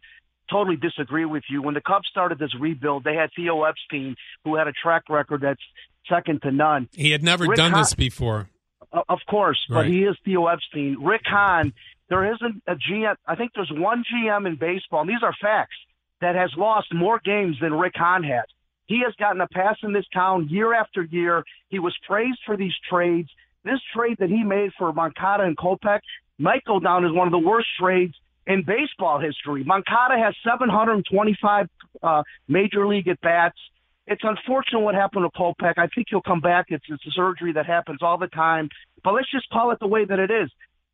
totally 0.49 0.77
disagree 0.77 1.25
with 1.25 1.43
you. 1.51 1.61
When 1.61 1.75
the 1.75 1.81
Cubs 1.81 2.07
started 2.09 2.39
this 2.39 2.55
rebuild, 2.55 3.03
they 3.03 3.17
had 3.17 3.31
Theo 3.35 3.65
Epstein, 3.65 4.15
who 4.45 4.55
had 4.55 4.69
a 4.69 4.73
track 4.73 5.09
record 5.09 5.41
that's 5.41 5.61
second 6.09 6.43
to 6.43 6.53
none. 6.53 6.89
He 6.93 7.11
had 7.11 7.25
never 7.25 7.47
Rick 7.47 7.57
done 7.57 7.73
Hahn- 7.73 7.81
this 7.81 7.95
before. 7.95 8.49
Uh, 8.93 9.03
of 9.09 9.19
course, 9.29 9.59
but 9.69 9.89
he 9.89 10.05
is 10.05 10.17
Theo 10.25 10.47
Epstein. 10.47 10.99
Rick 11.03 11.23
Hahn, 11.25 11.73
there 12.11 12.33
isn't 12.33 12.63
a 12.69 12.77
GM. 12.77 13.17
I 13.27 13.35
think 13.35 13.51
there's 13.57 13.73
one 13.75 14.05
GM 14.05 14.47
in 14.47 14.55
baseball, 14.55 15.01
and 15.01 15.11
these 15.11 15.25
are 15.25 15.35
facts, 15.43 15.75
that 16.21 16.37
has 16.37 16.53
lost 16.57 16.95
more 16.95 17.21
games 17.25 17.57
than 17.61 17.75
Rick 17.75 17.95
Hahn 17.97 18.23
has. 18.23 18.45
He 18.87 19.01
has 19.05 19.15
gotten 19.17 19.41
a 19.41 19.49
pass 19.49 19.77
in 19.83 19.93
this 19.93 20.07
town 20.13 20.49
year 20.51 20.75
after 20.75 21.03
year. 21.03 21.45
He 21.69 21.79
was 21.79 21.97
praised 22.07 22.39
for 22.45 22.57
these 22.57 22.75
trades. 22.89 23.29
This 23.65 23.81
trade 23.95 24.17
that 24.19 24.29
he 24.29 24.43
made 24.43 24.71
for 24.79 24.93
Moncada 24.93 25.45
and 25.45 25.57
Kopech 25.57 26.01
might 26.39 26.65
go 26.65 26.81
down 26.81 27.05
as 27.05 27.13
one 27.13 27.27
of 27.27 27.33
the 27.33 27.39
worst 27.39 27.69
trades 27.81 28.15
in 28.47 28.63
baseball 28.67 29.19
history. 29.21 29.65
Moncada 29.65 30.19
has 30.23 30.35
725 30.45 31.67
uh, 32.03 32.23
major 32.49 32.87
league 32.87 33.09
at 33.09 33.21
bats. 33.23 33.59
It's 34.07 34.23
unfortunate 34.23 34.81
what 34.81 34.95
happened 34.95 35.25
to 35.25 35.39
Kopech. 35.39 35.79
I 35.79 35.87
think 35.95 36.09
he'll 36.11 36.21
come 36.21 36.41
back. 36.41 36.67
It's, 36.69 36.85
it's 36.89 37.07
a 37.07 37.11
surgery 37.13 37.55
that 37.55 37.65
happens 37.65 38.01
all 38.03 38.19
the 38.19 38.27
time. 38.27 38.69
But 39.03 39.15
let's 39.15 39.31
just 39.31 39.49
call 39.49 39.71
it 39.71 39.79
the 39.81 39.87
way 39.87 40.05
that 40.05 40.19
it 40.19 40.31
is. 40.31 40.51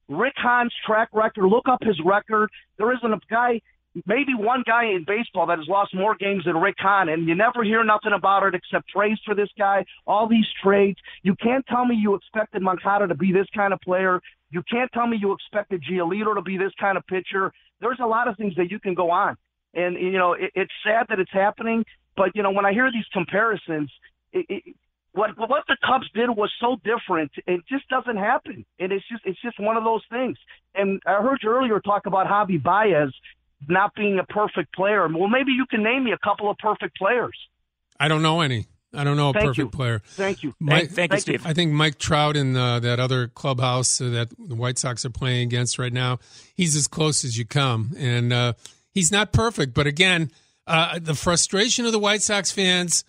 Rick 0.09 0.35
Hahn's 0.37 0.75
track 0.87 1.09
record, 1.13 1.47
look 1.47 1.69
up 1.69 1.83
his 1.83 1.99
record. 2.05 2.51
There 2.79 2.93
isn't 2.93 3.13
a 3.13 3.19
guy, 3.29 3.61
maybe 4.07 4.35
one 4.35 4.63
guy 4.67 4.85
in 4.85 5.05
baseball 5.07 5.47
that 5.47 5.59
has 5.59 5.69
lost 5.69 5.95
more 5.95 6.15
games 6.15 6.45
than 6.45 6.57
Rick 6.57 6.77
Hahn, 6.79 7.09
and 7.09 7.27
you 7.29 7.35
never 7.35 7.65
hear 7.65 7.85
nothing 7.85 8.13
about 8.13 8.45
it 8.45 8.55
except 8.55 8.89
praise 8.89 9.19
for 9.25 9.35
this 9.35 9.49
guy, 9.59 9.85
all 10.07 10.29
these 10.29 10.47
trades. 10.63 10.99
You 11.23 11.35
can't 11.37 11.67
tell 11.67 11.85
me 11.85 11.97
you 11.97 12.15
expected 12.15 12.63
Moncada 12.63 13.07
to 13.09 13.15
be 13.15 13.33
this 13.33 13.47
kind 13.55 13.73
of 13.73 13.81
player. 13.81 14.21
You 14.51 14.63
can't 14.71 14.91
tell 14.93 15.07
me 15.07 15.17
you 15.21 15.33
expected 15.33 15.83
Giolito 15.91 16.35
to 16.35 16.43
be 16.43 16.57
this 16.57 16.73
kind 16.81 16.97
of 16.97 17.07
pitcher. 17.07 17.53
There's 17.81 17.99
a 18.01 18.07
lot 18.07 18.29
of 18.29 18.37
things 18.37 18.55
that 18.57 18.71
you 18.71 18.79
can 18.79 18.95
go 18.95 19.11
on. 19.11 19.37
And, 19.75 19.97
you 19.97 20.19
know, 20.19 20.33
it, 20.33 20.51
it's 20.55 20.73
sad 20.85 21.07
that 21.09 21.21
it's 21.21 21.33
happening, 21.33 21.85
but, 22.17 22.31
you 22.35 22.43
know, 22.43 22.51
when 22.51 22.67
I 22.67 22.73
hear 22.73 22.91
these 22.93 23.07
comparisons, 23.13 23.91
it, 24.33 24.47
it, 24.49 24.77
what 25.13 25.31
what 25.37 25.65
the 25.67 25.77
Cubs 25.85 26.09
did 26.15 26.31
was 26.31 26.53
so 26.61 26.77
different. 26.85 27.33
It 27.47 27.63
just 27.69 27.89
doesn't 27.89 28.17
happen, 28.17 28.65
and 28.79 28.93
it's 28.93 29.05
just 29.09 29.23
it's 29.25 29.41
just 29.43 29.59
one 29.59 29.77
of 29.77 29.83
those 29.83 30.03
things. 30.11 30.37
And 30.75 31.01
I 31.05 31.21
heard 31.21 31.41
you 31.43 31.51
earlier 31.51 31.81
talk 31.81 32.07
about 32.07 32.27
Javi 32.27 32.63
Baez 32.63 33.13
not 33.69 33.95
being 33.95 34.19
a 34.19 34.25
perfect 34.25 34.75
player. 34.75 35.07
Well, 35.09 35.29
maybe 35.29 35.53
you 35.53 35.67
can 35.67 35.83
name 35.83 36.05
me 36.05 36.13
a 36.13 36.19
couple 36.19 36.51
of 36.51 36.59
perfect 36.59 36.97
players. 36.97 37.37
I 37.99 38.09
don't 38.09 38.23
know 38.23 38.41
any. 38.41 38.67
I 38.93 39.05
don't 39.05 39.17
know 39.17 39.31
a 39.31 39.33
Thank 39.33 39.45
perfect 39.45 39.59
you. 39.59 39.69
player. 39.69 40.03
Thank 40.05 40.43
you. 40.43 40.55
Mike, 40.59 40.91
Thank 40.91 41.13
you, 41.13 41.21
Steve. 41.21 41.47
I 41.47 41.53
think 41.53 41.73
Mike 41.73 41.99
Trout 41.99 42.37
in 42.37 42.57
uh, 42.57 42.81
that 42.81 42.99
other 42.99 43.29
clubhouse 43.29 44.01
uh, 44.01 44.09
that 44.11 44.31
the 44.37 44.57
White 44.57 44.79
Sox 44.79 45.05
are 45.05 45.11
playing 45.11 45.43
against 45.43 45.79
right 45.79 45.93
now, 45.93 46.19
he's 46.55 46.75
as 46.75 46.89
close 46.89 47.25
as 47.25 47.39
you 47.39 47.45
come. 47.45 47.93
And 47.97 48.33
uh, 48.33 48.55
he's 48.93 49.13
not 49.13 49.33
perfect. 49.33 49.75
But 49.75 49.87
again, 49.87 50.33
uh, 50.67 50.99
the 51.01 51.15
frustration 51.15 51.87
of 51.87 51.93
the 51.93 52.01
White 52.01 52.23
Sox 52.23 52.51
fans, 52.51 53.05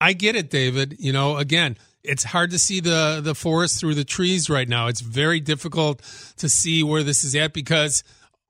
I 0.00 0.14
get 0.14 0.36
it, 0.36 0.48
David. 0.48 0.96
You 0.98 1.12
know, 1.12 1.36
again, 1.36 1.76
it's 2.02 2.24
hard 2.24 2.50
to 2.52 2.58
see 2.58 2.80
the, 2.80 3.20
the 3.22 3.34
forest 3.34 3.78
through 3.78 3.94
the 3.94 4.04
trees 4.04 4.48
right 4.48 4.68
now. 4.68 4.86
It's 4.86 5.00
very 5.02 5.40
difficult 5.40 6.00
to 6.38 6.48
see 6.48 6.82
where 6.82 7.02
this 7.02 7.24
is 7.24 7.34
at 7.36 7.52
because 7.52 8.02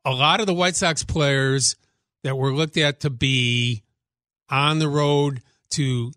a 0.05 0.11
lot 0.11 0.41
of 0.41 0.47
the 0.47 0.55
White 0.55 0.77
Sox 0.77 1.05
players 1.05 1.77
that 2.25 2.37
were 2.37 2.53
looked 2.53 2.77
at 2.77 3.01
to 3.01 3.11
be 3.11 3.83
on 4.49 4.79
the 4.79 4.89
road 4.89 5.43
to 5.71 6.13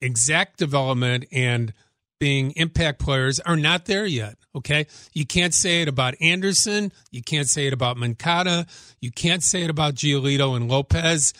exact 0.00 0.58
development 0.58 1.26
and 1.32 1.72
being 2.18 2.52
impact 2.56 2.98
players 2.98 3.40
are 3.40 3.56
not 3.56 3.86
there 3.86 4.06
yet. 4.06 4.36
Okay. 4.54 4.86
You 5.14 5.24
can't 5.26 5.54
say 5.54 5.82
it 5.82 5.88
about 5.88 6.14
Anderson. 6.20 6.92
You 7.10 7.22
can't 7.22 7.48
say 7.48 7.66
it 7.66 7.72
about 7.72 7.96
Moncada. 7.96 8.66
You 9.00 9.10
can't 9.10 9.42
say 9.42 9.62
it 9.62 9.70
about 9.70 9.94
Giolito 9.94 10.56
and 10.56 10.68
Lopez. 10.68 11.32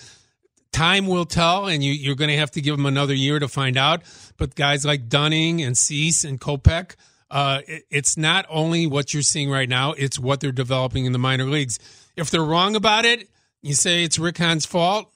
Time 0.73 1.07
will 1.09 1.25
tell, 1.27 1.67
and 1.67 1.83
you, 1.83 1.93
you're 1.93 2.15
going 2.15 2.31
to 2.31 2.37
have 2.37 2.53
to 2.53 2.61
give 2.61 2.77
them 2.77 2.87
another 2.87 3.13
year 3.15 3.39
to 3.41 3.49
find 3.49 3.77
out. 3.77 4.03
But 4.37 4.55
guys 4.55 4.85
like 4.87 5.09
Dunning 5.09 5.61
and 5.61 5.77
Cease 5.77 6.23
and 6.25 6.41
Kopech, 6.41 6.95
uh, 7.31 7.61
it- 7.67 7.85
it's 7.91 8.17
not 8.17 8.47
only 8.49 8.87
what 8.87 9.13
you're 9.13 9.25
seeing 9.25 9.51
right 9.51 9.69
now, 9.69 9.93
it's 9.93 10.19
what 10.19 10.39
they're 10.41 10.53
developing 10.53 11.05
in 11.07 11.13
the 11.13 11.19
minor 11.19 11.45
leagues. 11.45 11.79
If 12.21 12.31
they're 12.31 12.45
wrong 12.45 12.77
about 12.77 13.05
it, 13.05 13.29
you 13.63 13.75
say 13.75 14.05
it's 14.05 14.19
Rick 14.19 14.39
Hahn's 14.39 14.67
fault. 14.67 15.13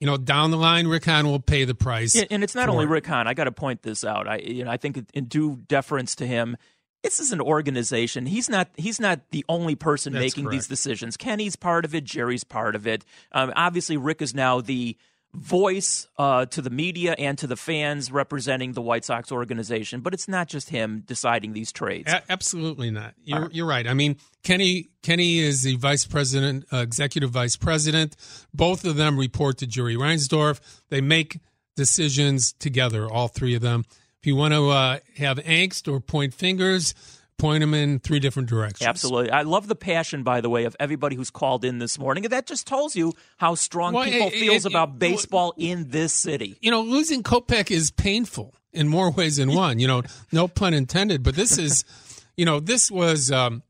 You 0.00 0.06
know, 0.06 0.16
down 0.16 0.50
the 0.50 0.56
line, 0.56 0.86
Rick 0.86 1.04
Hahn 1.04 1.26
will 1.26 1.40
pay 1.40 1.64
the 1.64 1.74
price. 1.74 2.14
Yeah, 2.14 2.24
and 2.30 2.42
it's 2.42 2.54
not 2.54 2.70
only 2.70 2.84
it. 2.84 2.88
Rick 2.88 3.06
Hahn. 3.06 3.28
I 3.28 3.34
got 3.34 3.44
to 3.44 3.52
point 3.52 3.82
this 3.82 4.02
out. 4.02 4.26
I, 4.26 4.38
you 4.38 4.64
know, 4.64 4.70
I 4.70 4.78
think 4.78 4.98
in 5.12 5.26
due 5.26 5.56
deference 5.68 6.14
to 6.16 6.26
him, 6.26 6.56
this 7.02 7.20
is 7.20 7.32
an 7.32 7.40
organization. 7.40 8.24
He's 8.24 8.48
not. 8.48 8.70
He's 8.76 8.98
not 8.98 9.20
the 9.30 9.44
only 9.48 9.74
person 9.74 10.14
That's 10.14 10.22
making 10.22 10.48
these 10.48 10.66
decisions. 10.66 11.18
Kenny's 11.18 11.56
part 11.56 11.84
of 11.84 11.94
it. 11.94 12.04
Jerry's 12.04 12.44
part 12.44 12.74
of 12.74 12.86
it. 12.86 13.04
Um, 13.32 13.52
obviously, 13.56 13.98
Rick 13.98 14.22
is 14.22 14.34
now 14.34 14.60
the 14.60 14.96
voice 15.34 16.08
uh, 16.18 16.46
to 16.46 16.60
the 16.60 16.70
media 16.70 17.14
and 17.18 17.38
to 17.38 17.46
the 17.46 17.56
fans 17.56 18.10
representing 18.10 18.72
the 18.72 18.80
White 18.80 19.04
Sox 19.04 19.30
organization. 19.30 20.00
But 20.00 20.14
it's 20.14 20.28
not 20.28 20.48
just 20.48 20.70
him 20.70 21.02
deciding 21.06 21.52
these 21.52 21.72
trades. 21.72 22.12
A- 22.12 22.22
absolutely 22.30 22.90
not. 22.90 23.14
You're 23.24 23.50
you're 23.52 23.66
right. 23.66 23.86
I 23.86 23.94
mean, 23.94 24.16
Kenny 24.42 24.88
Kenny 25.02 25.38
is 25.38 25.62
the 25.62 25.76
vice 25.76 26.04
president, 26.04 26.64
uh, 26.72 26.78
executive 26.78 27.30
vice 27.30 27.56
president. 27.56 28.16
Both 28.52 28.84
of 28.84 28.96
them 28.96 29.18
report 29.18 29.58
to 29.58 29.66
Jerry 29.66 29.96
Reinsdorf. 29.96 30.60
They 30.88 31.00
make 31.00 31.40
decisions 31.76 32.52
together, 32.52 33.08
all 33.08 33.28
three 33.28 33.54
of 33.54 33.62
them. 33.62 33.84
If 34.20 34.26
you 34.26 34.36
want 34.36 34.52
to 34.52 34.68
uh, 34.68 34.98
have 35.16 35.38
angst 35.38 35.90
or 35.90 35.98
point 36.00 36.34
fingers, 36.34 36.94
point 37.40 37.60
them 37.62 37.74
in 37.74 37.98
three 38.00 38.20
different 38.20 38.48
directions. 38.48 38.86
Absolutely. 38.86 39.30
I 39.30 39.42
love 39.42 39.66
the 39.66 39.74
passion, 39.74 40.22
by 40.22 40.40
the 40.40 40.48
way, 40.50 40.64
of 40.64 40.76
everybody 40.78 41.16
who's 41.16 41.30
called 41.30 41.64
in 41.64 41.78
this 41.78 41.98
morning. 41.98 42.24
And 42.24 42.32
that 42.32 42.46
just 42.46 42.66
tells 42.66 42.94
you 42.94 43.12
how 43.38 43.54
strong 43.54 43.94
Well, 43.94 44.04
people 44.04 44.28
it- 44.28 44.34
feels 44.34 44.66
it- 44.66 44.72
about 44.72 44.98
baseball 44.98 45.54
in 45.56 45.88
this 45.88 46.12
city. 46.12 46.56
You 46.60 46.70
know, 46.70 46.82
losing 46.82 47.22
Kopech 47.22 47.70
is 47.70 47.90
painful 47.90 48.54
in 48.72 48.88
more 48.88 49.10
ways 49.10 49.36
than 49.38 49.52
one. 49.52 49.78
You 49.78 49.88
know, 49.88 50.02
no 50.32 50.46
pun 50.48 50.74
intended. 50.74 51.22
But 51.22 51.34
this 51.34 51.58
is, 51.58 51.84
you 52.36 52.44
know, 52.44 52.60
this 52.60 52.90
was 52.90 53.30
um, 53.32 53.62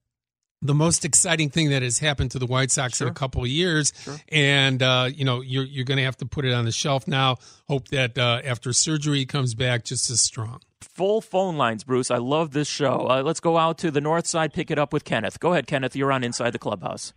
the 0.62 0.74
most 0.74 1.04
exciting 1.04 1.48
thing 1.50 1.70
that 1.70 1.82
has 1.82 1.98
happened 1.98 2.32
to 2.32 2.38
the 2.38 2.46
White 2.46 2.70
Sox 2.70 3.00
in 3.00 3.08
a 3.08 3.12
couple 3.14 3.42
of 3.42 3.48
years. 3.48 3.92
And 4.28 4.82
uh, 4.82 5.08
you 5.12 5.24
know, 5.24 5.40
you're 5.40 5.64
you're 5.64 5.84
going 5.84 5.98
to 5.98 6.04
have 6.04 6.16
to 6.18 6.26
put 6.26 6.44
it 6.44 6.52
on 6.52 6.64
the 6.64 6.72
shelf 6.72 7.08
now. 7.08 7.38
Hope 7.68 7.88
that 7.88 8.18
uh, 8.18 8.42
after 8.44 8.72
surgery 8.72 9.18
he 9.18 9.26
comes 9.26 9.54
back 9.54 9.84
just 9.84 10.10
as 10.10 10.20
strong. 10.20 10.60
Full 10.80 11.20
phone 11.20 11.56
lines, 11.56 11.84
Bruce. 11.84 12.10
I 12.10 12.18
love 12.18 12.52
this 12.52 12.68
show. 12.68 13.06
Uh, 13.08 13.22
let's 13.22 13.40
go 13.40 13.56
out 13.56 13.78
to 13.78 13.90
the 13.90 14.00
north 14.00 14.26
side, 14.26 14.52
pick 14.52 14.70
it 14.70 14.78
up 14.78 14.92
with 14.92 15.04
Kenneth. 15.04 15.38
Go 15.40 15.52
ahead, 15.52 15.66
Kenneth. 15.66 15.94
You're 15.96 16.12
on 16.12 16.24
Inside 16.24 16.50
the 16.50 16.58
Clubhouse. 16.58 17.12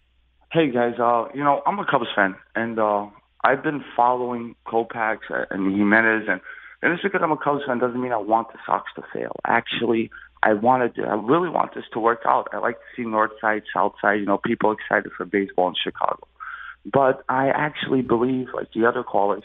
Hey 0.51 0.69
guys, 0.69 0.93
uh, 0.99 1.29
you 1.33 1.43
know 1.43 1.61
I'm 1.65 1.79
a 1.79 1.85
Cubs 1.85 2.05
fan, 2.15 2.35
and 2.55 2.77
uh, 2.77 3.07
I've 3.43 3.63
been 3.63 3.83
following 3.95 4.55
Kopech 4.67 5.17
and 5.49 5.75
Jimenez, 5.75 6.27
and 6.29 6.39
and 6.81 6.93
just 6.93 7.03
because 7.03 7.21
I'm 7.23 7.31
a 7.31 7.37
Cubs 7.37 7.63
fan 7.65 7.79
doesn't 7.79 7.99
mean 7.99 8.11
I 8.11 8.17
want 8.17 8.51
the 8.53 8.59
Sox 8.65 8.91
to 8.95 9.03
fail. 9.13 9.35
Actually, 9.45 10.11
I 10.45 10.53
wanted, 10.53 10.95
to, 10.95 11.03
I 11.03 11.13
really 11.13 11.49
want 11.49 11.73
this 11.73 11.85
to 11.93 11.99
work 11.99 12.23
out. 12.25 12.49
I 12.51 12.57
like 12.57 12.75
to 12.75 12.85
see 12.95 13.07
North 13.07 13.31
Side, 13.39 13.63
South 13.73 13.93
Side, 14.01 14.19
you 14.19 14.25
know, 14.25 14.37
people 14.37 14.73
excited 14.73 15.11
for 15.15 15.25
baseball 15.25 15.69
in 15.69 15.75
Chicago. 15.81 16.27
But 16.85 17.23
I 17.29 17.47
actually 17.47 18.01
believe, 18.01 18.47
like 18.53 18.67
the 18.73 18.85
other 18.85 19.03
callers, 19.03 19.43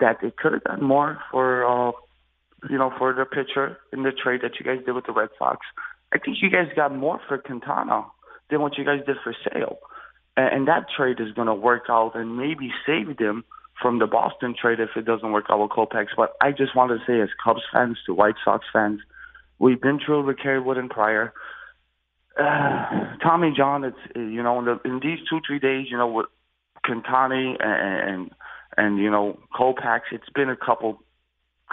that 0.00 0.18
they 0.22 0.30
could 0.30 0.54
have 0.54 0.64
done 0.64 0.82
more 0.82 1.18
for, 1.30 1.66
uh, 1.66 1.92
you 2.70 2.78
know, 2.78 2.90
for 2.96 3.12
the 3.12 3.26
pitcher 3.26 3.76
in 3.92 4.04
the 4.04 4.12
trade 4.12 4.40
that 4.42 4.52
you 4.58 4.64
guys 4.64 4.82
did 4.86 4.94
with 4.94 5.04
the 5.04 5.12
Red 5.12 5.28
Sox. 5.38 5.66
I 6.14 6.18
think 6.18 6.38
you 6.40 6.48
guys 6.48 6.68
got 6.74 6.94
more 6.94 7.20
for 7.28 7.36
Quintana 7.36 8.06
than 8.50 8.62
what 8.62 8.78
you 8.78 8.86
guys 8.86 9.00
did 9.06 9.16
for 9.22 9.34
Sale. 9.44 9.76
And, 10.34 10.66
that 10.66 10.86
trade 10.96 11.20
is 11.20 11.32
going 11.34 11.48
to 11.48 11.54
work 11.54 11.84
out 11.90 12.12
and 12.14 12.38
maybe 12.38 12.70
save 12.86 13.18
them 13.18 13.44
from 13.82 13.98
the 13.98 14.06
Boston 14.06 14.54
trade 14.58 14.80
if 14.80 14.90
it 14.96 15.04
doesn't 15.04 15.30
work 15.30 15.46
out 15.50 15.60
with 15.60 15.70
Kopech. 15.72 16.06
But 16.16 16.32
I 16.40 16.52
just 16.52 16.74
want 16.74 16.90
to 16.90 17.04
say, 17.06 17.20
as 17.20 17.28
Cubs 17.44 17.60
fans 17.70 17.98
to 18.06 18.14
White 18.14 18.36
Sox 18.42 18.64
fans, 18.72 19.00
we've 19.62 19.80
been 19.80 20.00
through 20.04 20.20
it 20.20 20.26
with 20.26 20.38
Kerry 20.38 20.60
Wood 20.60 20.76
and 20.76 20.90
Prior. 20.90 21.32
Uh, 22.38 23.16
Tommy 23.22 23.52
John, 23.56 23.84
it's 23.84 23.96
you 24.14 24.42
know 24.42 24.58
in, 24.58 24.64
the, 24.66 24.80
in 24.84 25.00
these 25.02 25.18
two 25.30 25.40
three 25.46 25.58
days, 25.58 25.86
you 25.90 25.96
know 25.96 26.08
with 26.08 26.26
Quintana 26.84 27.54
and 27.60 28.10
and, 28.10 28.30
and 28.76 28.98
you 28.98 29.10
know 29.10 29.38
Kopech, 29.54 30.00
it's 30.10 30.28
been 30.34 30.50
a 30.50 30.56
couple 30.56 31.02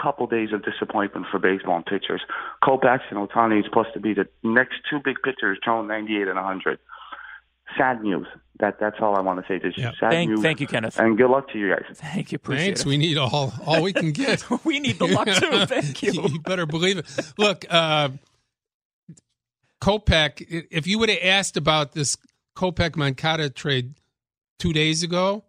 couple 0.02 0.28
days 0.28 0.50
of 0.54 0.64
disappointment 0.64 1.26
for 1.32 1.40
baseball 1.40 1.76
and 1.76 1.86
pitchers. 1.86 2.22
Kopech 2.64 3.02
and 3.10 3.28
Ohtani 3.28 3.60
is 3.60 3.66
supposed 3.66 3.94
to 3.94 4.00
be 4.00 4.14
the 4.14 4.28
next 4.44 4.76
two 4.90 5.00
big 5.04 5.18
pitchers, 5.24 5.60
throwing 5.64 5.88
98 5.88 6.28
and 6.28 6.36
100. 6.36 6.80
Sad 7.78 8.02
news. 8.04 8.28
That 8.60 8.78
that's 8.80 8.98
all 9.00 9.16
I 9.16 9.22
want 9.22 9.40
to 9.40 9.48
say. 9.48 9.60
Just 9.60 9.78
sad 10.00 10.12
Thank- 10.12 10.30
news. 10.32 10.42
thank 10.42 10.60
you, 10.60 10.68
Kenneth. 10.68 11.00
And 11.00 11.18
good 11.18 11.30
luck 11.30 11.50
to 11.54 11.58
you 11.58 11.70
guys. 11.70 11.86
Thank 11.96 12.32
you. 12.34 12.36
Appreciate 12.38 12.66
Thanks. 12.66 12.82
it. 12.82 12.88
We 12.88 12.98
need 12.98 13.18
all 13.18 13.54
all 13.66 13.82
we 13.82 13.94
can 13.94 14.12
get. 14.12 14.44
we 14.66 14.80
need 14.80 15.00
the 15.00 15.08
luck 15.08 15.28
too. 15.28 15.66
Thank 15.66 16.02
you. 16.04 16.12
you 16.14 16.40
better 16.42 16.66
believe 16.66 16.98
it. 16.98 17.06
Look, 17.38 17.66
uh, 17.70 18.10
Kopech, 19.82 20.68
if 20.72 20.88
you 20.88 21.00
would 21.00 21.10
have 21.10 21.20
asked 21.24 21.56
about 21.58 21.94
this 21.94 22.18
Kopech 22.56 22.96
Moncada 22.98 23.50
trade 23.50 23.94
two 24.58 24.74
days 24.74 25.04
ago, 25.04 25.46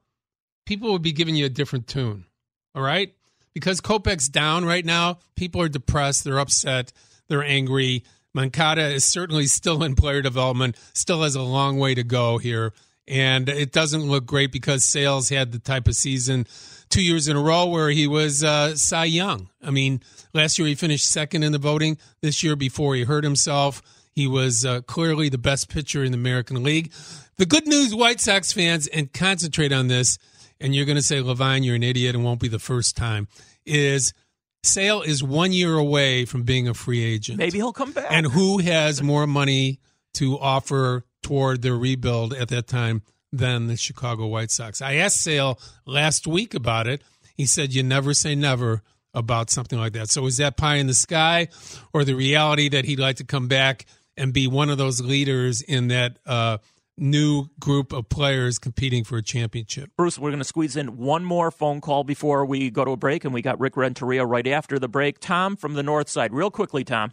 people 0.67 0.93
would 0.93 1.03
be 1.03 1.13
giving 1.13 1.35
you 1.35 1.47
a 1.47 1.51
different 1.51 1.89
tune. 1.89 2.27
All 2.75 2.83
right? 2.83 3.13
Because 3.55 3.81
Kopech's 3.81 4.29
down 4.29 4.65
right 4.65 4.85
now, 4.85 5.19
people 5.35 5.61
are 5.61 5.69
depressed, 5.69 6.23
they're 6.23 6.39
upset, 6.39 6.93
they're 7.27 7.43
angry. 7.43 8.05
Moncada 8.35 8.87
is 8.87 9.05
certainly 9.05 9.47
still 9.47 9.83
in 9.83 9.95
player 9.95 10.23
development, 10.23 10.77
still 10.95 11.23
has 11.23 11.35
a 11.35 11.43
long 11.43 11.79
way 11.79 11.95
to 11.95 12.03
go 12.03 12.39
here. 12.39 12.73
And 13.09 13.49
it 13.49 13.73
doesn't 13.73 14.03
look 14.03 14.25
great 14.25 14.53
because 14.53 14.85
Sales 14.85 15.31
had 15.31 15.51
the 15.51 15.59
type 15.59 15.89
of 15.89 15.97
season 15.97 16.47
two 16.91 17.03
years 17.03 17.27
in 17.27 17.37
a 17.37 17.41
row 17.41 17.67
where 17.67 17.91
he 17.91 18.07
was 18.07 18.45
uh, 18.45 18.77
Cy 18.77 19.05
Young. 19.05 19.49
I 19.63 19.71
mean, 19.71 20.01
last 20.33 20.59
year 20.59 20.69
he 20.69 20.75
finished 20.75 21.07
second 21.07 21.43
in 21.43 21.53
the 21.53 21.59
voting. 21.59 21.99
This 22.21 22.43
year, 22.43 22.57
before 22.57 22.95
he 22.95 23.05
hurt 23.05 23.25
himself, 23.25 23.83
he 24.13 24.27
was 24.27 24.65
uh, 24.65 24.83
clearly 24.83 25.29
the 25.29 25.39
best 25.39 25.69
pitcher 25.69 26.05
in 26.05 26.13
the 26.13 26.19
American 26.19 26.63
League. 26.63 26.93
The 27.37 27.47
good 27.47 27.67
news, 27.67 27.95
White 27.95 28.21
Sox 28.21 28.53
fans, 28.53 28.87
and 28.89 29.13
concentrate 29.13 29.73
on 29.73 29.89
this, 29.89 30.19
and 30.61 30.75
you're 30.75 30.85
going 30.85 30.97
to 30.97 31.03
say, 31.03 31.21
Levine, 31.21 31.63
you're 31.63 31.77
an 31.77 31.83
idiot 31.83 32.15
and 32.15 32.25
won't 32.25 32.41
be 32.41 32.49
the 32.49 32.59
first 32.59 32.97
time, 32.97 33.29
is 33.65 34.13
Sale 34.63 35.03
is 35.03 35.23
one 35.23 35.53
year 35.53 35.75
away 35.77 36.25
from 36.25 36.43
being 36.43 36.69
a 36.69 36.75
free 36.75 37.03
agent. 37.03 37.39
Maybe 37.39 37.59
he'll 37.59 37.73
come 37.73 37.93
back. 37.93 38.07
And 38.11 38.27
who 38.27 38.59
has 38.59 39.03
more 39.03 39.27
money 39.27 39.81
to 40.15 40.39
offer 40.39 41.05
toward 41.23 41.63
their 41.63 41.77
rebuild 41.77 42.35
at 42.35 42.49
that 42.49 42.67
time 42.67 43.03
than 43.33 43.69
the 43.69 43.77
Chicago 43.77 44.27
White 44.27 44.51
Sox? 44.51 44.83
I 44.83 44.95
asked 44.95 45.23
Sale 45.23 45.59
last 45.87 46.27
week 46.27 46.55
about 46.55 46.87
it. 46.87 47.03
He 47.35 47.47
said, 47.47 47.73
You 47.73 47.83
never 47.83 48.13
say 48.13 48.35
never 48.35 48.83
about 49.15 49.51
something 49.51 49.79
like 49.79 49.95
that. 49.95 50.11
So 50.11 50.27
is 50.27 50.37
that 50.37 50.57
pie 50.57 50.77
in 50.77 50.87
the 50.87 50.95
sky 50.95 51.49
or 51.93 52.05
the 52.05 52.15
reality 52.15 52.69
that 52.69 52.85
he'd 52.85 53.01
like 53.01 53.17
to 53.17 53.25
come 53.25 53.49
back 53.49 53.87
and 54.17 54.33
be 54.33 54.47
one 54.47 54.69
of 54.69 54.79
those 54.79 55.01
leaders 55.01 55.63
in 55.63 55.89
that 55.89 56.19
uh, 56.27 56.59
new 57.01 57.47
group 57.59 57.93
of 57.93 58.09
players 58.09 58.59
competing 58.59 59.05
for 59.05 59.19
a 59.19 59.23
championship? 59.23 59.91
Bruce, 59.97 60.19
we're 60.19 60.31
going 60.31 60.39
to 60.39 60.45
squeeze 60.45 60.77
in 60.77 60.97
one 60.97 61.25
more 61.25 61.51
phone 61.51 61.81
call 61.81 62.05
before 62.05 62.45
we 62.45 62.71
go 62.71 62.85
to 62.85 62.93
a 62.93 62.97
break, 62.97 63.25
and 63.25 63.35
we 63.35 63.43
got 63.43 63.59
Rick 63.59 63.77
Renteria 63.77 64.25
right 64.25 64.47
after 64.47 64.79
the 64.79 64.89
break. 64.89 65.19
Tom 65.19 65.57
from 65.57 65.75
the 65.75 65.83
north 65.83 66.09
side, 66.09 66.33
real 66.33 66.51
quickly, 66.51 66.85
Tom. 66.85 67.13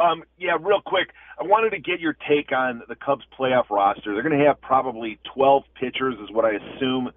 Um, 0.00 0.24
yeah, 0.38 0.56
real 0.60 0.80
quick. 0.84 1.08
I 1.38 1.44
wanted 1.44 1.70
to 1.70 1.78
get 1.78 2.00
your 2.00 2.16
take 2.28 2.50
on 2.50 2.82
the 2.88 2.96
Cubs 2.96 3.24
playoff 3.38 3.70
roster. 3.70 4.14
They're 4.14 4.22
going 4.22 4.38
to 4.38 4.46
have 4.46 4.60
probably 4.60 5.18
12 5.34 5.62
pitchers, 5.78 6.14
is 6.22 6.30
what 6.34 6.44
I 6.44 6.52
assume. 6.52 7.10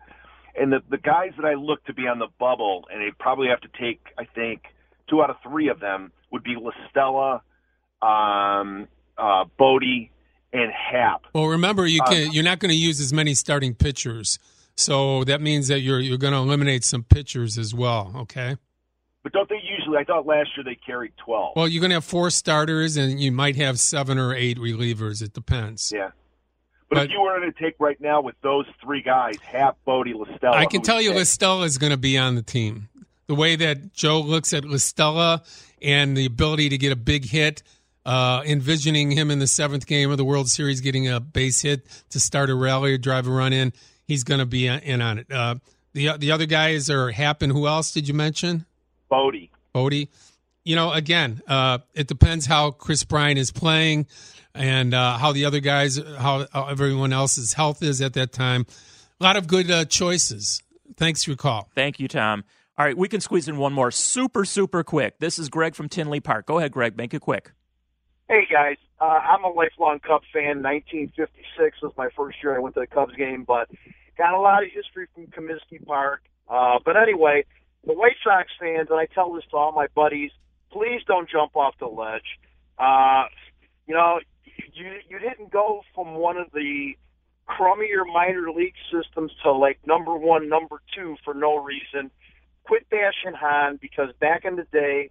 And 0.60 0.72
the, 0.74 0.80
the 0.90 0.98
guys 0.98 1.32
that 1.38 1.46
I 1.46 1.54
look 1.54 1.84
to 1.86 1.94
be 1.94 2.04
on 2.04 2.20
the 2.20 2.28
bubble, 2.40 2.86
and 2.92 3.02
they 3.02 3.12
probably 3.18 3.48
have 3.48 3.62
to 3.62 3.70
take, 3.80 4.02
I 4.18 4.26
think, 4.26 4.64
two 5.10 5.22
out 5.22 5.30
of 5.30 5.38
three 5.42 5.70
of 5.70 5.80
them 5.80 6.12
would 6.32 6.44
be 6.44 6.56
La 6.60 6.72
Stella, 6.90 7.42
um, 8.02 8.88
uh, 9.18 9.46
Bote, 9.58 10.10
and 10.54 10.72
Happ. 10.72 11.26
Well, 11.34 11.48
remember 11.48 11.86
you 11.88 12.02
Uh, 12.04 12.10
can 12.10 12.32
you're 12.34 12.44
not 12.44 12.60
going 12.60 12.72
to 12.72 12.78
use 12.78 13.00
as 13.00 13.14
many 13.14 13.34
starting 13.34 13.74
pitchers, 13.76 14.40
so 14.76 15.24
that 15.26 15.42
means 15.42 15.68
that 15.68 15.80
you're 15.82 16.00
you're 16.00 16.18
going 16.18 16.34
to 16.34 16.40
eliminate 16.40 16.84
some 16.84 17.04
pitchers 17.04 17.58
as 17.58 17.74
well. 17.74 18.14
Okay. 18.16 18.56
But 19.22 19.34
don't 19.34 19.50
they 19.50 19.60
usually? 19.62 19.98
I 19.98 20.06
thought 20.06 20.26
last 20.26 20.50
year 20.56 20.64
they 20.64 20.76
carried 20.76 21.12
12. 21.18 21.54
Well, 21.58 21.68
you're 21.68 21.82
going 21.82 21.90
to 21.90 21.96
have 21.98 22.06
four 22.06 22.30
starters, 22.30 22.96
and 22.96 23.20
you 23.20 23.34
might 23.34 23.58
have 23.58 23.78
seven 23.78 24.18
or 24.18 24.34
eight 24.34 24.58
relievers. 24.58 25.22
It 25.22 25.34
depends. 25.34 25.92
Yeah. 25.94 26.12
But, 26.90 26.96
But- 26.96 27.06
if 27.08 27.12
you 27.12 27.22
were 27.22 27.40
to 27.42 27.52
take 27.52 27.76
right 27.80 28.00
now 28.00 28.22
with 28.22 28.36
those 28.42 28.66
three 28.82 29.02
guys, 29.02 29.36
Happ, 29.42 29.78
Bote, 29.86 30.08
Listella, 30.08 30.54
I 30.54 30.66
can 30.66 30.82
tell 30.82 31.02
you, 31.02 31.10
take? 31.10 31.18
La 31.20 31.24
Stella 31.26 31.66
is 31.66 31.78
going 31.78 31.92
to 31.92 31.98
be 31.98 32.18
on 32.18 32.36
the 32.36 32.42
team. 32.42 32.88
The 33.28 33.36
way 33.36 33.58
that 33.58 33.94
Joe 33.94 34.22
looks 34.22 34.54
at 34.54 34.64
La 34.64 34.78
Stella 34.78 35.44
and 35.82 36.16
the 36.18 36.26
ability 36.26 36.70
to 36.70 36.78
get 36.78 36.92
a 36.94 36.96
big 36.96 37.26
hit, 37.26 37.62
uh, 38.10 38.42
envisioning 38.44 39.12
him 39.12 39.30
in 39.30 39.38
the 39.38 39.46
seventh 39.46 39.86
game 39.86 40.10
of 40.10 40.18
the 40.18 40.26
World 40.26 40.50
Series 40.50 40.82
getting 40.82 41.08
a 41.08 41.20
base 41.20 41.62
hit 41.62 41.86
to 42.10 42.20
start 42.20 42.50
a 42.50 42.56
rally 42.56 42.94
or 42.94 42.98
drive 42.98 43.28
a 43.28 43.30
run 43.30 43.54
in, 43.54 43.72
he's 44.08 44.24
going 44.24 44.40
to 44.40 44.48
be 44.48 44.66
in 44.66 45.00
on 45.00 45.20
it. 45.20 45.32
Uh, 45.32 45.56
the 45.94 46.18
the 46.18 46.32
other 46.32 46.48
guys 46.48 46.90
are 46.90 47.12
Happen. 47.12 47.52
Who 47.52 47.68
else 47.68 47.92
did 47.92 48.08
you 48.08 48.16
mention? 48.16 48.66
Bote. 49.10 49.50
Bote. 49.74 50.08
You 50.64 50.76
know, 50.76 50.92
again, 50.92 51.40
uh, 51.48 51.80
it 51.94 52.08
depends 52.08 52.48
how 52.48 52.72
Kris 52.72 53.04
Bryant 53.04 53.38
is 53.38 53.52
playing 53.52 54.08
and 54.56 54.96
uh, 54.96 55.20
how 55.20 55.32
the 55.32 55.46
other 55.46 55.60
guys, 55.60 55.98
how, 55.98 56.48
how 56.52 56.66
everyone 56.66 57.14
else's 57.14 57.54
health 57.54 57.84
is 57.84 58.02
at 58.02 58.14
that 58.14 58.32
time. 58.32 58.66
A 59.20 59.24
lot 59.24 59.38
of 59.38 59.46
good 59.46 59.70
uh, 59.70 59.86
choices. 59.86 60.64
Thanks 60.98 61.24
for 61.24 61.32
your 61.32 61.38
call. 61.38 61.70
Thank 61.76 62.00
you, 62.00 62.08
Tom. 62.08 62.44
All 62.76 62.86
right, 62.86 62.98
we 62.98 63.08
can 63.08 63.22
squeeze 63.22 63.48
in 63.48 63.58
one 63.58 63.74
more 63.74 63.92
super, 63.92 64.46
super 64.46 64.84
quick. 64.84 65.20
This 65.20 65.38
is 65.38 65.50
Greg 65.50 65.76
from 65.76 65.90
Tinley 65.90 66.20
Park. 66.20 66.48
Go 66.48 66.58
ahead, 66.58 66.72
Greg. 66.72 66.98
Make 66.98 67.14
it 67.14 67.22
quick. 67.22 67.52
Hey 68.30 68.46
guys, 68.46 68.78
uh, 69.02 69.06
I'm 69.06 69.44
a 69.44 69.50
lifelong 69.50 69.98
Cubs 70.06 70.28
fan. 70.32 70.62
1956 70.62 71.82
was 71.82 71.94
my 71.98 72.10
first 72.16 72.38
year 72.44 72.56
I 72.56 72.60
went 72.60 72.76
to 72.76 72.82
the 72.82 72.86
Cubs 72.86 73.16
game, 73.16 73.44
but 73.44 73.68
got 74.20 74.36
a 74.36 74.40
lot 74.40 74.62
of 74.62 74.70
history 74.72 75.08
from 75.16 75.26
Comiskey 75.34 75.84
Park. 75.84 76.22
Uh, 76.48 76.78
but 76.86 76.96
anyway, 76.96 77.44
the 77.88 77.94
White 77.94 78.18
Sox 78.24 78.48
fans, 78.60 78.90
and 78.92 79.00
I 79.00 79.08
tell 79.08 79.34
this 79.34 79.46
to 79.50 79.58
all 79.58 79.72
my 79.72 79.88
buddies, 79.96 80.30
please 80.72 81.02
don't 81.08 81.28
jump 81.28 81.56
off 81.56 81.74
the 81.80 81.88
ledge. 81.88 82.38
Uh, 82.78 83.24
you 83.88 83.96
know, 83.96 84.20
you 84.76 84.92
you 85.10 85.18
didn't 85.18 85.50
go 85.50 85.82
from 85.96 86.14
one 86.14 86.38
of 86.38 86.52
the 86.54 86.92
crummier 87.50 88.06
minor 88.14 88.52
league 88.52 88.78
systems 88.94 89.32
to 89.42 89.52
like 89.52 89.80
number 89.88 90.16
one, 90.16 90.48
number 90.48 90.84
two 90.96 91.16
for 91.26 91.34
no 91.34 91.56
reason. 91.56 92.12
Quit 92.66 92.88
bashing 92.92 93.34
Hahn 93.34 93.80
because 93.82 94.10
back 94.20 94.46
in 94.46 94.56
the 94.56 94.68
day, 94.72 95.10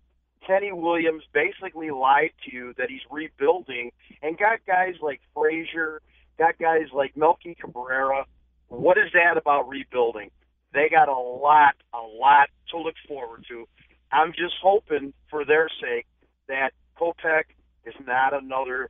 Kenny 0.48 0.72
Williams 0.72 1.22
basically 1.34 1.90
lied 1.90 2.30
to 2.44 2.56
you 2.56 2.74
that 2.78 2.88
he's 2.88 3.02
rebuilding 3.10 3.92
and 4.22 4.38
got 4.38 4.60
guys 4.66 4.94
like 5.02 5.20
Frazier, 5.34 6.00
got 6.38 6.58
guys 6.58 6.86
like 6.94 7.14
Melky 7.16 7.54
Cabrera. 7.54 8.24
What 8.68 8.96
is 8.96 9.12
that 9.12 9.36
about 9.36 9.68
rebuilding? 9.68 10.30
They 10.72 10.88
got 10.90 11.08
a 11.08 11.18
lot, 11.18 11.74
a 11.92 12.00
lot 12.00 12.48
to 12.70 12.78
look 12.78 12.94
forward 13.06 13.44
to. 13.48 13.68
I'm 14.10 14.32
just 14.32 14.54
hoping 14.62 15.12
for 15.30 15.44
their 15.44 15.68
sake 15.82 16.06
that 16.48 16.70
Kopech 16.98 17.44
is 17.84 17.94
not 18.06 18.32
another 18.32 18.88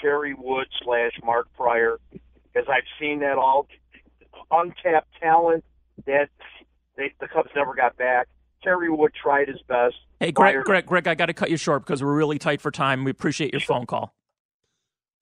Kerry 0.00 0.34
Wood 0.34 0.66
slash 0.82 1.12
Mark 1.22 1.48
Prior, 1.54 1.98
because 2.10 2.66
I've 2.68 2.88
seen 2.98 3.20
that 3.20 3.36
all 3.36 3.68
untapped 4.50 5.08
talent 5.20 5.64
that 6.06 6.30
they, 6.96 7.12
the 7.20 7.28
Cubs 7.28 7.50
never 7.54 7.74
got 7.74 7.96
back. 7.98 8.28
Kerry 8.64 8.90
Wood 8.90 9.12
tried 9.14 9.48
his 9.48 9.60
best. 9.68 9.94
Hey, 10.18 10.32
Greg, 10.32 10.64
Greg, 10.64 10.86
Greg, 10.86 11.06
I 11.06 11.14
got 11.14 11.26
to 11.26 11.34
cut 11.34 11.50
you 11.50 11.56
short 11.56 11.84
because 11.84 12.02
we're 12.02 12.14
really 12.14 12.38
tight 12.38 12.60
for 12.60 12.70
time. 12.70 13.04
We 13.04 13.10
appreciate 13.10 13.52
your 13.52 13.60
phone 13.60 13.86
call. 13.86 14.14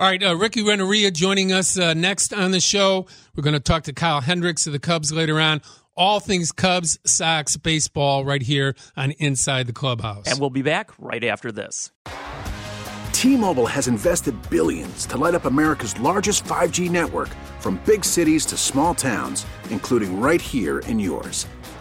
All 0.00 0.08
right, 0.08 0.22
uh, 0.22 0.36
Ricky 0.36 0.62
Renteria 0.62 1.10
joining 1.10 1.52
us 1.52 1.78
uh, 1.78 1.94
next 1.94 2.32
on 2.32 2.50
the 2.50 2.60
show. 2.60 3.06
We're 3.36 3.42
going 3.42 3.54
to 3.54 3.60
talk 3.60 3.84
to 3.84 3.92
Kyle 3.92 4.20
Hendricks 4.20 4.66
of 4.66 4.72
the 4.72 4.78
Cubs 4.78 5.12
later 5.12 5.40
on. 5.40 5.60
All 5.96 6.20
things 6.20 6.52
Cubs, 6.52 6.98
Sox, 7.04 7.56
baseball 7.56 8.24
right 8.24 8.42
here 8.42 8.74
on 8.96 9.10
Inside 9.12 9.66
the 9.66 9.72
Clubhouse. 9.72 10.30
And 10.30 10.40
we'll 10.40 10.50
be 10.50 10.62
back 10.62 10.90
right 10.98 11.22
after 11.22 11.52
this. 11.52 11.92
T-Mobile 13.12 13.66
has 13.66 13.86
invested 13.86 14.34
billions 14.50 15.06
to 15.06 15.16
light 15.16 15.34
up 15.34 15.44
America's 15.44 15.98
largest 16.00 16.44
5G 16.44 16.90
network 16.90 17.28
from 17.60 17.80
big 17.84 18.04
cities 18.04 18.44
to 18.46 18.56
small 18.56 18.94
towns, 18.94 19.46
including 19.70 20.20
right 20.20 20.40
here 20.40 20.80
in 20.80 20.98
yours. 20.98 21.46